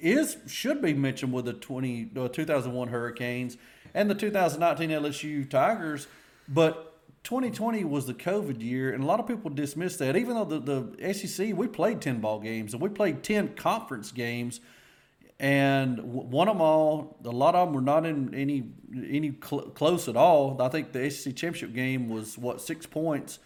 is 0.00 0.36
should 0.46 0.80
be 0.80 0.94
mentioned 0.94 1.32
with 1.32 1.44
the 1.44 1.52
20 1.52 2.10
uh, 2.16 2.28
2001 2.28 2.88
Hurricanes 2.88 3.56
and 3.94 4.10
the 4.10 4.14
2019 4.14 4.90
LSU 4.90 5.48
Tigers, 5.48 6.06
but 6.48 6.88
2020 7.24 7.84
was 7.84 8.06
the 8.06 8.14
COVID 8.14 8.62
year, 8.62 8.92
and 8.92 9.02
a 9.02 9.06
lot 9.06 9.20
of 9.20 9.26
people 9.26 9.50
dismiss 9.50 9.96
that. 9.96 10.16
Even 10.16 10.34
though 10.34 10.44
the, 10.44 10.60
the 10.60 11.14
SEC, 11.14 11.54
we 11.54 11.66
played 11.66 12.00
10 12.00 12.20
ball 12.20 12.38
games 12.38 12.72
and 12.72 12.82
we 12.82 12.88
played 12.88 13.22
10 13.22 13.54
conference 13.54 14.12
games, 14.12 14.60
and 15.40 15.98
of 16.48 16.54
them 16.54 16.60
all, 16.60 17.18
a 17.24 17.30
lot 17.30 17.54
of 17.54 17.68
them 17.68 17.74
were 17.74 17.80
not 17.80 18.06
in 18.06 18.34
any 18.34 18.70
any 18.94 19.36
cl- 19.44 19.70
close 19.70 20.08
at 20.08 20.16
all. 20.16 20.60
I 20.60 20.68
think 20.68 20.92
the 20.92 21.10
SEC 21.10 21.36
championship 21.36 21.74
game 21.74 22.08
was 22.08 22.38
what 22.38 22.60
six 22.60 22.86
points, 22.86 23.38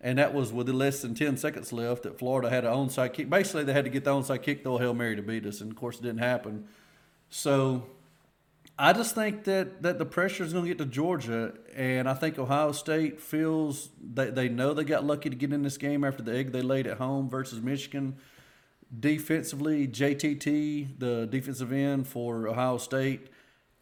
and 0.00 0.18
that 0.18 0.32
was 0.32 0.52
with 0.52 0.68
less 0.68 1.02
than 1.02 1.14
10 1.14 1.36
seconds 1.36 1.72
left. 1.72 2.04
That 2.04 2.18
Florida 2.18 2.48
had 2.48 2.64
an 2.64 2.72
onside 2.72 3.12
kick. 3.12 3.28
Basically, 3.28 3.64
they 3.64 3.72
had 3.72 3.84
to 3.84 3.90
get 3.90 4.04
the 4.04 4.10
onside 4.10 4.42
kick, 4.42 4.62
throw 4.62 4.76
a 4.76 4.80
hail 4.80 4.94
mary 4.94 5.16
to 5.16 5.22
beat 5.22 5.46
us, 5.46 5.60
and 5.60 5.70
of 5.70 5.76
course, 5.76 5.98
it 5.98 6.02
didn't 6.02 6.18
happen. 6.18 6.66
So 7.28 7.84
I 8.78 8.94
just 8.94 9.14
think 9.14 9.44
that, 9.44 9.82
that 9.82 9.98
the 9.98 10.06
pressure 10.06 10.42
is 10.42 10.54
going 10.54 10.64
to 10.64 10.68
get 10.68 10.78
to 10.78 10.86
Georgia, 10.86 11.52
and 11.76 12.08
I 12.08 12.14
think 12.14 12.38
Ohio 12.38 12.72
State 12.72 13.20
feels 13.20 13.90
that 14.14 14.34
they 14.34 14.48
know 14.48 14.72
they 14.72 14.84
got 14.84 15.04
lucky 15.04 15.28
to 15.28 15.36
get 15.36 15.52
in 15.52 15.62
this 15.62 15.76
game 15.76 16.02
after 16.02 16.22
the 16.22 16.34
egg 16.34 16.52
they 16.52 16.62
laid 16.62 16.86
at 16.86 16.96
home 16.96 17.28
versus 17.28 17.60
Michigan. 17.60 18.16
Defensively, 18.98 19.86
JTT, 19.86 20.98
the 20.98 21.26
defensive 21.26 21.72
end 21.72 22.08
for 22.08 22.48
Ohio 22.48 22.78
State, 22.78 23.28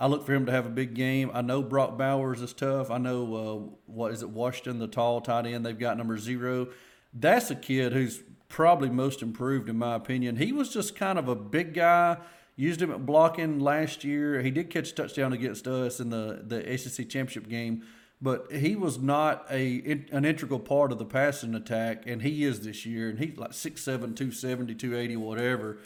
I 0.00 0.06
look 0.06 0.24
for 0.24 0.32
him 0.32 0.46
to 0.46 0.52
have 0.52 0.66
a 0.66 0.70
big 0.70 0.94
game. 0.94 1.30
I 1.34 1.42
know 1.42 1.62
Brock 1.62 1.98
Bowers 1.98 2.40
is 2.40 2.52
tough. 2.52 2.90
I 2.90 2.98
know 2.98 3.34
uh, 3.34 3.76
what 3.86 4.12
is 4.12 4.22
it, 4.22 4.30
Washington, 4.30 4.78
the 4.78 4.86
tall 4.86 5.20
tight 5.20 5.46
end. 5.46 5.66
They've 5.66 5.78
got 5.78 5.96
number 5.96 6.18
zero. 6.18 6.68
That's 7.12 7.50
a 7.50 7.56
kid 7.56 7.92
who's 7.92 8.22
probably 8.48 8.90
most 8.90 9.22
improved 9.22 9.68
in 9.68 9.76
my 9.76 9.94
opinion. 9.94 10.36
He 10.36 10.52
was 10.52 10.72
just 10.72 10.94
kind 10.94 11.18
of 11.18 11.28
a 11.28 11.34
big 11.34 11.74
guy 11.74 12.18
Used 12.58 12.82
him 12.82 12.90
at 12.90 13.06
blocking 13.06 13.60
last 13.60 14.02
year. 14.02 14.42
He 14.42 14.50
did 14.50 14.68
catch 14.68 14.90
a 14.90 14.94
touchdown 14.94 15.32
against 15.32 15.68
us 15.68 16.00
in 16.00 16.10
the, 16.10 16.42
the 16.44 16.76
SEC 16.76 17.08
championship 17.08 17.48
game, 17.48 17.84
but 18.20 18.50
he 18.50 18.74
was 18.74 18.98
not 18.98 19.46
a 19.48 20.02
an 20.10 20.24
integral 20.24 20.58
part 20.58 20.90
of 20.90 20.98
the 20.98 21.04
passing 21.04 21.54
attack, 21.54 22.02
and 22.04 22.20
he 22.20 22.42
is 22.42 22.62
this 22.62 22.84
year. 22.84 23.10
And 23.10 23.20
he's 23.20 23.38
like 23.38 23.52
6'7", 23.52 23.84
270, 23.84 24.74
280, 24.74 25.16
whatever. 25.18 25.78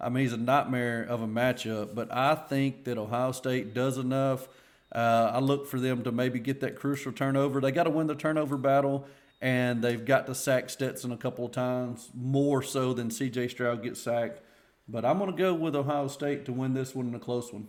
I 0.00 0.08
mean, 0.08 0.24
he's 0.24 0.32
a 0.32 0.38
nightmare 0.38 1.02
of 1.02 1.22
a 1.22 1.26
matchup. 1.26 1.94
But 1.94 2.12
I 2.12 2.34
think 2.34 2.84
that 2.84 2.98
Ohio 2.98 3.32
State 3.32 3.74
does 3.74 3.98
enough. 3.98 4.48
Uh, 4.92 5.30
I 5.34 5.38
look 5.40 5.66
for 5.66 5.78
them 5.78 6.02
to 6.02 6.12
maybe 6.12 6.40
get 6.40 6.60
that 6.60 6.76
crucial 6.76 7.12
turnover. 7.12 7.60
They 7.60 7.70
got 7.70 7.84
to 7.84 7.90
win 7.90 8.06
the 8.06 8.14
turnover 8.14 8.56
battle, 8.56 9.06
and 9.40 9.82
they've 9.82 10.04
got 10.04 10.26
to 10.26 10.34
sack 10.34 10.68
Stetson 10.70 11.12
a 11.12 11.16
couple 11.16 11.46
of 11.46 11.52
times, 11.52 12.10
more 12.14 12.62
so 12.62 12.92
than 12.92 13.10
C.J. 13.10 13.48
Stroud 13.48 13.82
gets 13.82 14.00
sacked. 14.00 14.40
But 14.88 15.04
I'm 15.04 15.18
going 15.18 15.30
to 15.30 15.36
go 15.36 15.54
with 15.54 15.76
Ohio 15.76 16.08
State 16.08 16.44
to 16.46 16.52
win 16.52 16.74
this 16.74 16.94
one 16.94 17.06
in 17.06 17.14
a 17.14 17.20
close 17.20 17.52
one. 17.52 17.68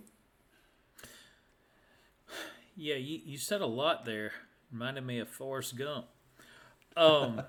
Yeah, 2.75 2.95
you, 2.95 3.19
you 3.23 3.37
said 3.37 3.61
a 3.61 3.67
lot 3.67 4.05
there. 4.05 4.31
Reminded 4.71 5.05
me 5.05 5.19
of 5.19 5.29
Forrest 5.29 5.77
Gump. 5.77 6.07
Um, 6.97 7.43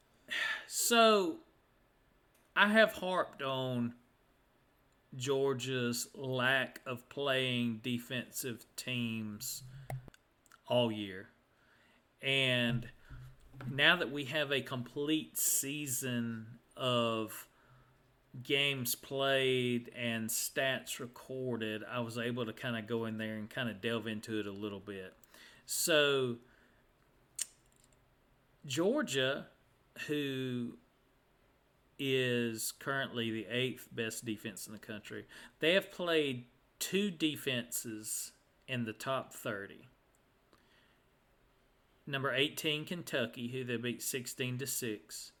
so 0.68 1.36
I 2.54 2.68
have 2.68 2.92
harped 2.92 3.42
on 3.42 3.94
Georgia's 5.16 6.08
lack 6.14 6.80
of 6.86 7.08
playing 7.08 7.80
defensive 7.82 8.64
teams 8.76 9.62
all 10.66 10.92
year. 10.92 11.28
And 12.22 12.88
now 13.70 13.96
that 13.96 14.10
we 14.10 14.24
have 14.26 14.52
a 14.52 14.60
complete 14.60 15.38
season 15.38 16.46
of 16.76 17.46
games 18.42 18.94
played 18.94 19.90
and 19.96 20.28
stats 20.28 21.00
recorded, 21.00 21.82
I 21.90 22.00
was 22.00 22.18
able 22.18 22.46
to 22.46 22.52
kind 22.52 22.76
of 22.76 22.86
go 22.86 23.06
in 23.06 23.18
there 23.18 23.36
and 23.36 23.48
kind 23.48 23.68
of 23.68 23.80
delve 23.80 24.06
into 24.06 24.38
it 24.38 24.46
a 24.46 24.52
little 24.52 24.80
bit. 24.80 25.14
So, 25.66 26.36
Georgia, 28.66 29.46
who 30.06 30.76
is 31.98 32.72
currently 32.78 33.30
the 33.30 33.46
eighth 33.50 33.88
best 33.92 34.24
defense 34.24 34.66
in 34.66 34.72
the 34.72 34.78
country, 34.78 35.26
they 35.60 35.74
have 35.74 35.90
played 35.90 36.44
two 36.78 37.10
defenses 37.10 38.32
in 38.66 38.84
the 38.84 38.92
top 38.92 39.32
30. 39.32 39.88
Number 42.06 42.32
18, 42.32 42.84
Kentucky, 42.84 43.48
who 43.48 43.64
they 43.64 43.76
beat 43.76 44.02
16 44.02 44.58
to 44.58 44.66
6, 44.66 45.32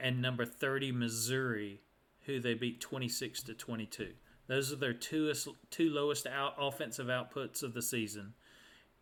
and 0.00 0.20
number 0.20 0.44
30, 0.44 0.90
Missouri, 0.92 1.80
who 2.26 2.40
they 2.40 2.54
beat 2.54 2.80
26 2.80 3.42
to 3.44 3.54
22. 3.54 4.08
Those 4.46 4.72
are 4.72 4.76
their 4.76 4.92
two 4.92 5.32
two 5.70 5.90
lowest 5.90 6.26
out 6.26 6.54
offensive 6.58 7.06
outputs 7.06 7.62
of 7.62 7.72
the 7.74 7.80
season. 7.80 8.34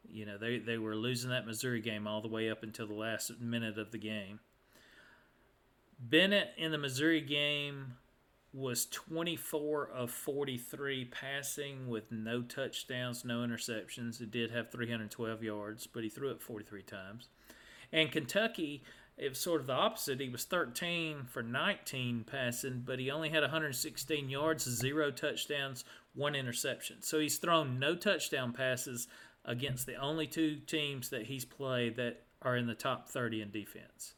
You 0.09 0.27
know, 0.27 0.39
they, 0.39 0.59
they 0.59 0.79
were 0.79 0.95
losing 0.95 1.31
that 1.31 1.47
Missouri 1.47 1.81
game 1.81 2.07
all 2.07 2.21
the 2.21 2.29
way 2.29 2.51
up 2.51 2.63
until 2.63 2.87
the 2.87 2.95
last 2.95 3.41
minute 3.41 3.79
of 3.79 3.91
the 3.91 3.99
game. 3.99 4.41
Bennett 6.03 6.51
in 6.57 6.73
the 6.73 6.79
Missouri 6.79 7.21
game 7.21 7.95
was 8.53 8.87
24 8.87 9.89
of 9.89 10.11
43 10.11 11.07
passing 11.07 11.89
with 11.89 12.11
no 12.11 12.43
touchdowns, 12.43 13.25
no 13.25 13.39
interceptions. 13.39 14.21
It 14.21 14.31
did 14.31 14.51
have 14.51 14.71
312 14.71 15.43
yards, 15.43 15.87
but 15.87 16.03
he 16.03 16.11
threw 16.11 16.31
it 16.31 16.43
43 16.43 16.83
times. 16.83 17.29
And 17.93 18.11
Kentucky 18.11 18.83
it 19.17 19.29
was 19.29 19.39
sort 19.39 19.61
of 19.61 19.67
the 19.67 19.75
opposite. 19.75 20.21
He 20.21 20.29
was 20.29 20.45
13 20.45 21.27
for 21.29 21.43
19 21.43 22.25
passing, 22.25 22.83
but 22.85 22.99
he 22.99 23.11
only 23.11 23.29
had 23.29 23.43
116 23.43 24.29
yards, 24.29 24.65
zero 24.65 25.11
touchdowns, 25.11 25.85
one 26.15 26.35
interception. 26.35 27.03
So 27.03 27.21
he's 27.21 27.39
thrown 27.39 27.79
no 27.79 27.95
touchdown 27.95 28.53
passes 28.53 29.09
against 29.45 29.87
the 29.87 29.97
only 29.97 30.27
two 30.27 30.57
teams 30.57 31.11
that 31.11 31.27
he's 31.27 31.45
played 31.45 31.97
that 31.97 32.23
are 32.41 32.57
in 32.57 32.67
the 32.67 32.75
top 32.75 33.09
30 33.09 33.43
in 33.43 33.51
defense. 33.51 34.15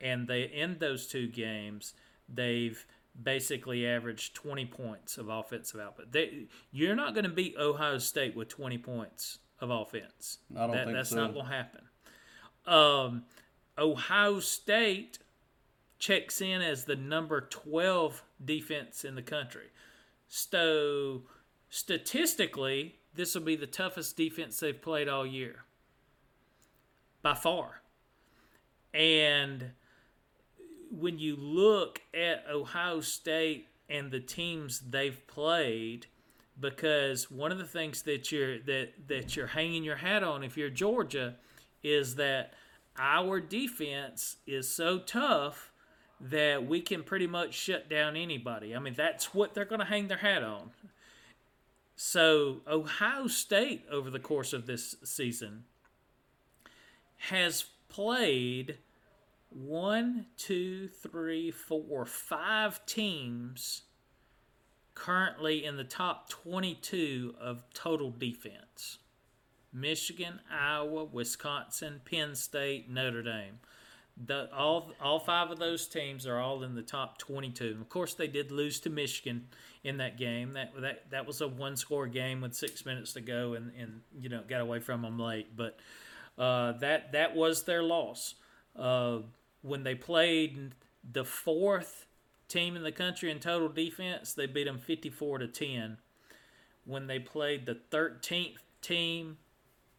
And 0.00 0.28
they 0.28 0.42
in 0.42 0.78
those 0.78 1.06
two 1.06 1.28
games, 1.28 1.94
they've 2.28 2.84
basically 3.20 3.86
averaged 3.86 4.34
20 4.34 4.66
points 4.66 5.18
of 5.18 5.28
offensive 5.28 5.80
output. 5.80 6.12
They, 6.12 6.46
you're 6.70 6.96
not 6.96 7.14
going 7.14 7.24
to 7.24 7.30
beat 7.30 7.56
Ohio 7.58 7.98
State 7.98 8.36
with 8.36 8.48
20 8.48 8.78
points 8.78 9.38
of 9.60 9.70
offense. 9.70 10.38
I 10.54 10.60
don't 10.60 10.72
that, 10.72 10.84
think 10.84 10.96
that's 10.96 11.10
so. 11.10 11.16
not 11.16 11.32
going 11.32 11.46
to 11.46 11.52
happen. 11.52 11.80
Um, 12.66 13.24
Ohio 13.78 14.40
State 14.40 15.18
checks 15.98 16.40
in 16.40 16.60
as 16.62 16.84
the 16.84 16.96
number 16.96 17.40
12 17.40 18.22
defense 18.44 19.04
in 19.04 19.14
the 19.14 19.22
country. 19.22 19.68
So, 20.28 21.22
statistically, 21.70 22.96
this 23.14 23.34
will 23.34 23.42
be 23.42 23.56
the 23.56 23.66
toughest 23.66 24.16
defense 24.16 24.58
they've 24.60 24.80
played 24.80 25.08
all 25.08 25.26
year 25.26 25.64
by 27.22 27.34
far. 27.34 27.82
And 28.92 29.72
when 30.90 31.18
you 31.18 31.36
look 31.36 32.02
at 32.14 32.44
Ohio 32.50 33.00
State 33.00 33.68
and 33.88 34.10
the 34.10 34.20
teams 34.20 34.80
they've 34.80 35.26
played, 35.26 36.06
because 36.58 37.30
one 37.30 37.52
of 37.52 37.58
the 37.58 37.64
things 37.64 38.02
that 38.02 38.32
you're 38.32 38.58
that 38.60 39.08
that 39.08 39.36
you're 39.36 39.48
hanging 39.48 39.84
your 39.84 39.96
hat 39.96 40.22
on 40.22 40.42
if 40.42 40.56
you're 40.56 40.70
Georgia 40.70 41.34
is 41.82 42.16
that 42.16 42.54
our 42.98 43.40
defense 43.40 44.36
is 44.46 44.68
so 44.68 44.98
tough 44.98 45.70
that 46.20 46.66
we 46.66 46.80
can 46.80 47.02
pretty 47.02 47.26
much 47.26 47.52
shut 47.52 47.88
down 47.90 48.16
anybody. 48.16 48.74
I 48.74 48.78
mean, 48.78 48.94
that's 48.94 49.34
what 49.34 49.54
they're 49.54 49.66
going 49.66 49.80
to 49.80 49.86
hang 49.86 50.08
their 50.08 50.16
hat 50.18 50.42
on. 50.42 50.70
So, 51.94 52.58
Ohio 52.66 53.26
State, 53.26 53.84
over 53.90 54.10
the 54.10 54.18
course 54.18 54.52
of 54.52 54.66
this 54.66 54.96
season, 55.04 55.64
has 57.18 57.66
played 57.88 58.78
one, 59.56 60.26
two, 60.36 60.88
three, 60.88 61.50
four, 61.50 62.04
five 62.04 62.84
teams 62.86 63.82
currently 64.94 65.64
in 65.64 65.76
the 65.76 65.84
top 65.84 66.28
22 66.28 67.34
of 67.40 67.62
total 67.72 68.10
defense. 68.10 68.98
Michigan, 69.72 70.40
Iowa, 70.50 71.04
Wisconsin, 71.04 72.00
Penn 72.04 72.34
State, 72.34 72.90
Notre 72.90 73.22
Dame. 73.22 73.60
The, 74.18 74.48
all 74.54 74.92
all 74.98 75.18
five 75.20 75.50
of 75.50 75.58
those 75.58 75.86
teams 75.86 76.26
are 76.26 76.38
all 76.38 76.62
in 76.62 76.74
the 76.74 76.82
top 76.82 77.18
22. 77.18 77.64
And 77.66 77.80
of 77.82 77.88
course, 77.90 78.14
they 78.14 78.26
did 78.26 78.50
lose 78.50 78.80
to 78.80 78.90
Michigan 78.90 79.48
in 79.84 79.98
that 79.98 80.16
game. 80.16 80.54
That 80.54 80.72
that 80.80 81.10
that 81.10 81.26
was 81.26 81.42
a 81.42 81.48
one 81.48 81.76
score 81.76 82.06
game 82.06 82.40
with 82.40 82.54
six 82.54 82.86
minutes 82.86 83.12
to 83.12 83.20
go, 83.20 83.52
and 83.52 83.72
and 83.78 84.00
you 84.18 84.30
know 84.30 84.40
got 84.48 84.62
away 84.62 84.78
from 84.80 85.02
them 85.02 85.18
late. 85.18 85.54
But 85.54 85.78
Uh, 86.38 86.72
that 86.72 87.12
that 87.12 87.34
was 87.34 87.64
their 87.64 87.82
loss. 87.82 88.34
Uh, 88.74 89.18
when 89.66 89.82
they 89.82 89.94
played 89.94 90.74
the 91.12 91.24
fourth 91.24 92.06
team 92.48 92.76
in 92.76 92.82
the 92.82 92.92
country 92.92 93.30
in 93.30 93.40
total 93.40 93.68
defense, 93.68 94.32
they 94.32 94.46
beat 94.46 94.64
them 94.64 94.78
54 94.78 95.38
to 95.38 95.48
10. 95.48 95.98
When 96.84 97.08
they 97.08 97.18
played 97.18 97.66
the 97.66 97.78
13th 97.90 98.58
team 98.80 99.38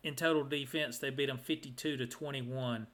in 0.04 0.16
total 0.16 0.44
defense, 0.44 0.98
they 0.98 1.10
beat 1.10 1.26
them 1.26 1.38
52 1.38 1.98
to 1.98 2.08
21. 2.08 2.88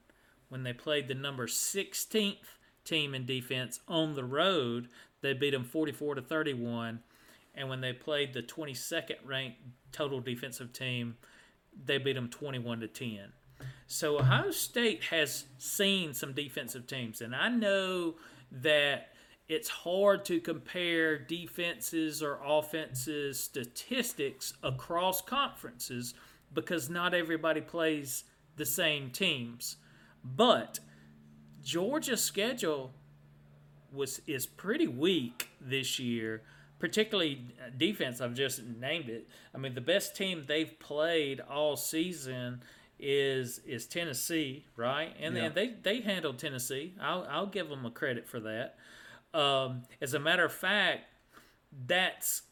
When 0.48 0.62
they 0.64 0.72
played 0.72 1.08
the 1.08 1.14
number 1.14 1.46
16th 1.46 2.58
team 2.84 3.14
in 3.14 3.24
defense 3.24 3.80
on 3.86 4.14
the 4.14 4.24
road, 4.24 4.88
they 5.20 5.32
beat 5.32 5.50
them 5.50 5.64
44 5.64 6.16
to 6.16 6.22
31. 6.22 7.00
And 7.54 7.68
when 7.68 7.80
they 7.80 7.92
played 7.92 8.34
the 8.34 8.42
22nd 8.42 9.16
ranked 9.24 9.58
total 9.92 10.20
defensive 10.20 10.72
team, 10.72 11.16
they 11.84 11.98
beat 11.98 12.14
them 12.14 12.28
21 12.28 12.80
to 12.80 12.88
10. 12.88 13.32
So 13.86 14.18
Ohio 14.18 14.50
State 14.50 15.04
has 15.04 15.44
seen 15.58 16.14
some 16.14 16.32
defensive 16.32 16.86
teams, 16.86 17.20
and 17.20 17.34
I 17.34 17.48
know 17.48 18.14
that 18.50 19.08
it's 19.48 19.68
hard 19.68 20.24
to 20.26 20.40
compare 20.40 21.18
defenses 21.18 22.22
or 22.22 22.40
offenses 22.44 23.38
statistics 23.38 24.54
across 24.62 25.20
conferences 25.20 26.14
because 26.52 26.88
not 26.88 27.12
everybody 27.12 27.60
plays 27.60 28.24
the 28.56 28.64
same 28.64 29.10
teams. 29.10 29.76
But 30.24 30.80
Georgia's 31.62 32.22
schedule 32.22 32.92
was 33.92 34.20
is 34.26 34.46
pretty 34.46 34.86
weak 34.88 35.50
this 35.60 35.98
year, 35.98 36.42
particularly 36.78 37.54
uh, 37.60 37.70
defense. 37.76 38.20
I've 38.20 38.34
just 38.34 38.62
named 38.64 39.08
it. 39.10 39.28
I 39.54 39.58
mean, 39.58 39.74
the 39.74 39.80
best 39.80 40.16
team 40.16 40.44
they've 40.46 40.78
played 40.78 41.40
all 41.40 41.76
season 41.76 42.62
is 43.06 43.58
is 43.60 43.86
Tennessee, 43.86 44.64
right? 44.76 45.14
And 45.20 45.36
Yeah. 45.36 45.50
then 45.50 45.54
they 45.54 45.68
they 45.98 46.00
handled 46.00 46.38
Tennessee. 46.38 46.94
I'll 47.00 47.26
I'll 47.28 47.46
give 47.46 47.68
them 47.68 47.84
a 47.84 47.90
credit 47.90 48.26
for 48.26 48.40
that. 48.40 48.78
Um, 49.34 49.82
as 50.00 50.14
a 50.14 50.18
matter 50.18 50.44
of 50.44 50.52
fact, 50.52 51.04
that's 51.86 52.42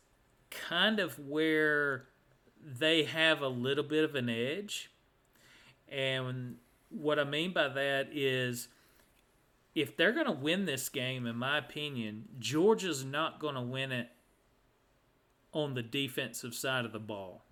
kind 0.51 1.01
of 1.01 1.19
where 1.19 2.07
they 2.63 3.05
have 3.05 3.41
a 3.41 3.49
little 3.49 3.85
bit 3.85 4.05
of 4.05 4.15
an 4.15 4.29
edge. 4.29 4.91
And 5.89 6.57
what 6.91 7.19
I 7.19 7.25
mean 7.25 7.53
by 7.53 7.69
that 7.69 8.09
is 8.13 8.69
if 9.75 9.97
they're 9.97 10.13
going 10.13 10.27
to 10.27 10.33
win 10.33 10.67
this 10.67 10.89
game, 10.91 11.27
in 11.27 11.37
my 11.37 11.57
opinion, 11.59 12.29
Georgia's 12.39 13.05
not 13.05 13.39
going 13.41 13.55
to 13.55 13.63
win 13.63 13.91
it 13.93 14.11
on 15.53 15.75
the 15.75 15.83
defensive 15.83 16.55
side 16.55 16.85
of 16.85 16.93
the 16.93 16.99
ball. 16.99 17.45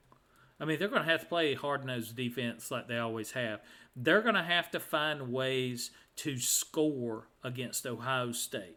I 0.61 0.67
mean, 0.67 0.79
they're 0.79 0.89
going 0.89 1.03
to 1.03 1.11
have 1.11 1.23
to 1.23 1.27
play 1.27 1.55
hard 1.55 1.85
nosed 1.85 2.17
defense 2.17 2.71
like 2.71 2.87
they 2.87 2.99
always 2.99 3.33
have. 3.33 3.61
They're 3.97 4.21
going 4.21 4.35
to 4.35 4.43
have 4.43 4.71
to 4.73 4.81
find 4.81 5.33
ways 5.33 5.91
to 6.17 6.37
score 6.37 7.29
against 7.43 7.87
Ohio 7.87 8.33
State. 8.33 8.77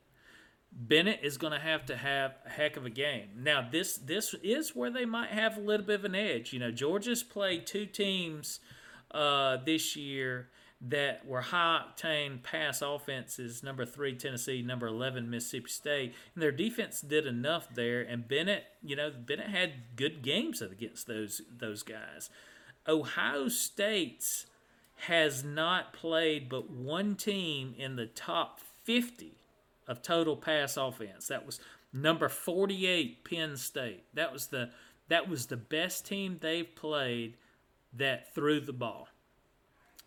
Bennett 0.71 1.19
is 1.21 1.37
going 1.37 1.53
to 1.53 1.59
have 1.59 1.85
to 1.87 1.97
have 1.97 2.35
a 2.45 2.49
heck 2.49 2.77
of 2.77 2.85
a 2.85 2.89
game. 2.89 3.29
Now, 3.37 3.67
this 3.69 3.95
this 3.95 4.33
is 4.41 4.75
where 4.75 4.89
they 4.89 5.05
might 5.05 5.29
have 5.29 5.57
a 5.57 5.61
little 5.61 5.85
bit 5.85 5.99
of 5.99 6.05
an 6.05 6.15
edge. 6.15 6.51
You 6.51 6.59
know, 6.59 6.71
Georgia's 6.71 7.21
played 7.21 7.67
two 7.67 7.85
teams 7.85 8.59
uh, 9.11 9.57
this 9.63 9.95
year 9.95 10.49
that 10.85 11.25
were 11.25 11.41
high 11.41 11.81
octane 11.81 12.43
pass 12.43 12.81
offenses. 12.81 13.63
Number 13.63 13.85
three 13.85 14.15
Tennessee, 14.15 14.61
number 14.61 14.87
eleven 14.87 15.29
Mississippi 15.29 15.69
State, 15.69 16.13
and 16.35 16.41
their 16.41 16.51
defense 16.51 17.01
did 17.01 17.25
enough 17.25 17.67
there. 17.73 18.01
And 18.01 18.27
Bennett, 18.27 18.65
you 18.81 18.95
know, 18.95 19.11
Bennett 19.11 19.49
had 19.49 19.95
good 19.95 20.21
games 20.21 20.61
against 20.61 21.07
those 21.07 21.41
those 21.57 21.83
guys. 21.83 22.29
Ohio 22.87 23.47
State's 23.47 24.45
has 24.95 25.43
not 25.43 25.93
played 25.93 26.49
but 26.49 26.69
one 26.69 27.15
team 27.15 27.73
in 27.77 27.95
the 27.95 28.05
top 28.05 28.59
fifty 28.83 29.37
of 29.87 30.01
total 30.01 30.35
pass 30.35 30.75
offense. 30.77 31.27
That 31.27 31.45
was 31.45 31.59
number 31.93 32.27
48 32.29 33.23
Penn 33.23 33.57
State. 33.57 34.03
That 34.13 34.33
was 34.33 34.47
the 34.47 34.71
that 35.09 35.29
was 35.29 35.47
the 35.47 35.57
best 35.57 36.05
team 36.05 36.37
they've 36.41 36.75
played 36.75 37.35
that 37.93 38.33
threw 38.33 38.59
the 38.59 38.73
ball. 38.73 39.07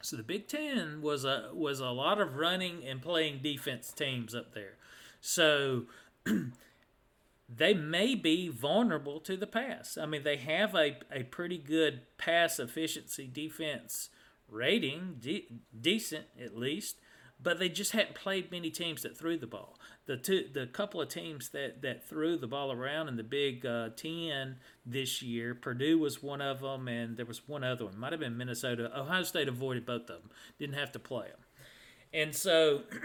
So 0.07 0.17
the 0.17 0.23
Big 0.23 0.47
10 0.47 1.03
was 1.03 1.25
a 1.25 1.51
was 1.53 1.81
a 1.81 1.89
lot 1.89 2.21
of 2.21 2.37
running 2.37 2.85
and 2.87 3.03
playing 3.03 3.41
defense 3.43 3.93
teams 3.93 4.37
up 4.37 4.55
there. 4.55 4.75
So 5.21 5.87
they 7.49 7.75
may 7.75 8.15
be 8.15 8.47
vulnerable 8.47 9.19
to 9.19 9.37
the 9.37 9.49
pass. 9.49 9.99
I 10.01 10.07
mean, 10.07 10.23
they 10.23 10.37
have 10.37 10.77
a, 10.77 10.99
a 11.11 11.25
pretty 11.25 11.59
good 11.59 12.03
pass 12.19 12.61
efficiency 12.61 13.27
defense 13.27 14.11
rating, 14.49 15.17
de- 15.19 15.49
decent 15.79 16.27
at 16.41 16.57
least, 16.57 17.01
but 17.43 17.59
they 17.59 17.69
just 17.69 17.93
hadn't 17.93 18.15
played 18.15 18.51
many 18.51 18.71
teams 18.71 19.03
that 19.03 19.17
threw 19.17 19.37
the 19.37 19.47
ball. 19.47 19.79
The 20.07 20.17
two, 20.17 20.47
the 20.53 20.67
couple 20.67 21.01
of 21.01 21.09
teams 21.09 21.51
that, 21.51 21.83
that 21.83 22.09
threw 22.09 22.37
the 22.37 22.47
ball 22.47 22.73
around 22.73 23.09
in 23.09 23.17
the 23.17 23.23
Big 23.23 23.67
uh, 23.67 23.91
Ten 23.97 24.57
this 24.85 25.21
year, 25.23 25.55
Purdue 25.55 25.99
was 25.99 26.23
one 26.23 26.41
of 26.41 26.61
them, 26.61 26.89
and 26.89 27.17
there 27.17 27.27
was 27.27 27.47
one 27.47 27.65
other 27.65 27.85
one. 27.85 27.99
Might 27.99 28.13
have 28.13 28.21
been 28.21 28.37
Minnesota. 28.37 28.91
Ohio 28.97 29.23
State 29.25 29.49
avoided 29.49 29.85
both 29.85 30.03
of 30.03 30.23
them. 30.23 30.31
Didn't 30.59 30.77
have 30.77 30.93
to 30.93 30.99
play 30.99 31.27
them, 31.27 31.41
and 32.13 32.35
so 32.35 32.83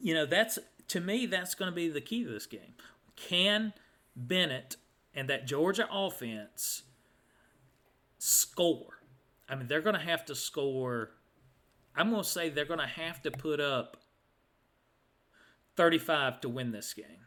you 0.00 0.14
know 0.14 0.24
that's 0.24 0.58
to 0.88 1.00
me 1.00 1.26
that's 1.26 1.54
going 1.54 1.70
to 1.70 1.74
be 1.74 1.88
the 1.88 2.00
key 2.00 2.24
to 2.24 2.30
this 2.30 2.46
game. 2.46 2.74
Can 3.16 3.72
Bennett 4.16 4.76
and 5.14 5.28
that 5.28 5.46
Georgia 5.46 5.88
offense 5.92 6.82
score? 8.18 9.00
I 9.48 9.54
mean, 9.54 9.66
they're 9.66 9.80
going 9.82 9.96
to 9.96 10.00
have 10.00 10.24
to 10.26 10.34
score. 10.34 11.10
I'm 11.96 12.10
going 12.10 12.22
to 12.22 12.28
say 12.28 12.48
they're 12.48 12.64
going 12.64 12.80
to 12.80 12.86
have 12.86 13.22
to 13.22 13.30
put 13.30 13.60
up 13.60 13.98
35 15.76 16.40
to 16.42 16.48
win 16.48 16.72
this 16.72 16.94
game. 16.94 17.26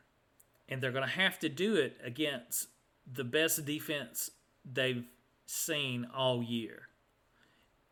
And 0.68 0.82
they're 0.82 0.91
going 0.91 1.07
to 1.07 1.09
have 1.09 1.38
to 1.39 1.49
do 1.49 1.76
it 1.76 1.97
against 2.03 2.68
the 3.11 3.24
best 3.24 3.66
defense 3.66 4.32
they've 4.63 5.05
seen 5.45 6.07
all 6.13 6.41
year. 6.41 6.88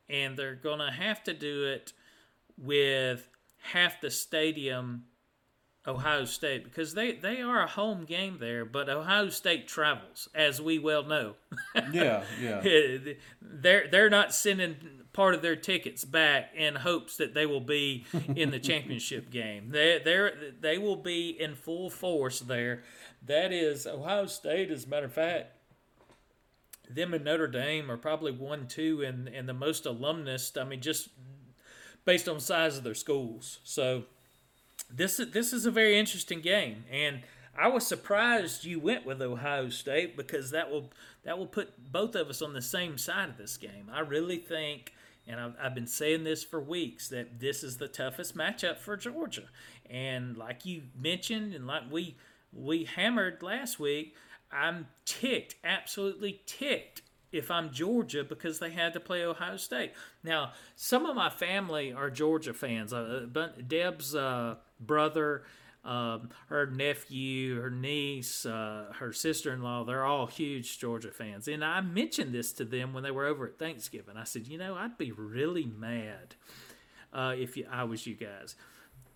And 0.09 0.37
they're 0.37 0.55
going 0.55 0.79
to 0.79 0.91
have 0.91 1.23
to 1.25 1.33
do 1.33 1.65
it 1.65 1.93
with 2.57 3.27
half 3.61 4.01
the 4.01 4.09
stadium 4.09 5.05
Ohio 5.85 6.23
State 6.25 6.63
because 6.63 6.93
they, 6.93 7.11
they 7.13 7.41
are 7.41 7.61
a 7.61 7.67
home 7.67 8.05
game 8.05 8.37
there, 8.39 8.63
but 8.63 8.87
Ohio 8.89 9.29
State 9.29 9.67
travels, 9.67 10.29
as 10.33 10.61
we 10.61 10.79
well 10.79 11.03
know. 11.03 11.35
Yeah, 11.91 12.23
yeah. 12.41 12.61
they're 13.41 13.87
they're 13.89 14.09
not 14.09 14.33
sending 14.33 14.77
part 15.11 15.35
of 15.35 15.41
their 15.41 15.55
tickets 15.55 16.05
back 16.05 16.51
in 16.55 16.75
hopes 16.75 17.17
that 17.17 17.33
they 17.33 17.45
will 17.45 17.61
be 17.61 18.05
in 18.35 18.51
the 18.51 18.59
championship 18.59 19.29
game. 19.31 19.69
They 19.71 20.01
they 20.03 20.29
they 20.59 20.77
will 20.77 20.95
be 20.95 21.29
in 21.29 21.55
full 21.55 21.89
force 21.89 22.39
there. 22.39 22.83
That 23.25 23.51
is 23.51 23.85
Ohio 23.85 24.25
State, 24.25 24.71
as 24.71 24.85
a 24.85 24.89
matter 24.89 25.05
of 25.05 25.13
fact. 25.13 25.51
Them 26.89 27.13
and 27.13 27.23
Notre 27.23 27.47
Dame 27.47 27.89
are 27.89 27.97
probably 27.97 28.31
one 28.31 28.67
two 28.67 29.01
and 29.03 29.27
and 29.27 29.49
the 29.49 29.53
most 29.53 29.85
alumnus. 29.85 30.51
I 30.57 30.63
mean, 30.63 30.81
just 30.81 31.09
based 32.05 32.29
on 32.29 32.39
size 32.39 32.77
of 32.77 32.83
their 32.83 32.95
schools. 32.95 33.59
So 33.63 34.03
this 34.95 35.19
is 35.19 35.31
this 35.31 35.53
is 35.53 35.65
a 35.65 35.71
very 35.71 35.97
interesting 35.97 36.41
game, 36.41 36.85
and 36.91 37.21
I 37.57 37.67
was 37.67 37.85
surprised 37.85 38.65
you 38.65 38.79
went 38.79 39.05
with 39.05 39.21
Ohio 39.21 39.69
State 39.69 40.17
because 40.17 40.51
that 40.51 40.71
will 40.71 40.91
that 41.23 41.37
will 41.37 41.47
put 41.47 41.91
both 41.91 42.15
of 42.15 42.29
us 42.29 42.41
on 42.41 42.53
the 42.53 42.61
same 42.61 42.97
side 42.97 43.29
of 43.29 43.37
this 43.37 43.57
game. 43.57 43.89
I 43.91 44.01
really 44.01 44.37
think, 44.37 44.93
and 45.27 45.39
I've, 45.39 45.53
I've 45.61 45.75
been 45.75 45.87
saying 45.87 46.23
this 46.23 46.43
for 46.43 46.59
weeks, 46.59 47.09
that 47.09 47.39
this 47.39 47.63
is 47.63 47.77
the 47.77 47.87
toughest 47.87 48.35
matchup 48.35 48.79
for 48.79 48.97
Georgia. 48.97 49.49
And 49.89 50.37
like 50.37 50.65
you 50.65 50.83
mentioned, 50.99 51.53
and 51.53 51.67
like 51.67 51.83
we 51.91 52.17
we 52.51 52.85
hammered 52.85 53.41
last 53.43 53.79
week, 53.79 54.15
I'm 54.51 54.87
ticked, 55.05 55.55
absolutely 55.63 56.41
ticked 56.45 57.01
if 57.31 57.49
I'm 57.49 57.71
Georgia 57.71 58.23
because 58.23 58.59
they 58.59 58.69
had 58.69 58.93
to 58.93 58.99
play 58.99 59.23
Ohio 59.23 59.57
State. 59.57 59.93
Now, 60.23 60.53
some 60.75 61.05
of 61.05 61.15
my 61.15 61.29
family 61.29 61.91
are 61.91 62.09
Georgia 62.09 62.53
fans. 62.53 62.93
Uh, 62.93 63.25
Deb's 63.67 64.13
uh, 64.13 64.55
brother, 64.85 65.43
um, 65.83 66.29
her 66.47 66.65
nephew, 66.65 67.59
her 67.59 67.69
niece, 67.69 68.45
uh, 68.45 68.93
her 68.99 69.11
sister-in-law, 69.11 69.83
they're 69.83 70.05
all 70.05 70.27
huge 70.27 70.79
Georgia 70.79 71.11
fans. 71.11 71.47
And 71.47 71.63
I 71.63 71.81
mentioned 71.81 72.33
this 72.33 72.53
to 72.53 72.65
them 72.65 72.93
when 72.93 73.03
they 73.03 73.11
were 73.11 73.25
over 73.25 73.47
at 73.47 73.59
Thanksgiving. 73.59 74.15
I 74.15 74.23
said, 74.23 74.47
you 74.47 74.57
know, 74.57 74.75
I'd 74.75 74.97
be 74.97 75.11
really 75.11 75.65
mad 75.65 76.35
uh, 77.11 77.35
if 77.37 77.57
you, 77.57 77.67
I 77.69 77.83
was 77.83 78.07
you 78.07 78.15
guys. 78.15 78.55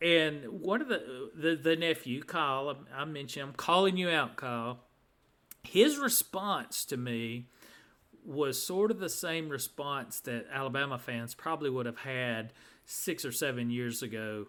And 0.01 0.61
one 0.61 0.82
of 0.82 0.89
the 0.89 1.32
the, 1.36 1.55
the 1.55 1.76
nephew, 1.76 2.22
Kyle, 2.22 2.76
I 2.95 3.05
mentioned, 3.05 3.47
I'm 3.47 3.55
calling 3.55 3.97
you 3.97 4.09
out, 4.09 4.36
Kyle. 4.36 4.80
His 5.63 5.97
response 5.97 6.86
to 6.86 6.97
me 6.97 7.47
was 8.24 8.61
sort 8.61 8.91
of 8.91 8.99
the 8.99 9.09
same 9.09 9.49
response 9.49 10.20
that 10.22 10.45
Alabama 10.51 10.97
fans 10.97 11.34
probably 11.34 11.70
would 11.70 11.86
have 11.86 11.99
had 11.99 12.53
six 12.86 13.26
or 13.26 13.32
seven 13.32 13.70
years 13.70 14.03
ago, 14.03 14.45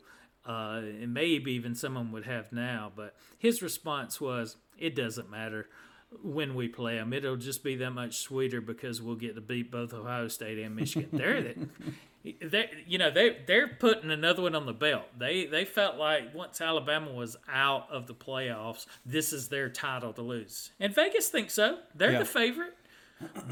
uh, 0.49 0.81
and 0.83 1.13
maybe 1.15 1.53
even 1.53 1.75
some 1.75 1.97
of 1.97 2.03
them 2.03 2.13
would 2.13 2.25
have 2.27 2.51
now. 2.53 2.91
But 2.97 3.15
his 3.39 3.63
response 3.63 4.21
was, 4.21 4.57
"It 4.79 4.95
doesn't 4.97 5.31
matter. 5.31 5.69
when 6.23 6.55
we 6.55 6.69
play 6.69 6.95
them. 6.97 7.13
It'll 7.13 7.37
just 7.37 7.63
be 7.63 7.77
that 7.77 7.91
much 7.91 8.17
sweeter 8.17 8.63
because 8.63 9.03
we'll 9.03 9.15
get 9.17 9.35
to 9.35 9.43
beat 9.43 9.71
both 9.71 9.93
Ohio 9.93 10.27
State 10.29 10.59
and 10.59 10.75
Michigan. 10.75 11.11
they're 11.13 11.43
the, 11.43 11.55
they, 12.49 12.71
you 12.87 12.97
know, 12.97 13.11
they 13.11 13.37
they're 13.47 13.69
putting 13.69 14.11
another 14.11 14.41
one 14.41 14.55
on 14.55 14.65
the 14.65 14.73
belt. 14.73 15.05
They 15.19 15.45
they 15.45 15.67
felt 15.67 15.97
like 15.99 16.35
once 16.35 16.63
Alabama 16.63 17.13
was 17.13 17.37
out 17.47 17.91
of 17.91 18.07
the 18.07 18.15
playoffs, 18.15 18.87
this 19.05 19.35
is 19.35 19.49
their 19.49 19.69
title 19.69 20.15
to 20.15 20.23
lose. 20.23 20.71
And 20.81 20.95
Vegas 20.95 21.29
thinks 21.29 21.53
so. 21.53 21.79
They're 21.95 22.13
Yeah. 22.13 22.21
the 22.21 22.25
favorite, 22.25 22.75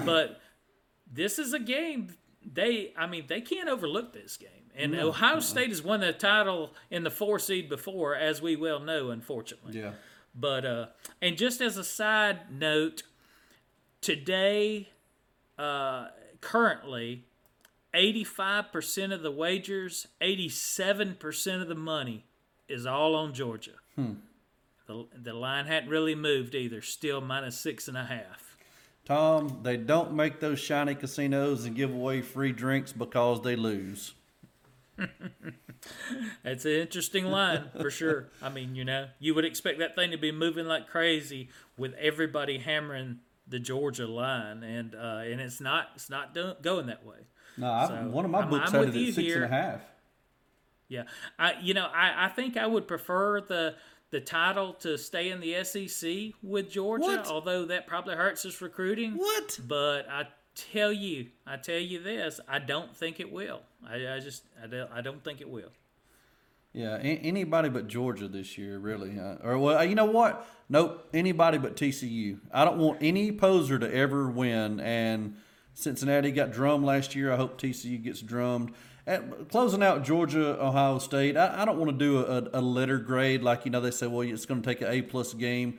but 0.06 0.40
this 1.12 1.38
is 1.38 1.52
a 1.52 1.58
game. 1.58 2.14
They, 2.42 2.94
I 2.96 3.06
mean, 3.06 3.26
they 3.28 3.42
can't 3.42 3.68
overlook 3.68 4.14
this 4.14 4.38
game. 4.38 4.65
And 4.76 4.94
Ohio 4.94 5.40
State 5.40 5.70
has 5.70 5.82
won 5.82 6.00
the 6.00 6.12
title 6.12 6.74
in 6.90 7.02
the 7.02 7.10
four 7.10 7.38
seed 7.38 7.68
before, 7.68 8.14
as 8.14 8.42
we 8.42 8.56
well 8.56 8.78
know, 8.78 9.10
unfortunately. 9.10 9.80
Yeah. 9.80 9.92
But 10.34 10.66
uh, 10.66 10.86
and 11.22 11.38
just 11.38 11.62
as 11.62 11.78
a 11.78 11.84
side 11.84 12.52
note, 12.52 13.02
today, 14.02 14.90
uh, 15.58 16.08
currently, 16.42 17.24
eighty-five 17.94 18.70
percent 18.70 19.14
of 19.14 19.22
the 19.22 19.30
wagers, 19.30 20.08
eighty-seven 20.20 21.16
percent 21.18 21.62
of 21.62 21.68
the 21.68 21.74
money 21.74 22.26
is 22.68 22.84
all 22.84 23.14
on 23.14 23.32
Georgia. 23.32 23.76
Hmm. 23.94 24.14
The 24.86 25.06
the 25.16 25.32
line 25.32 25.64
hadn't 25.64 25.88
really 25.88 26.14
moved 26.14 26.54
either. 26.54 26.82
Still 26.82 27.22
minus 27.22 27.58
six 27.58 27.88
and 27.88 27.96
a 27.96 28.04
half. 28.04 28.56
Tom, 29.06 29.60
they 29.62 29.76
don't 29.76 30.12
make 30.12 30.40
those 30.40 30.58
shiny 30.58 30.94
casinos 30.94 31.64
and 31.64 31.74
give 31.74 31.94
away 31.94 32.20
free 32.20 32.52
drinks 32.52 32.92
because 32.92 33.40
they 33.40 33.56
lose. 33.56 34.14
It's 36.44 36.64
an 36.64 36.72
interesting 36.72 37.26
line 37.26 37.66
for 37.80 37.90
sure. 37.90 38.28
I 38.42 38.48
mean, 38.48 38.74
you 38.74 38.84
know, 38.84 39.08
you 39.20 39.34
would 39.34 39.44
expect 39.44 39.78
that 39.78 39.94
thing 39.94 40.10
to 40.10 40.16
be 40.16 40.32
moving 40.32 40.66
like 40.66 40.88
crazy 40.88 41.50
with 41.76 41.92
everybody 41.94 42.58
hammering 42.58 43.18
the 43.46 43.58
Georgia 43.58 44.06
line, 44.06 44.62
and 44.64 44.94
uh, 44.94 45.22
and 45.24 45.40
it's 45.40 45.60
not 45.60 45.90
it's 45.94 46.10
not 46.10 46.34
do- 46.34 46.54
going 46.62 46.86
that 46.86 47.04
way. 47.04 47.18
No, 47.56 47.84
So, 47.88 48.08
one 48.10 48.24
of 48.24 48.30
my 48.30 48.44
books 48.44 48.72
I'm 48.72 48.86
had 48.86 48.94
it 48.96 49.08
at 49.08 49.14
six 49.14 49.34
and 49.34 49.44
a 49.44 49.48
half. 49.48 49.80
Yeah, 50.88 51.04
I 51.38 51.54
you 51.60 51.74
know 51.74 51.86
I, 51.92 52.26
I 52.26 52.28
think 52.28 52.56
I 52.56 52.66
would 52.66 52.88
prefer 52.88 53.40
the 53.40 53.74
the 54.10 54.20
title 54.20 54.72
to 54.74 54.96
stay 54.96 55.30
in 55.30 55.40
the 55.40 55.62
SEC 55.64 56.32
with 56.42 56.70
Georgia, 56.70 57.04
What? 57.04 57.26
although 57.26 57.64
that 57.66 57.86
probably 57.86 58.14
hurts 58.14 58.44
us 58.46 58.60
recruiting. 58.60 59.14
What? 59.16 59.58
But 59.66 60.08
I 60.08 60.26
tell 60.56 60.92
you, 60.92 61.26
I 61.46 61.56
tell 61.56 61.78
you 61.78 62.02
this, 62.02 62.40
I 62.48 62.58
don't 62.58 62.96
think 62.96 63.20
it 63.20 63.30
will. 63.30 63.60
I, 63.86 64.16
I 64.16 64.20
just 64.20 64.42
I 64.62 64.66
don't, 64.66 64.90
I 64.92 65.00
don't 65.02 65.22
think 65.22 65.40
it 65.40 65.48
will. 65.48 65.70
Yeah, 66.72 66.98
anybody 66.98 67.70
but 67.70 67.88
Georgia 67.88 68.28
this 68.28 68.58
year, 68.58 68.78
really. 68.78 69.18
Uh, 69.18 69.36
or 69.42 69.58
well, 69.58 69.82
you 69.82 69.94
know 69.94 70.04
what? 70.04 70.46
Nope, 70.68 71.08
anybody 71.14 71.56
but 71.56 71.74
TCU. 71.74 72.38
I 72.52 72.66
don't 72.66 72.76
want 72.76 72.98
any 73.00 73.32
poser 73.32 73.78
to 73.78 73.94
ever 73.94 74.28
win. 74.28 74.80
And 74.80 75.36
Cincinnati 75.72 76.30
got 76.32 76.52
drummed 76.52 76.84
last 76.84 77.14
year. 77.14 77.32
I 77.32 77.36
hope 77.36 77.58
TCU 77.58 78.02
gets 78.02 78.20
drummed. 78.20 78.74
At, 79.06 79.48
closing 79.48 79.82
out 79.82 80.04
Georgia, 80.04 80.62
Ohio 80.62 80.98
State. 80.98 81.36
I, 81.38 81.62
I 81.62 81.64
don't 81.64 81.78
want 81.78 81.92
to 81.92 81.96
do 81.96 82.18
a, 82.18 82.58
a 82.58 82.60
letter 82.60 82.98
grade 82.98 83.42
like 83.42 83.64
you 83.64 83.70
know 83.70 83.80
they 83.80 83.90
say. 83.90 84.06
Well, 84.06 84.22
it's 84.22 84.44
going 84.44 84.60
to 84.60 84.68
take 84.68 84.82
an 84.82 84.88
A 84.92 85.00
plus 85.00 85.32
game 85.32 85.78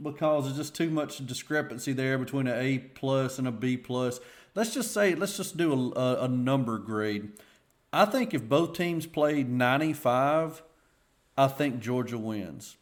because 0.00 0.44
there's 0.44 0.56
just 0.56 0.74
too 0.74 0.90
much 0.90 1.24
discrepancy 1.26 1.92
there 1.92 2.18
between 2.18 2.46
an 2.46 2.58
A 2.58 2.78
plus 2.78 3.38
and 3.38 3.46
a 3.46 3.52
B 3.52 3.76
plus. 3.76 4.20
Let's 4.54 4.74
just 4.74 4.92
say 4.92 5.14
let's 5.14 5.36
just 5.36 5.56
do 5.56 5.92
a, 5.94 6.24
a, 6.24 6.28
number 6.28 6.78
grade. 6.78 7.32
I 7.92 8.04
think 8.04 8.34
if 8.34 8.48
both 8.48 8.76
teams 8.76 9.06
played 9.06 9.48
95, 9.48 10.62
I 11.36 11.48
think 11.48 11.80
Georgia 11.80 12.18
wins. 12.18 12.76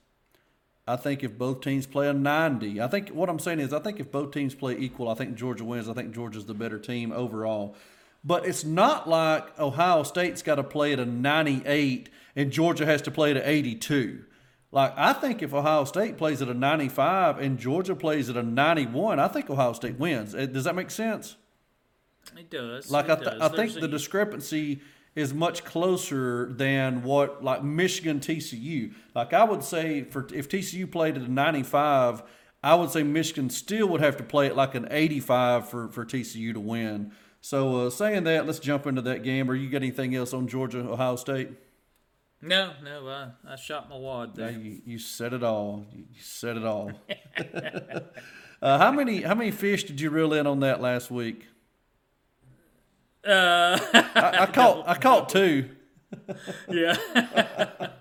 I 0.87 0.97
think 0.97 1.23
if 1.23 1.39
both 1.39 1.61
teams 1.61 1.87
play 1.87 2.09
a 2.09 2.13
90, 2.13 2.81
I 2.81 2.89
think 2.89 3.11
what 3.11 3.29
I'm 3.29 3.39
saying 3.39 3.61
is 3.61 3.73
I 3.73 3.79
think 3.79 4.01
if 4.01 4.11
both 4.11 4.33
teams 4.33 4.55
play 4.55 4.77
equal, 4.77 5.09
I 5.09 5.15
think 5.15 5.37
Georgia 5.37 5.65
wins. 5.65 5.89
I 5.89 5.95
think 5.95 6.13
Georgia's 6.13 6.47
the 6.47 6.55
better 6.55 6.79
team 6.79 7.13
overall. 7.13 7.77
But 8.25 8.45
it's 8.47 8.65
not 8.65 9.09
like 9.09 9.59
Ohio 9.59 10.03
State's 10.03 10.43
got 10.43 10.57
to 10.57 10.65
play 10.65 10.93
at 10.93 11.01
a 11.01 11.07
98 11.07 12.11
and 12.37 12.51
Georgia 12.51 12.87
has 12.87 13.03
to 13.03 13.11
play 13.11 13.31
at 13.31 13.37
an 13.37 13.45
82. 13.45 14.25
Like 14.73 14.95
I 14.97 15.13
think 15.13 15.43
if 15.43 15.53
Ohio 15.53 15.85
State 15.85 16.17
plays 16.17 16.41
at 16.43 16.49
a 16.49 16.55
95 16.55 17.39
and 17.39 17.59
Georgia 17.59 17.97
plays 17.97 18.31
at 18.31 18.37
a 18.37 18.43
91, 18.43 19.19
I 19.19 19.29
think 19.29 19.51
Ohio 19.51 19.73
State 19.73 19.99
wins. 19.99 20.33
Does 20.33 20.65
that 20.65 20.75
make 20.75 20.91
sense? 20.91 21.37
It 22.37 22.51
does. 22.51 22.91
Like 22.91 23.07
it 23.07 23.13
I, 23.13 23.15
th- 23.17 23.27
does. 23.27 23.41
I 23.41 23.49
think 23.49 23.73
There's 23.73 23.83
the 23.83 23.89
discrepancy 23.89 24.81
is 25.17 25.35
much 25.35 25.65
closer 25.65 26.53
than 26.53 27.03
what 27.03 27.43
like 27.43 27.65
Michigan 27.65 28.21
TCU. 28.21 28.95
Like 29.15 29.33
I 29.33 29.43
would 29.43 29.65
say 29.65 30.05
for 30.05 30.29
if 30.33 30.49
TCU 30.49 30.91
played 30.91 31.17
at 31.17 31.23
a 31.23 31.31
95, 31.31 32.23
I 32.63 32.75
would 32.77 32.91
say 32.91 33.03
Michigan 33.03 33.51
still 33.51 33.89
would 33.89 34.01
have 34.01 34.17
to 34.19 34.23
play 34.23 34.47
at 34.47 34.57
like 34.57 34.77
an 34.77 34.87
85 34.91 35.69
for 35.69 35.89
for 35.89 36.05
TCU 36.05 36.53
to 36.53 36.61
win. 36.61 37.13
So 37.41 37.87
uh, 37.87 37.91
saying 37.91 38.25
that, 38.25 38.47
let's 38.47 38.59
jump 38.59 38.87
into 38.87 39.03
that 39.03 39.23
game. 39.25 39.51
Or 39.51 39.55
you 39.55 39.69
got 39.71 39.79
anything 39.79 40.15
else 40.15 40.33
on 40.33 40.47
Georgia 40.47 40.81
Ohio 40.81 41.17
State? 41.17 41.51
No, 42.43 42.73
no, 42.83 43.07
I, 43.09 43.29
I 43.53 43.57
shot 43.57 43.89
my 43.91 43.97
wad 43.97 44.31
Yeah, 44.37 44.47
there. 44.47 44.59
you, 44.59 44.81
you 44.87 44.99
said 44.99 45.33
it 45.35 45.43
all. 45.43 45.85
You 45.95 46.05
said 46.21 46.57
it 46.57 46.65
all. 46.65 46.91
uh, 48.63 48.79
how 48.79 48.91
many 48.93 49.21
how 49.23 49.35
many 49.35 49.51
fish 49.51 49.85
did 49.85 50.01
you 50.01 50.09
reel 50.11 50.33
in 50.33 50.47
on 50.47 50.61
that 50.61 50.81
last 50.81 51.11
week? 51.11 51.47
Uh, 53.27 53.79
I, 53.93 54.37
I 54.41 54.47
caught 54.53 54.89
I 54.89 54.95
caught 54.97 55.29
two. 55.29 55.69
yeah, 56.71 56.97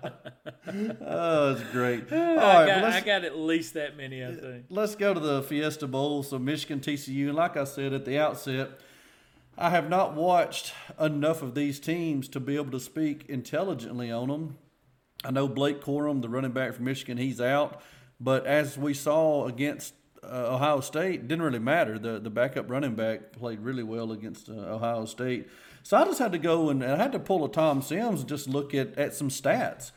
Oh, 1.02 1.52
that's 1.54 1.70
great. 1.70 2.10
All 2.12 2.18
I, 2.18 2.34
right, 2.34 2.66
got, 2.66 2.84
I 2.84 3.00
got 3.02 3.24
at 3.24 3.36
least 3.38 3.74
that 3.74 3.96
many. 3.96 4.24
I 4.24 4.34
think. 4.34 4.64
let's 4.70 4.94
go 4.94 5.12
to 5.12 5.20
the 5.20 5.42
Fiesta 5.42 5.86
Bowl. 5.86 6.22
So 6.22 6.38
Michigan 6.38 6.80
TCU, 6.80 7.26
and 7.28 7.34
like 7.36 7.56
I 7.56 7.64
said 7.64 7.92
at 7.92 8.04
the 8.04 8.18
outset, 8.18 8.70
I 9.58 9.70
have 9.70 9.88
not 9.88 10.14
watched 10.14 10.72
enough 10.98 11.42
of 11.42 11.54
these 11.54 11.78
teams 11.78 12.28
to 12.28 12.40
be 12.40 12.56
able 12.56 12.70
to 12.72 12.80
speak 12.80 13.26
intelligently 13.28 14.10
on 14.10 14.28
them. 14.28 14.58
I 15.24 15.30
know 15.30 15.48
Blake 15.48 15.82
Corum, 15.82 16.22
the 16.22 16.28
running 16.28 16.52
back 16.52 16.74
from 16.74 16.86
Michigan, 16.86 17.18
he's 17.18 17.40
out. 17.40 17.82
But 18.20 18.46
as 18.46 18.78
we 18.78 18.94
saw 18.94 19.46
against 19.46 19.94
uh, 20.22 20.54
Ohio 20.54 20.80
State, 20.80 21.28
didn't 21.28 21.42
really 21.42 21.58
matter. 21.58 21.98
The 21.98 22.18
the 22.18 22.30
backup 22.30 22.70
running 22.70 22.94
back 22.94 23.32
played 23.32 23.60
really 23.60 23.82
well 23.82 24.12
against 24.12 24.48
uh, 24.48 24.52
Ohio 24.52 25.06
State. 25.06 25.48
So 25.82 25.96
I 25.96 26.04
just 26.04 26.18
had 26.18 26.32
to 26.32 26.38
go 26.38 26.68
and, 26.68 26.82
and 26.82 26.92
I 26.92 26.96
had 26.96 27.12
to 27.12 27.18
pull 27.18 27.44
a 27.44 27.50
Tom 27.50 27.80
Sims 27.80 28.20
and 28.20 28.28
just 28.28 28.46
look 28.46 28.74
at, 28.74 28.98
at 28.98 29.14
some 29.14 29.30
stats. 29.30 29.92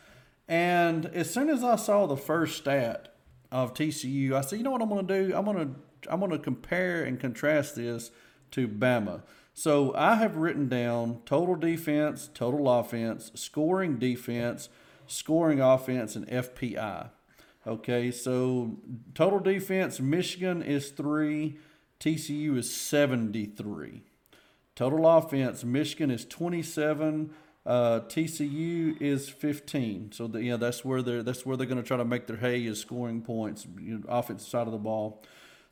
And 0.47 1.05
as 1.07 1.33
soon 1.33 1.49
as 1.49 1.63
I 1.63 1.75
saw 1.75 2.05
the 2.05 2.15
first 2.17 2.57
stat 2.57 3.13
of 3.51 3.73
TCU, 3.73 4.33
I 4.33 4.41
said, 4.41 4.57
you 4.57 4.63
know 4.63 4.71
what 4.71 4.81
I'm 4.81 4.89
going 4.89 5.07
to 5.07 5.25
do? 5.25 5.35
I'm 5.35 5.45
going 5.45 5.57
to 5.57 6.11
I'm 6.11 6.19
going 6.19 6.31
to 6.31 6.39
compare 6.39 7.03
and 7.03 7.19
contrast 7.19 7.75
this 7.75 8.11
to 8.51 8.67
Bama. 8.67 9.23
So 9.53 9.93
I 9.95 10.15
have 10.15 10.37
written 10.37 10.67
down 10.67 11.19
total 11.25 11.55
defense, 11.55 12.29
total 12.33 12.67
offense, 12.67 13.31
scoring 13.35 13.97
defense, 13.97 14.69
scoring 15.05 15.61
offense, 15.61 16.15
and 16.15 16.27
FPI. 16.27 17.09
Okay, 17.65 18.11
so 18.11 18.77
total 19.13 19.39
defense, 19.39 19.99
Michigan 19.99 20.61
is 20.61 20.89
three, 20.89 21.59
TCU 21.99 22.57
is 22.57 22.75
73. 22.75 24.01
Total 24.75 25.07
offense, 25.07 25.63
Michigan 25.63 26.11
is 26.11 26.25
27, 26.25 27.29
uh, 27.65 28.01
TCU 28.01 28.99
is 29.01 29.29
15. 29.29 30.11
So 30.11 30.27
the, 30.27 30.43
yeah, 30.43 30.57
that's 30.57 30.83
where 30.83 31.01
they're 31.01 31.23
that's 31.23 31.45
where 31.45 31.55
they're 31.55 31.67
going 31.67 31.81
to 31.81 31.87
try 31.87 31.95
to 31.95 32.03
make 32.03 32.27
their 32.27 32.37
hay 32.37 32.65
is 32.65 32.81
scoring 32.81 33.21
points, 33.21 33.65
you 33.79 33.99
know, 33.99 34.03
offensive 34.09 34.47
side 34.47 34.67
of 34.67 34.73
the 34.73 34.79
ball. 34.79 35.21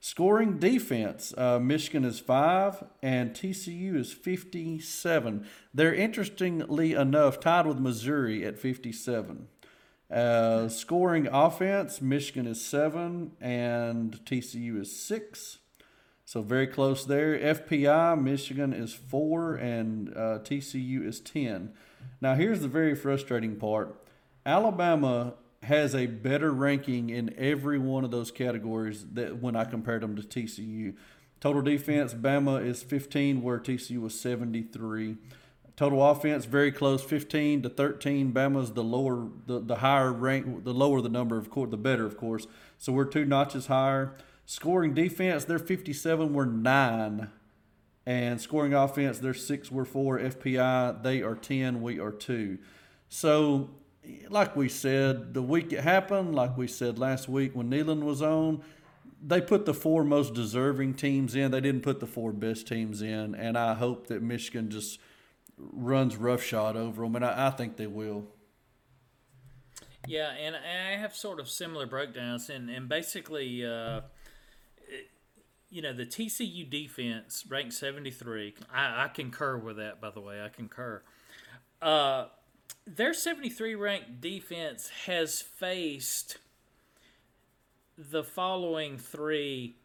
Scoring 0.03 0.57
defense, 0.57 1.31
uh, 1.37 1.59
Michigan 1.59 2.03
is 2.03 2.19
five 2.19 2.83
and 3.03 3.35
TCU 3.35 3.95
is 3.95 4.11
57. 4.11 5.45
They're 5.75 5.93
interestingly 5.93 6.93
enough 6.93 7.39
tied 7.39 7.67
with 7.67 7.77
Missouri 7.77 8.43
at 8.43 8.57
57. 8.57 9.47
Uh, 10.09 10.69
scoring 10.69 11.27
offense, 11.27 12.01
Michigan 12.01 12.47
is 12.47 12.59
seven 12.59 13.33
and 13.39 14.19
TCU 14.25 14.81
is 14.81 14.99
six. 14.99 15.59
So 16.25 16.41
very 16.41 16.65
close 16.65 17.05
there. 17.05 17.37
FPI, 17.37 18.19
Michigan 18.19 18.73
is 18.73 18.95
four 18.95 19.53
and 19.53 20.09
uh, 20.17 20.39
TCU 20.39 21.05
is 21.05 21.19
10. 21.19 21.73
Now, 22.19 22.33
here's 22.33 22.61
the 22.61 22.67
very 22.67 22.95
frustrating 22.95 23.55
part 23.55 23.95
Alabama 24.47 25.35
has 25.63 25.93
a 25.93 26.07
better 26.07 26.51
ranking 26.51 27.09
in 27.09 27.33
every 27.37 27.77
one 27.77 28.03
of 28.03 28.11
those 28.11 28.31
categories 28.31 29.05
that 29.13 29.41
when 29.41 29.55
I 29.55 29.63
compared 29.63 30.01
them 30.01 30.15
to 30.15 30.21
TCU. 30.23 30.95
Total 31.39 31.61
defense, 31.61 32.13
Bama 32.13 32.65
is 32.65 32.83
15, 32.83 33.41
where 33.41 33.59
TCU 33.59 34.01
was 34.01 34.19
73. 34.19 35.17
Total 35.75 36.05
offense, 36.09 36.45
very 36.45 36.71
close, 36.71 37.03
15 37.03 37.63
to 37.63 37.69
13. 37.69 38.33
Bama's 38.33 38.73
the 38.73 38.83
lower, 38.83 39.29
the, 39.47 39.59
the 39.59 39.77
higher 39.77 40.11
rank, 40.11 40.63
the 40.63 40.73
lower 40.73 41.01
the 41.01 41.09
number, 41.09 41.37
of 41.37 41.49
course, 41.49 41.71
the 41.71 41.77
better, 41.77 42.05
of 42.05 42.17
course. 42.17 42.45
So 42.77 42.91
we're 42.91 43.05
two 43.05 43.25
notches 43.25 43.67
higher. 43.67 44.13
Scoring 44.45 44.93
defense, 44.93 45.45
they're 45.45 45.59
57, 45.59 46.33
we're 46.33 46.45
nine. 46.45 47.29
And 48.05 48.41
scoring 48.41 48.73
offense, 48.73 49.19
they're 49.19 49.33
six, 49.33 49.71
we're 49.71 49.85
four. 49.85 50.19
FPI, 50.19 51.03
they 51.03 51.21
are 51.21 51.35
10, 51.35 51.81
we 51.81 51.99
are 51.99 52.11
two. 52.11 52.57
So, 53.09 53.69
like 54.29 54.55
we 54.55 54.69
said, 54.69 55.33
the 55.33 55.41
week 55.41 55.73
it 55.73 55.81
happened, 55.81 56.35
like 56.35 56.57
we 56.57 56.67
said 56.67 56.97
last 56.97 57.29
week 57.29 57.55
when 57.55 57.69
Nealon 57.69 58.03
was 58.03 58.21
on, 58.21 58.61
they 59.21 59.39
put 59.39 59.65
the 59.65 59.73
four 59.73 60.03
most 60.03 60.33
deserving 60.33 60.95
teams 60.95 61.35
in. 61.35 61.51
They 61.51 61.61
didn't 61.61 61.81
put 61.81 61.99
the 61.99 62.07
four 62.07 62.31
best 62.31 62.67
teams 62.67 63.01
in, 63.01 63.35
and 63.35 63.57
I 63.57 63.75
hope 63.75 64.07
that 64.07 64.23
Michigan 64.23 64.71
just 64.71 64.99
runs 65.57 66.15
roughshod 66.15 66.75
over 66.75 67.03
them, 67.03 67.15
and 67.15 67.25
I, 67.25 67.47
I 67.47 67.49
think 67.51 67.77
they 67.77 67.87
will. 67.87 68.25
Yeah, 70.07 70.31
and 70.31 70.55
I 70.55 70.97
have 70.97 71.15
sort 71.15 71.39
of 71.39 71.47
similar 71.47 71.85
breakdowns, 71.85 72.49
and 72.49 72.69
and 72.69 72.89
basically, 72.89 73.63
uh, 73.63 74.01
you 75.69 75.83
know, 75.83 75.93
the 75.93 76.05
TCU 76.05 76.67
defense 76.67 77.45
ranked 77.47 77.73
seventy 77.73 78.09
three. 78.09 78.55
I, 78.73 79.05
I 79.05 79.07
concur 79.09 79.57
with 79.57 79.77
that. 79.77 80.01
By 80.01 80.09
the 80.09 80.21
way, 80.21 80.41
I 80.41 80.49
concur. 80.49 81.03
Uh, 81.79 82.25
their 82.95 83.13
seventy 83.13 83.49
three 83.49 83.75
ranked 83.75 84.21
defense 84.21 84.89
has 85.05 85.41
faced 85.41 86.37
the 87.97 88.23
following 88.23 88.97
three 88.97 89.75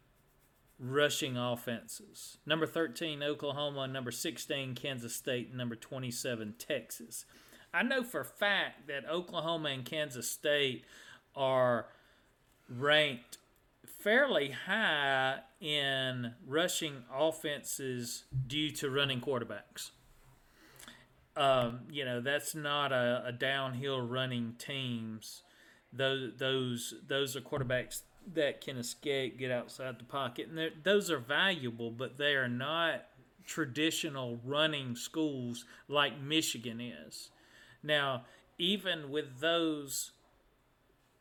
rushing 0.79 1.37
offenses. 1.37 2.37
Number 2.45 2.65
13 2.65 3.23
oklahoma. 3.23 3.87
Number 3.87 4.11
16 4.11 4.75
kansas 4.75 5.15
state. 5.15 5.53
Number 5.53 5.75
27 5.75 6.55
texas. 6.57 7.25
I 7.73 7.83
know 7.83 8.03
for 8.03 8.21
a 8.21 8.25
fact 8.25 8.87
that 8.87 9.05
oklahoma 9.09 9.69
and 9.69 9.85
kansas 9.85 10.29
state 10.29 10.85
are 11.35 11.87
ranked 12.69 13.37
fairly 13.85 14.51
high 14.51 15.39
in 15.59 16.33
rushing 16.45 17.03
offenses 17.13 18.23
due 18.47 18.71
to 18.71 18.89
running 18.89 19.21
quarterbacks 19.21 19.91
um, 21.37 21.81
you 21.91 22.03
know 22.03 22.21
that's 22.21 22.55
not 22.55 22.91
a, 22.91 23.23
a 23.27 23.31
downhill 23.31 24.01
running 24.01 24.55
teams 24.57 25.43
those 25.93 26.31
those 26.37 26.93
those 27.07 27.35
are 27.35 27.41
quarterbacks 27.41 28.01
that 28.33 28.61
can 28.61 28.77
escape, 28.77 29.39
get 29.39 29.51
outside 29.51 29.97
the 29.99 30.03
pocket, 30.03 30.49
and 30.49 30.71
those 30.83 31.09
are 31.09 31.19
valuable, 31.19 31.91
but 31.91 32.17
they 32.17 32.35
are 32.35 32.49
not 32.49 33.05
traditional 33.45 34.39
running 34.43 34.95
schools 34.95 35.65
like 35.87 36.21
Michigan 36.21 36.81
is. 36.81 37.29
Now, 37.81 38.25
even 38.57 39.09
with 39.09 39.39
those 39.39 40.11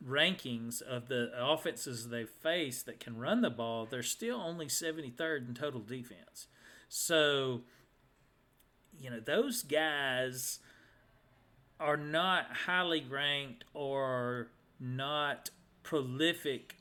rankings 0.04 0.82
of 0.82 1.08
the 1.08 1.30
offenses 1.38 2.08
they 2.08 2.24
face 2.24 2.82
that 2.82 2.98
can 2.98 3.16
run 3.16 3.40
the 3.40 3.50
ball, 3.50 3.86
they're 3.86 4.02
still 4.02 4.40
only 4.40 4.66
73rd 4.66 5.48
in 5.48 5.54
total 5.54 5.80
defense. 5.80 6.48
So, 6.88 7.62
you 9.00 9.10
know, 9.10 9.20
those 9.20 9.62
guys 9.62 10.58
are 11.78 11.96
not 11.96 12.46
highly 12.66 13.04
ranked 13.08 13.64
or 13.74 14.48
not 14.80 15.50
prolific 15.82 16.76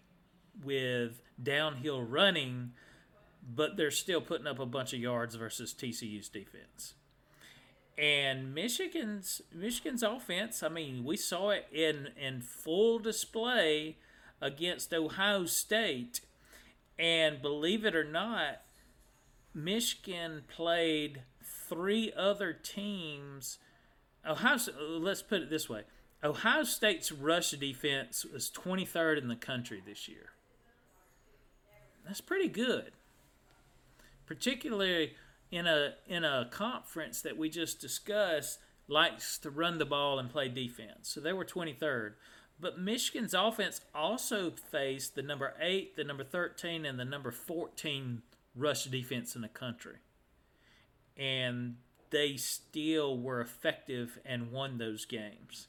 with 0.64 1.22
downhill 1.42 2.02
running, 2.02 2.72
but 3.56 3.78
they're 3.78 3.92
still 3.92 4.22
putting 4.22 4.48
up 4.48 4.60
a 4.60 4.66
bunch 4.66 4.94
of 4.94 5.00
yards 5.00 5.36
versus 5.36 5.74
TCU's 5.74 6.30
defense. 6.30 6.94
And 7.98 8.54
Michigan's 8.54 9.42
Michigan's 9.54 10.04
offense, 10.04 10.62
I 10.64 10.70
mean, 10.70 11.06
we 11.06 11.16
saw 11.16 11.52
it 11.52 11.68
in 11.72 12.10
in 12.20 12.42
full 12.42 13.00
display 13.00 13.98
against 14.42 14.94
Ohio 14.94 15.46
State. 15.46 16.22
And 16.98 17.42
believe 17.42 17.86
it 17.86 17.96
or 17.96 18.04
not, 18.04 18.62
Michigan 19.54 20.44
played 20.48 21.22
three 21.70 22.12
other 22.16 22.54
teams. 22.54 23.60
Ohio, 24.28 24.56
uh, 24.56 24.84
let's 24.84 25.22
put 25.22 25.42
it 25.42 25.50
this 25.50 25.70
way: 25.70 25.84
Ohio 26.24 26.64
State's 26.64 27.12
rush 27.12 27.52
defense 27.52 28.26
was 28.26 28.50
23rd 28.50 29.20
in 29.20 29.28
the 29.28 29.36
country 29.36 29.82
this 29.86 30.08
year. 30.08 30.30
That's 32.06 32.22
pretty 32.22 32.48
good. 32.48 32.92
Particularly 34.26 35.14
in 35.52 35.68
a 35.68 35.94
in 36.08 36.24
a 36.24 36.48
conference 36.52 37.22
that 37.22 37.38
we 37.38 37.50
just 37.50 37.80
discussed 37.80 38.60
likes 38.88 39.38
to 39.40 39.50
run 39.50 39.78
the 39.78 39.86
ball 39.86 40.20
and 40.20 40.30
play 40.30 40.48
defense. 40.48 41.10
So 41.10 41.20
they 41.20 41.34
were 41.34 41.46
23rd. 41.46 42.14
But 42.60 42.80
Michigan's 42.80 43.34
offense 43.34 43.82
also 43.94 44.52
faced 44.52 45.16
the 45.16 45.22
number 45.22 45.54
8, 45.60 45.96
the 45.96 46.04
number 46.04 46.24
13 46.24 46.86
and 46.86 47.00
the 47.00 47.06
number 47.06 47.32
14 47.32 48.22
rush 48.56 48.86
defense 48.86 49.36
in 49.36 49.42
the 49.42 49.50
country. 49.50 49.98
And 51.18 51.76
they 52.10 52.38
still 52.38 53.18
were 53.18 53.42
effective 53.42 54.20
and 54.26 54.52
won 54.52 54.78
those 54.78 55.06
games. 55.06 55.68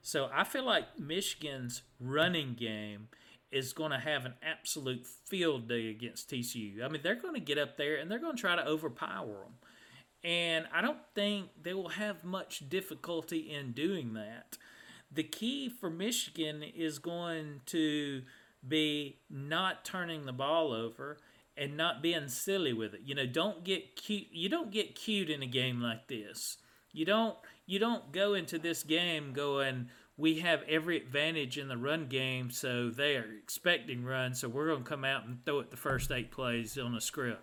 So 0.00 0.28
I 0.34 0.44
feel 0.44 0.64
like 0.64 0.98
Michigan's 0.98 1.82
running 2.00 2.54
game 2.54 3.08
is 3.50 3.72
going 3.72 3.92
to 3.92 3.98
have 3.98 4.24
an 4.24 4.34
absolute 4.42 5.06
field 5.06 5.68
day 5.68 5.88
against 5.90 6.30
TCU. 6.30 6.82
I 6.82 6.88
mean, 6.88 7.02
they're 7.02 7.14
going 7.14 7.34
to 7.34 7.40
get 7.40 7.58
up 7.58 7.76
there 7.76 7.96
and 7.96 8.10
they're 8.10 8.18
going 8.18 8.34
to 8.34 8.40
try 8.40 8.56
to 8.56 8.66
overpower 8.66 9.44
them. 9.44 9.54
And 10.24 10.66
I 10.72 10.80
don't 10.80 10.98
think 11.14 11.50
they 11.60 11.74
will 11.74 11.90
have 11.90 12.24
much 12.24 12.68
difficulty 12.68 13.52
in 13.52 13.72
doing 13.72 14.14
that. 14.14 14.56
The 15.10 15.24
key 15.24 15.68
for 15.68 15.90
Michigan 15.90 16.62
is 16.62 16.98
going 16.98 17.60
to 17.66 18.22
be 18.66 19.18
not 19.28 19.84
turning 19.84 20.24
the 20.24 20.32
ball 20.32 20.72
over 20.72 21.18
and 21.56 21.76
not 21.76 22.02
being 22.02 22.28
silly 22.28 22.72
with 22.72 22.94
it. 22.94 23.00
You 23.04 23.14
know, 23.14 23.26
don't 23.26 23.64
get 23.64 23.96
cute. 23.96 24.28
You 24.32 24.48
don't 24.48 24.70
get 24.70 24.94
cute 24.94 25.30
in 25.30 25.42
a 25.42 25.46
game 25.46 25.80
like 25.80 26.08
this. 26.08 26.58
You 26.92 27.04
don't 27.04 27.36
you 27.66 27.78
don't 27.78 28.12
go 28.12 28.34
into 28.34 28.58
this 28.58 28.82
game 28.82 29.32
going 29.32 29.88
we 30.16 30.40
have 30.40 30.62
every 30.68 30.98
advantage 30.98 31.58
in 31.58 31.68
the 31.68 31.76
run 31.76 32.06
game, 32.06 32.50
so 32.50 32.90
they 32.90 33.16
are 33.16 33.26
expecting 33.42 34.04
runs, 34.04 34.40
so 34.40 34.48
we're 34.48 34.68
going 34.68 34.84
to 34.84 34.88
come 34.88 35.04
out 35.04 35.24
and 35.26 35.44
throw 35.44 35.60
it 35.60 35.70
the 35.70 35.76
first 35.76 36.12
eight 36.12 36.30
plays 36.30 36.76
on 36.78 36.94
a 36.94 37.00
script. 37.00 37.42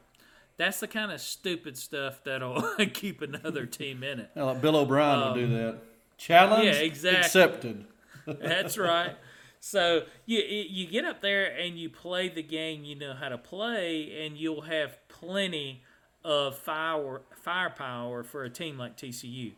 That's 0.57 0.79
the 0.79 0.87
kind 0.87 1.11
of 1.11 1.19
stupid 1.19 1.77
stuff 1.77 2.23
that'll 2.23 2.61
keep 2.93 3.21
another 3.21 3.65
team 3.65 4.03
in 4.03 4.19
it. 4.19 4.29
Like 4.35 4.61
Bill 4.61 4.75
O'Brien 4.75 5.19
um, 5.19 5.27
will 5.27 5.35
do 5.35 5.47
that. 5.57 5.79
Challenge 6.17 6.65
yeah, 6.65 6.71
exactly. 6.73 7.19
accepted. 7.19 7.85
That's 8.27 8.77
right. 8.77 9.15
So 9.59 10.03
you 10.25 10.39
you 10.39 10.87
get 10.87 11.05
up 11.05 11.21
there 11.21 11.45
and 11.45 11.77
you 11.77 11.89
play 11.89 12.29
the 12.29 12.43
game 12.43 12.85
you 12.85 12.95
know 12.95 13.13
how 13.13 13.29
to 13.29 13.37
play, 13.37 14.25
and 14.25 14.37
you'll 14.37 14.61
have 14.61 14.97
plenty 15.09 15.83
of 16.23 16.57
fire 16.57 17.21
firepower 17.35 18.23
for 18.23 18.43
a 18.43 18.49
team 18.49 18.77
like 18.77 18.97
TCU. 18.97 19.53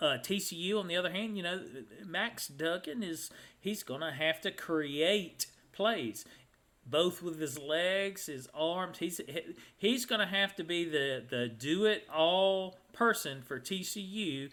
Uh, 0.00 0.16
TCU, 0.16 0.78
on 0.78 0.88
the 0.88 0.96
other 0.96 1.10
hand, 1.10 1.36
you 1.36 1.42
know, 1.42 1.60
Max 2.06 2.48
Duggan 2.48 3.02
is 3.02 3.30
he's 3.60 3.82
to 4.00 4.12
have 4.12 4.40
to 4.40 4.50
create 4.50 5.46
plays, 5.72 6.24
both 6.86 7.22
with 7.22 7.38
his 7.38 7.58
legs, 7.58 8.26
his 8.26 8.48
arms. 8.54 8.98
He's 8.98 9.20
he's 9.76 10.06
to 10.20 10.26
have 10.26 10.54
to 10.56 10.64
be 10.64 10.84
the 10.84 11.22
the 11.28 11.48
do 11.48 11.84
it 11.84 12.06
all 12.14 12.78
person 12.92 13.42
for 13.42 13.60
TCU, 13.60 14.50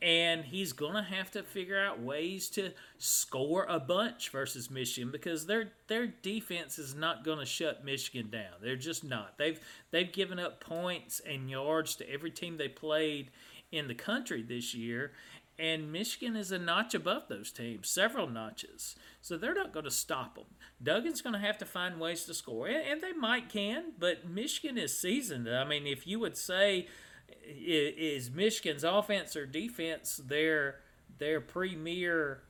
and 0.00 0.44
he's 0.44 0.72
going 0.72 0.94
to 0.94 1.02
have 1.02 1.30
to 1.32 1.42
figure 1.42 1.78
out 1.78 2.00
ways 2.00 2.48
to 2.50 2.72
score 2.98 3.66
a 3.68 3.80
bunch 3.80 4.30
versus 4.30 4.70
Michigan 4.70 5.10
because 5.10 5.46
their 5.46 5.72
their 5.88 6.06
defense 6.06 6.78
is 6.78 6.94
not 6.94 7.24
going 7.24 7.38
to 7.38 7.46
shut 7.46 7.84
Michigan 7.84 8.30
down. 8.30 8.54
They're 8.62 8.76
just 8.76 9.04
not. 9.04 9.38
They've 9.38 9.60
they've 9.90 10.12
given 10.12 10.38
up 10.38 10.60
points 10.60 11.20
and 11.20 11.50
yards 11.50 11.96
to 11.96 12.10
every 12.10 12.30
team 12.30 12.56
they 12.56 12.68
played 12.68 13.30
in 13.70 13.88
the 13.88 13.94
country 13.94 14.42
this 14.42 14.74
year, 14.74 15.12
and 15.58 15.92
Michigan 15.92 16.36
is 16.36 16.52
a 16.52 16.58
notch 16.58 16.94
above 16.94 17.24
those 17.28 17.50
teams, 17.50 17.88
several 17.88 18.28
notches. 18.28 18.94
So 19.20 19.36
they're 19.36 19.54
not 19.54 19.72
going 19.72 19.84
to 19.84 19.90
stop 19.90 20.36
them. 20.36 20.46
Duggan's 20.82 21.20
going 21.20 21.32
to 21.32 21.40
have 21.40 21.58
to 21.58 21.66
find 21.66 21.98
ways 21.98 22.24
to 22.24 22.34
score, 22.34 22.68
and 22.68 23.00
they 23.00 23.12
might 23.12 23.48
can, 23.48 23.92
but 23.98 24.28
Michigan 24.28 24.78
is 24.78 24.98
seasoned. 24.98 25.48
I 25.48 25.64
mean, 25.64 25.86
if 25.86 26.06
you 26.06 26.20
would 26.20 26.36
say 26.36 26.86
is 27.48 28.30
Michigan's 28.30 28.84
offense 28.84 29.34
or 29.36 29.46
defense 29.46 30.20
their 30.24 30.80
their 31.18 31.40
premier 31.40 32.42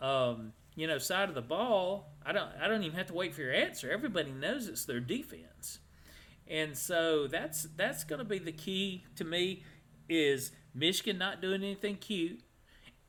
um, 0.00 0.52
you 0.74 0.86
know 0.86 0.98
side 0.98 1.28
of 1.28 1.34
the 1.34 1.42
ball, 1.42 2.12
I 2.24 2.32
don't 2.32 2.50
I 2.60 2.68
don't 2.68 2.82
even 2.82 2.96
have 2.96 3.08
to 3.08 3.14
wait 3.14 3.34
for 3.34 3.42
your 3.42 3.52
answer. 3.52 3.90
Everybody 3.90 4.32
knows 4.32 4.68
it's 4.68 4.84
their 4.84 5.00
defense. 5.00 5.80
And 6.46 6.76
so 6.76 7.26
that's 7.26 7.64
that's 7.76 8.04
going 8.04 8.20
to 8.20 8.24
be 8.24 8.38
the 8.38 8.52
key 8.52 9.04
to 9.16 9.24
me 9.24 9.64
is 10.08 10.52
Michigan 10.74 11.18
not 11.18 11.42
doing 11.42 11.62
anything 11.62 11.96
cute, 11.96 12.40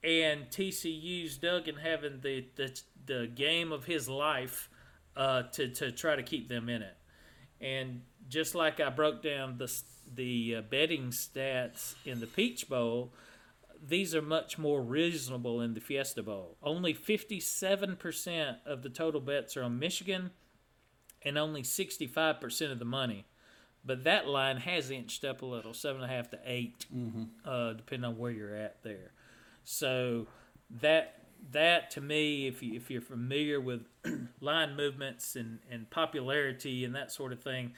and 0.04 0.50
TCU's 0.50 1.38
Duggan 1.38 1.78
having 1.78 2.20
the 2.22 2.46
the, 2.56 2.82
the 3.06 3.28
game 3.28 3.72
of 3.72 3.86
his 3.86 4.10
life 4.10 4.70
uh, 5.16 5.44
to 5.54 5.70
to 5.70 5.92
try 5.92 6.16
to 6.16 6.24
keep 6.24 6.50
them 6.50 6.70
in 6.70 6.82
it. 6.82 6.98
And 7.62 8.02
just 8.30 8.56
like 8.56 8.80
I 8.80 8.90
broke 8.90 9.22
down 9.22 9.58
the 9.58 9.72
the 10.12 10.56
uh, 10.56 10.62
betting 10.62 11.10
stats 11.10 11.96
in 12.06 12.20
the 12.20 12.28
Peach 12.28 12.68
Bowl, 12.68 13.14
these 13.86 14.16
are 14.16 14.22
much 14.22 14.58
more 14.58 14.82
reasonable 14.82 15.62
in 15.62 15.74
the 15.74 15.82
Fiesta 15.82 16.24
Bowl. 16.24 16.58
Only 16.64 16.94
57% 16.94 18.56
of 18.66 18.82
the 18.82 18.90
total 18.90 19.22
bets 19.22 19.56
are 19.56 19.64
on 19.64 19.78
Michigan, 19.78 20.32
and 21.22 21.38
only 21.38 21.62
65% 21.62 22.72
of 22.72 22.80
the 22.80 22.86
money 22.86 23.26
but 23.84 24.04
that 24.04 24.28
line 24.28 24.58
has 24.58 24.92
inched 24.92 25.24
up 25.24 25.42
a 25.42 25.46
little, 25.46 25.74
seven 25.74 26.02
and 26.02 26.12
a 26.12 26.14
half 26.14 26.30
to 26.32 26.40
8 26.46 26.86
mm-hmm. 26.94 27.24
uh, 27.46 27.74
depending 27.74 28.10
on 28.10 28.18
where 28.18 28.32
you're 28.32 28.56
at 28.56 28.84
there. 28.84 29.12
So 29.64 30.28
that 30.82 31.16
that 31.52 31.92
to 31.92 32.02
me, 32.02 32.48
if 32.48 32.62
you 32.62 32.76
if 32.76 32.92
you're 32.92 33.02
familiar 33.02 33.60
with 33.62 33.86
line 34.42 34.76
movements 34.76 35.36
and, 35.36 35.60
and 35.72 35.90
popularity 35.90 36.84
and 36.84 36.96
that 36.96 37.12
sort 37.12 37.32
of 37.32 37.42
thing, 37.42 37.74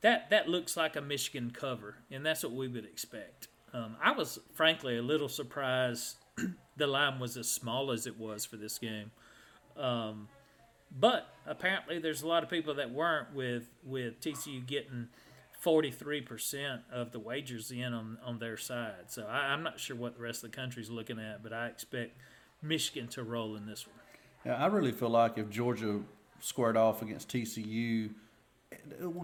that 0.00 0.30
that 0.30 0.48
looks 0.48 0.76
like 0.76 0.96
a 0.96 1.00
Michigan 1.00 1.50
cover, 1.52 1.96
and 2.10 2.24
that's 2.24 2.42
what 2.42 2.52
we 2.52 2.68
would 2.68 2.84
expect. 2.84 3.48
Um, 3.72 3.96
I 4.02 4.12
was 4.12 4.38
frankly 4.54 4.98
a 4.98 5.02
little 5.02 5.28
surprised 5.28 6.16
the 6.76 6.86
line 6.86 7.20
was 7.20 7.36
as 7.36 7.48
small 7.48 7.90
as 7.90 8.06
it 8.06 8.18
was 8.18 8.44
for 8.44 8.56
this 8.56 8.78
game. 8.78 9.10
Um, 9.76 10.28
but 10.98 11.28
apparently, 11.46 11.98
there's 11.98 12.22
a 12.22 12.26
lot 12.26 12.42
of 12.42 12.50
people 12.50 12.74
that 12.74 12.90
weren't 12.90 13.34
with 13.34 13.68
with 13.84 14.20
TCU 14.20 14.66
getting 14.66 15.08
43% 15.64 16.80
of 16.92 17.12
the 17.12 17.20
wagers 17.20 17.70
in 17.70 17.94
on, 17.94 18.18
on 18.24 18.38
their 18.38 18.56
side. 18.56 19.04
So 19.08 19.26
I, 19.26 19.52
am 19.52 19.62
not 19.62 19.78
sure 19.78 19.94
what 19.94 20.16
the 20.16 20.22
rest 20.22 20.42
of 20.42 20.50
the 20.50 20.56
country's 20.56 20.90
looking 20.90 21.20
at, 21.20 21.42
but 21.42 21.52
I 21.52 21.68
expect 21.68 22.16
Michigan 22.60 23.06
to 23.08 23.22
roll 23.22 23.54
in 23.54 23.66
this 23.66 23.86
one. 23.86 23.96
Yeah, 24.44 24.62
I 24.62 24.66
really 24.66 24.90
feel 24.90 25.10
like 25.10 25.38
if 25.38 25.48
Georgia 25.50 26.00
squared 26.40 26.76
off 26.76 27.00
against 27.00 27.28
TCU, 27.28 28.10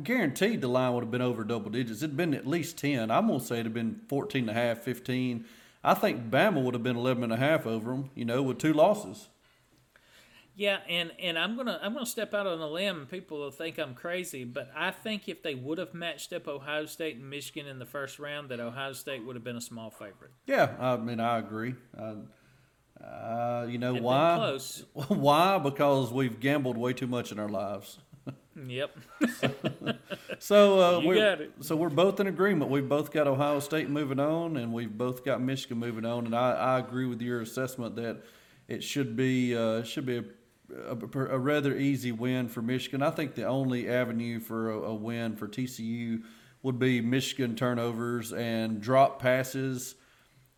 guaranteed 0.03 0.61
the 0.61 0.69
line 0.69 0.95
would 0.95 1.05
have 1.05 1.11
been 1.11 1.23
over 1.23 1.45
double 1.45 1.71
digits. 1.71 2.03
It'd 2.03 2.17
been 2.17 2.35
at 2.35 2.47
least 2.47 2.79
10. 2.79 3.11
I'm 3.11 3.27
going 3.27 3.41
to 3.41 3.45
say 3.45 3.57
it'd 3.57 3.67
have 3.67 3.75
been 3.75 4.01
14 4.09 4.49
and 4.49 4.51
a 4.51 4.61
half, 4.61 4.79
15. 4.79 5.45
I 5.85 5.95
think 5.95 6.31
Bama 6.31 6.63
would 6.63 6.75
have 6.75 6.83
been 6.83 6.97
11 6.97 7.25
and 7.25 7.33
a 7.33 7.37
half 7.37 7.67
over 7.67 7.91
them, 7.91 8.11
you 8.15 8.25
know, 8.25 8.43
with 8.43 8.59
two 8.59 8.73
losses. 8.73 9.29
Yeah, 10.59 10.79
and, 10.89 11.13
and 11.21 11.39
I'm 11.39 11.57
gonna 11.57 11.79
I'm 11.81 11.93
gonna 11.95 12.05
step 12.05 12.35
out 12.35 12.49
on 12.49 12.59
a 12.59 12.67
limb. 12.67 13.07
People 13.09 13.39
will 13.39 13.53
think 13.53 13.79
I'm 13.79 13.95
crazy, 13.95 14.43
but 14.43 14.69
I 14.75 14.91
think 14.91 15.29
if 15.29 15.41
they 15.41 15.55
would 15.55 15.79
have 15.79 15.95
matched 15.95 16.33
up 16.33 16.49
Ohio 16.49 16.85
State 16.87 17.15
and 17.15 17.31
Michigan 17.31 17.69
in 17.69 17.79
the 17.79 17.87
first 17.87 18.19
round, 18.19 18.49
that 18.49 18.59
Ohio 18.59 18.93
State 18.93 19.25
would 19.25 19.37
have 19.37 19.45
been 19.45 19.57
a 19.57 19.61
small 19.61 19.89
favorite. 19.89 20.33
Yeah, 20.49 20.75
I 20.81 20.97
mean 20.97 21.21
I 21.21 21.39
agree. 21.39 21.77
Uh, 21.97 22.15
uh, 23.01 23.67
you 23.69 23.79
know 23.79 23.93
It'd 23.93 24.03
why? 24.03 24.59
why? 25.07 25.59
Because 25.59 26.13
we've 26.13 26.41
gambled 26.41 26.77
way 26.77 26.93
too 26.93 27.07
much 27.07 27.31
in 27.31 27.39
our 27.39 27.49
lives. 27.49 28.01
Yep. 28.67 28.97
so 30.39 30.81
uh, 30.81 31.01
we're 31.05 31.49
so 31.61 31.77
we're 31.77 31.89
both 31.89 32.19
in 32.21 32.27
agreement. 32.27 32.71
We've 32.71 32.89
both 32.89 33.13
got 33.13 33.27
Ohio 33.27 33.61
State 33.61 33.89
moving 33.89 34.19
on, 34.19 34.57
and 34.57 34.73
we've 34.73 34.97
both 34.97 35.25
got 35.25 35.41
Michigan 35.41 35.79
moving 35.79 36.05
on. 36.05 36.27
And 36.27 36.35
I, 36.35 36.53
I 36.53 36.79
agree 36.79 37.07
with 37.07 37.23
your 37.23 37.41
assessment 37.41 37.97
that 37.97 38.23
it 38.67 38.83
should 38.83 39.17
be 39.17 39.57
uh, 39.57 39.83
should 39.83 40.07
be 40.07 40.19
a, 40.19 40.25
a, 40.91 40.97
a, 40.97 41.39
rather 41.39 41.77
easy 41.77 42.13
win 42.13 42.49
for 42.49 42.63
Michigan. 42.63 43.03
I 43.03 43.11
think 43.11 43.35
the 43.35 43.45
only 43.45 43.89
avenue 43.89 44.41
for 44.41 44.71
a, 44.71 44.79
a 44.79 44.95
win 44.95 45.37
for 45.37 45.47
TCU 45.47 46.23
would 46.63 46.79
be 46.79 47.01
Michigan 47.01 47.55
turnovers 47.55 48.33
and 48.33 48.81
drop 48.81 49.21
passes. 49.21 49.95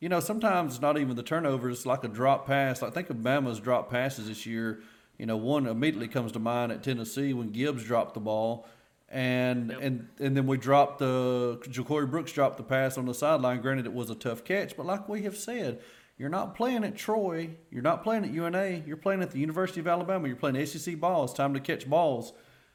You 0.01 0.09
know, 0.09 0.21
sometimes 0.21 0.81
not 0.81 0.97
even 0.97 1.17
the 1.17 1.23
turnovers, 1.23 1.85
like 1.85 2.05
a 2.05 2.09
drop 2.09 2.47
pass. 2.47 2.83
I 2.83 2.89
think 2.89 3.11
of 3.11 3.19
Bama's 3.19 3.61
drop 3.61 3.91
passes 3.91 4.29
this 4.29 4.47
year 4.47 4.81
you 5.21 5.27
know, 5.27 5.37
one 5.37 5.67
immediately 5.67 6.09
comes 6.09 6.33
to 6.33 6.39
mind 6.39 6.73
at 6.73 6.83
Tennessee 6.83 7.35
when 7.35 7.51
Gibbs 7.51 7.85
dropped 7.85 8.15
the 8.15 8.21
ball, 8.21 8.67
and 9.11 9.69
yep. 9.69 9.79
and 9.83 10.09
and 10.19 10.35
then 10.35 10.47
we 10.47 10.57
dropped 10.57 10.99
the 10.99 11.61
Ja'Corey 11.65 12.11
Brooks 12.11 12.33
dropped 12.33 12.57
the 12.57 12.63
pass 12.63 12.97
on 12.97 13.05
the 13.05 13.13
sideline. 13.13 13.61
Granted, 13.61 13.85
it 13.85 13.93
was 13.93 14.09
a 14.09 14.15
tough 14.15 14.45
catch, 14.45 14.79
but 14.79 14.87
like 14.87 15.11
we 15.11 15.25
have 15.25 15.37
said, 15.37 15.83
you're 16.17 16.31
not 16.31 16.55
playing 16.55 16.85
at 16.85 16.97
Troy, 16.97 17.51
you're 17.71 17.83
not 17.83 18.03
playing 18.03 18.25
at 18.25 18.31
UNA, 18.31 18.83
you're 18.87 18.97
playing 18.97 19.21
at 19.21 19.31
the 19.31 19.39
University 19.39 19.79
of 19.81 19.87
Alabama. 19.87 20.27
You're 20.27 20.39
playing 20.39 20.65
SEC 20.65 20.99
ball. 20.99 21.25
It's 21.25 21.35
time 21.35 21.53
to 21.53 21.61
catch 21.61 21.87
balls. 21.89 22.33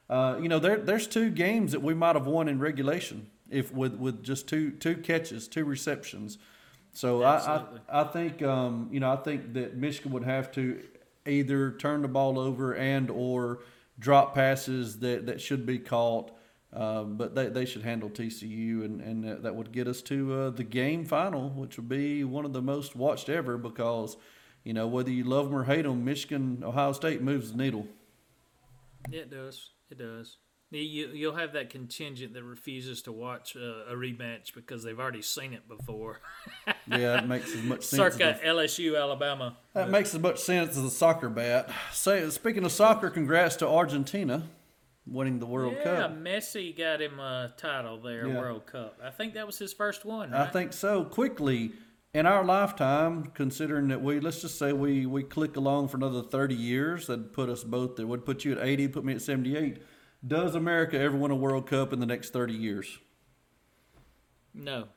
Uh, 0.08 0.38
you 0.39 0.48
know, 0.48 0.60
there 0.60 0.78
there's 0.78 1.08
two 1.08 1.32
games 1.32 1.72
that 1.72 1.82
we 1.82 1.96
might 1.96 2.16
have 2.16 2.28
won 2.28 2.48
in 2.48 2.60
regulation 2.60 3.26
if 3.50 3.74
with 3.74 3.96
with 3.96 4.24
just 4.24 4.48
two 4.48 4.70
two 4.70 4.98
catches, 4.98 5.48
two 5.48 5.66
receptions. 5.66 6.38
So 6.91 7.24
I, 7.24 7.38
I, 7.38 7.64
I 7.89 8.04
think 8.04 8.43
um, 8.43 8.88
you 8.91 9.00
know 9.00 9.12
I 9.12 9.16
think 9.16 9.54
that 9.54 9.76
Michigan 9.76 10.12
would 10.12 10.26
have 10.26 10.52
to 10.52 10.84
either 11.28 11.72
turn 11.72 12.02
the 12.02 12.08
ball 12.08 12.38
over 12.40 12.74
and 12.74 13.10
or 13.10 13.60
drop 14.00 14.36
passes 14.36 15.00
that, 15.00 15.26
that 15.26 15.42
should 15.42 15.66
be 15.66 15.80
caught. 15.80 16.32
Uh, 16.74 17.04
but 17.04 17.36
they, 17.36 17.48
they 17.48 17.64
should 17.64 17.84
handle 17.84 18.10
TCU, 18.10 18.84
and, 18.84 19.00
and 19.00 19.44
that 19.44 19.56
would 19.56 19.72
get 19.72 19.88
us 19.88 20.02
to 20.02 20.34
uh, 20.34 20.50
the 20.50 20.64
game 20.64 21.06
final, 21.06 21.50
which 21.52 21.78
would 21.78 21.88
be 21.88 22.26
one 22.26 22.44
of 22.44 22.52
the 22.52 22.62
most 22.62 22.98
watched 22.98 23.30
ever 23.30 23.58
because, 23.58 24.18
you 24.66 24.74
know, 24.74 24.86
whether 24.86 25.10
you 25.10 25.24
love 25.24 25.46
them 25.46 25.56
or 25.56 25.64
hate 25.64 25.84
them, 25.84 26.04
Michigan, 26.04 26.62
Ohio 26.66 26.92
State 26.92 27.22
moves 27.22 27.54
the 27.54 27.58
needle. 27.58 27.88
It 29.10 29.30
does. 29.32 29.70
It 29.90 30.00
does. 30.00 30.38
You, 30.72 31.09
you'll 31.13 31.36
have 31.36 31.53
that 31.53 31.70
contingent 31.70 32.34
that 32.34 32.43
refuses 32.43 33.03
to 33.03 33.11
watch 33.11 33.55
a, 33.55 33.91
a 33.91 33.95
rematch 33.95 34.53
because 34.53 34.84
they've 34.84 34.99
already 34.99 35.22
seen 35.22 35.53
it 35.53 35.68
before. 35.68 36.20
yeah, 36.88 37.20
it 37.20 37.28
makes 37.28 37.53
as 37.53 37.63
much 37.63 37.84
sense. 37.84 38.16
Circa 38.16 38.39
LSU, 38.43 38.99
Alabama. 38.99 39.57
That 39.74 39.89
makes 39.89 40.13
as 40.13 40.20
much 40.20 40.39
sense 40.39 40.72
as 40.72 40.84
a 40.84 40.89
soccer 40.89 41.30
bat. 41.30 41.70
Say, 41.93 42.30
speaking 42.30 42.66
of 42.66 42.72
soccer, 42.72 43.09
congrats 43.09 43.55
to 43.57 43.68
Argentina 43.68 44.49
winning 45.07 45.39
the 45.39 45.45
World 45.45 45.76
yeah, 45.78 45.84
Cup. 45.84 46.11
Yeah, 46.11 46.18
Messi 46.18 46.76
got 46.76 47.01
him 47.01 47.20
a 47.20 47.53
title 47.57 48.01
there, 48.01 48.28
yeah. 48.28 48.39
World 48.39 48.66
Cup. 48.66 48.99
I 49.03 49.11
think 49.11 49.36
that 49.36 49.45
was 49.45 49.57
his 49.57 49.72
first 49.72 50.03
one. 50.03 50.32
Right? 50.32 50.41
I 50.41 50.47
think 50.47 50.74
so. 50.74 51.03
Quickly, 51.03 51.74
in 52.13 52.26
our 52.26 52.43
lifetime, 52.43 53.32
considering 53.34 53.89
that 53.89 54.01
we 54.01 54.20
let's 54.20 54.41
just 54.41 54.57
say 54.57 54.74
we 54.74 55.05
we 55.05 55.24
click 55.24 55.57
along 55.57 55.89
for 55.89 55.97
another 55.97 56.24
thirty 56.24 56.55
years, 56.55 57.07
that'd 57.07 57.34
put 57.34 57.49
us 57.49 57.63
both. 57.63 57.97
That 57.97 58.07
would 58.07 58.26
put 58.26 58.43
you 58.43 58.53
at 58.53 58.66
eighty, 58.66 58.88
put 58.88 59.05
me 59.05 59.13
at 59.13 59.22
seventy 59.22 59.55
eight 59.55 59.78
does 60.26 60.55
America 60.55 60.99
ever 60.99 61.18
win 61.18 61.32
a 61.32 61.36
World 61.36 61.68
Cup 61.68 61.93
in 61.93 61.99
the 61.99 62.05
next 62.05 62.32
30 62.34 62.53
years? 62.53 62.99
No. 64.53 64.88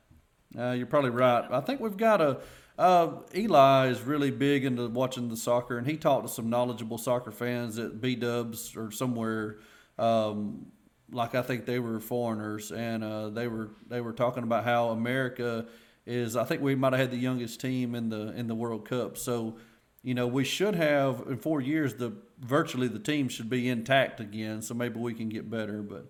Uh, 0.57 0.71
you're 0.71 0.87
probably 0.87 1.11
right. 1.11 1.45
I 1.51 1.61
think 1.61 1.79
we've 1.79 1.97
got 1.97 2.21
a. 2.21 2.39
Uh, 2.77 3.17
Eli 3.35 3.87
is 3.87 4.01
really 4.01 4.31
big 4.31 4.63
into 4.63 4.87
watching 4.87 5.27
the 5.27 5.35
soccer, 5.35 5.77
and 5.77 5.85
he 5.85 5.97
talked 5.97 6.25
to 6.27 6.33
some 6.33 6.49
knowledgeable 6.49 6.97
soccer 6.97 7.29
fans 7.29 7.77
at 7.77 7.99
B 7.99 8.15
Dubs 8.15 8.75
or 8.75 8.89
somewhere. 8.89 9.57
Um, 9.97 10.67
like 11.11 11.35
I 11.35 11.41
think 11.41 11.65
they 11.65 11.79
were 11.79 11.99
foreigners, 11.99 12.71
and 12.71 13.03
uh, 13.03 13.29
they 13.29 13.47
were 13.47 13.71
they 13.87 13.99
were 13.99 14.13
talking 14.13 14.43
about 14.43 14.63
how 14.63 14.89
America 14.89 15.65
is. 16.05 16.37
I 16.37 16.45
think 16.45 16.61
we 16.61 16.75
might 16.75 16.93
have 16.93 17.01
had 17.01 17.11
the 17.11 17.17
youngest 17.17 17.59
team 17.59 17.95
in 17.95 18.09
the 18.09 18.33
in 18.33 18.47
the 18.47 18.55
World 18.55 18.87
Cup. 18.87 19.17
So 19.17 19.57
you 20.03 20.13
know, 20.13 20.27
we 20.27 20.43
should 20.43 20.75
have 20.75 21.23
in 21.27 21.37
four 21.37 21.61
years 21.61 21.95
the 21.95 22.13
virtually 22.39 22.87
the 22.87 22.99
team 22.99 23.27
should 23.27 23.49
be 23.49 23.67
intact 23.67 24.19
again. 24.19 24.61
So 24.61 24.73
maybe 24.73 24.99
we 24.99 25.13
can 25.13 25.29
get 25.29 25.49
better. 25.49 25.81
But 25.81 26.05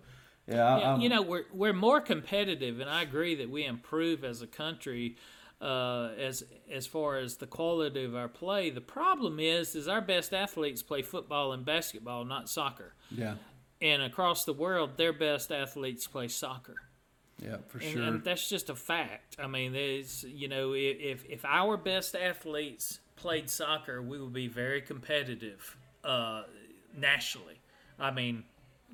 yeah, 0.46 0.78
yeah 0.78 0.98
you 0.98 1.08
know, 1.08 1.22
we're 1.22 1.44
we're 1.52 1.72
more 1.72 2.00
competitive, 2.00 2.80
and 2.80 2.88
I 2.88 3.02
agree 3.02 3.34
that 3.36 3.50
we 3.50 3.64
improve 3.64 4.24
as 4.24 4.42
a 4.42 4.46
country. 4.46 5.16
Uh, 5.60 6.12
as 6.18 6.42
as 6.72 6.86
far 6.86 7.18
as 7.18 7.36
the 7.36 7.46
quality 7.46 8.02
of 8.02 8.14
our 8.14 8.28
play, 8.28 8.70
the 8.70 8.80
problem 8.80 9.38
is 9.38 9.74
is 9.74 9.88
our 9.88 10.00
best 10.00 10.32
athletes 10.32 10.82
play 10.82 11.02
football 11.02 11.52
and 11.52 11.66
basketball, 11.66 12.24
not 12.24 12.48
soccer. 12.48 12.94
Yeah. 13.10 13.34
And 13.82 14.00
across 14.00 14.44
the 14.44 14.54
world, 14.54 14.96
their 14.96 15.12
best 15.12 15.52
athletes 15.52 16.06
play 16.06 16.28
soccer. 16.28 16.76
Yeah, 17.42 17.56
for 17.68 17.78
and, 17.78 17.90
sure. 17.90 18.02
And 18.02 18.24
that's 18.24 18.48
just 18.48 18.70
a 18.70 18.74
fact. 18.74 19.36
I 19.38 19.48
mean, 19.48 19.72
there's 19.72 20.24
you 20.24 20.48
know, 20.48 20.72
if 20.74 21.26
if 21.28 21.44
our 21.44 21.76
best 21.76 22.14
athletes 22.14 23.00
played 23.20 23.50
soccer, 23.50 24.00
we 24.02 24.18
would 24.18 24.32
be 24.32 24.48
very 24.48 24.80
competitive 24.80 25.76
uh, 26.04 26.44
nationally. 26.96 27.60
I 27.98 28.10
mean, 28.10 28.44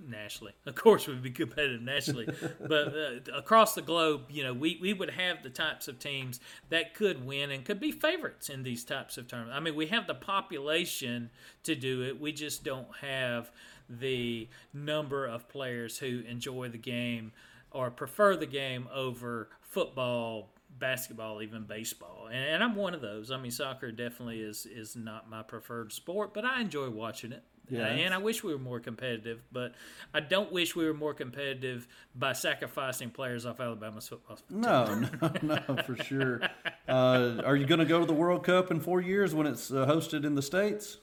nationally. 0.09 0.53
Of 0.66 0.74
course, 0.74 1.07
we'd 1.07 1.22
be 1.22 1.31
competitive 1.31 1.81
nationally, 1.81 2.29
but 2.61 2.89
uh, 2.89 3.33
across 3.35 3.74
the 3.74 3.83
globe, 3.83 4.22
you 4.29 4.43
know, 4.43 4.53
we, 4.53 4.79
we 4.83 4.93
would 4.93 5.11
have 5.11 5.43
the 5.43 5.51
types 5.51 5.87
of 5.89 5.99
teams 5.99 6.41
that 6.70 6.95
could 6.95 7.24
win 7.24 7.51
and 7.51 7.64
could 7.64 7.81
be 7.81 7.93
favorites 7.93 8.49
in 8.49 8.62
these 8.62 8.85
types 8.85 9.16
of 9.16 9.29
tournaments. 9.29 9.57
I 9.57 9.61
mean, 9.61 9.77
we 9.77 9.87
have 9.87 10.07
the 10.07 10.14
population 10.14 11.31
to 11.62 11.74
do 11.74 12.03
it. 12.03 12.20
We 12.20 12.33
just 12.33 12.64
don't 12.64 12.89
have 13.01 13.51
the 13.89 14.49
number 14.74 15.24
of 15.27 15.49
players 15.49 15.99
who 15.99 16.22
enjoy 16.29 16.68
the 16.68 16.79
game 16.79 17.33
or 17.70 17.91
prefer 17.91 18.37
the 18.37 18.47
game 18.47 18.89
over 18.93 19.49
football, 19.61 20.51
basketball, 20.79 21.43
even 21.43 21.64
baseball, 21.64 22.29
and, 22.31 22.45
and, 22.45 22.64
I'm 22.64 22.74
one 22.74 22.95
of 22.95 23.01
those. 23.01 23.31
I 23.31 23.39
mean, 23.39 23.51
soccer 23.51 23.91
definitely 23.91 24.41
is 24.41 24.66
is 24.66 24.97
not 24.97 25.29
my 25.29 25.43
preferred 25.43 25.93
sport, 25.93 26.35
but 26.35 26.45
I 26.45 26.61
enjoy 26.61 26.91
watching 26.91 27.33
it. 27.33 27.45
Uh, 27.72 27.79
and 27.79 28.14
I 28.14 28.18
wish 28.18 28.45
we 28.45 28.53
were 28.53 28.61
more 28.61 28.79
competitive, 28.79 29.43
but 29.51 29.74
I 30.14 30.20
don't 30.20 30.53
wish 30.53 30.77
we 30.77 30.87
were 30.87 30.95
more 30.95 31.14
competitive 31.14 31.89
by 32.14 32.33
sacrificing 32.33 33.11
players 33.11 33.45
off 33.45 33.59
Alabama's 33.59 34.09
football. 34.09 34.37
Team. 34.37 34.61
No, 34.61 34.85
no, 35.43 35.59
no, 35.68 35.83
for 35.83 35.97
sure. 35.97 36.43
Uh, 36.89 37.43
are 37.45 37.57
you 37.57 37.66
going 37.66 37.81
to 37.81 37.85
go 37.85 37.99
to 37.99 38.07
the 38.07 38.14
World 38.14 38.45
Cup 38.45 38.70
in 38.70 38.79
four 38.79 39.01
years 39.01 39.35
when 39.35 39.47
it's 39.47 39.72
uh, 39.72 39.87
hosted 39.87 40.24
in 40.24 40.37
the 40.37 40.43
states? 40.43 40.99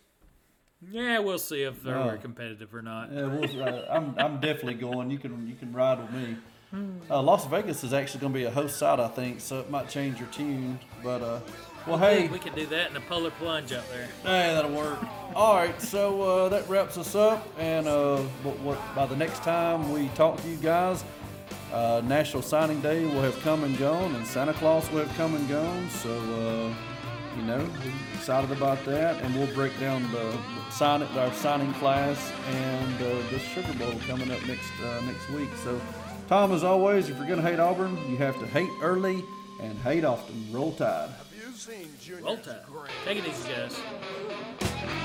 Yeah, 0.90 1.20
we'll 1.20 1.38
see 1.38 1.64
if 1.64 1.82
they're 1.84 1.98
oh. 1.98 2.18
competitive 2.18 2.74
or 2.74 2.82
not. 2.82 3.12
Yeah, 3.12 3.28
we'll, 3.28 3.64
uh, 3.64 3.86
I'm 3.90 4.16
I'm 4.18 4.40
definitely 4.40 4.76
going. 4.76 5.12
You 5.12 5.18
can 5.18 5.48
you 5.48 5.56
can 5.56 5.72
ride 5.72 6.00
with 6.00 6.12
me. 6.12 6.38
Uh, 6.74 7.22
Las 7.22 7.46
Vegas 7.48 7.84
is 7.84 7.94
actually 7.94 8.22
going 8.22 8.34
to 8.34 8.40
be 8.40 8.46
a 8.46 8.52
host 8.52 8.78
site, 8.78 9.00
I 9.00 9.08
think, 9.08 9.42
so 9.42 9.60
it 9.60 9.70
might 9.70 9.90
change 9.90 10.20
your 10.20 10.30
tune. 10.30 10.80
But 11.04 11.22
uh, 11.22 11.40
well, 11.86 11.98
hey, 11.98 12.28
we 12.28 12.40
can 12.40 12.56
do 12.56 12.66
that 12.68 12.90
in 12.90 12.96
a 12.96 13.02
polar 13.02 13.32
plunge 13.32 13.74
up 13.74 13.88
there. 13.90 14.08
Hey, 14.24 14.54
that'll 14.54 14.72
work. 14.72 14.98
All 15.36 15.56
right, 15.56 15.80
so 15.82 16.22
uh, 16.22 16.50
that 16.50 16.68
wraps 16.68 16.98
us 16.98 17.14
up, 17.14 17.48
and 17.58 17.88
uh, 17.88 18.18
what, 18.44 18.60
what, 18.60 18.96
by 18.96 19.06
the 19.06 19.16
next 19.16 19.44
time 19.44 19.92
we 19.92 20.08
talk 20.10 20.42
to 20.42 20.48
you 20.48 20.58
guys, 20.58 21.04
uh, 21.72 22.02
National 22.06 22.42
Signing 22.42 22.82
Day 22.82 23.06
will 23.06 23.22
have 23.22 23.40
come 23.42 23.64
and 23.64 23.78
gone, 23.78 24.16
and 24.16 24.26
Santa 24.26 24.54
Claus 24.54 24.90
will 24.92 25.06
have 25.06 25.16
come 25.18 25.36
and 25.36 25.48
gone. 25.48 25.90
So 25.90 26.10
uh, 26.10 26.74
you 27.38 27.44
know, 27.44 27.68
excited 28.14 28.52
about 28.52 28.84
that, 28.86 29.22
and 29.22 29.36
we'll 29.36 29.54
break 29.54 29.78
down 29.80 30.04
the 30.12 30.38
sign 30.70 31.04
our 31.04 31.34
signing 31.34 31.74
class 31.76 32.32
and 32.48 32.96
uh, 32.96 33.30
the 33.30 33.40
Sugar 33.40 33.74
Bowl 33.74 33.94
coming 34.08 34.32
up 34.32 34.46
next 34.48 34.72
uh, 34.84 35.02
next 35.02 35.30
week. 35.32 35.50
So, 35.64 35.80
Tom, 36.28 36.52
as 36.54 36.64
always, 36.64 37.10
if 37.10 37.18
you're 37.18 37.28
going 37.28 37.42
to 37.42 37.48
hate 37.48 37.60
Auburn, 37.60 37.98
you 38.10 38.18
have 38.18 38.40
to 38.40 38.48
hate 38.48 38.70
early 38.82 39.24
and 39.62 39.78
hate 39.80 40.06
often. 40.06 40.48
Roll 40.52 40.72
Tide. 40.74 41.10
Roll 42.22 42.38
Tide. 42.38 42.62
Take 43.06 43.20
it 43.20 43.28
easy, 43.28 43.50
guys. 43.50 45.03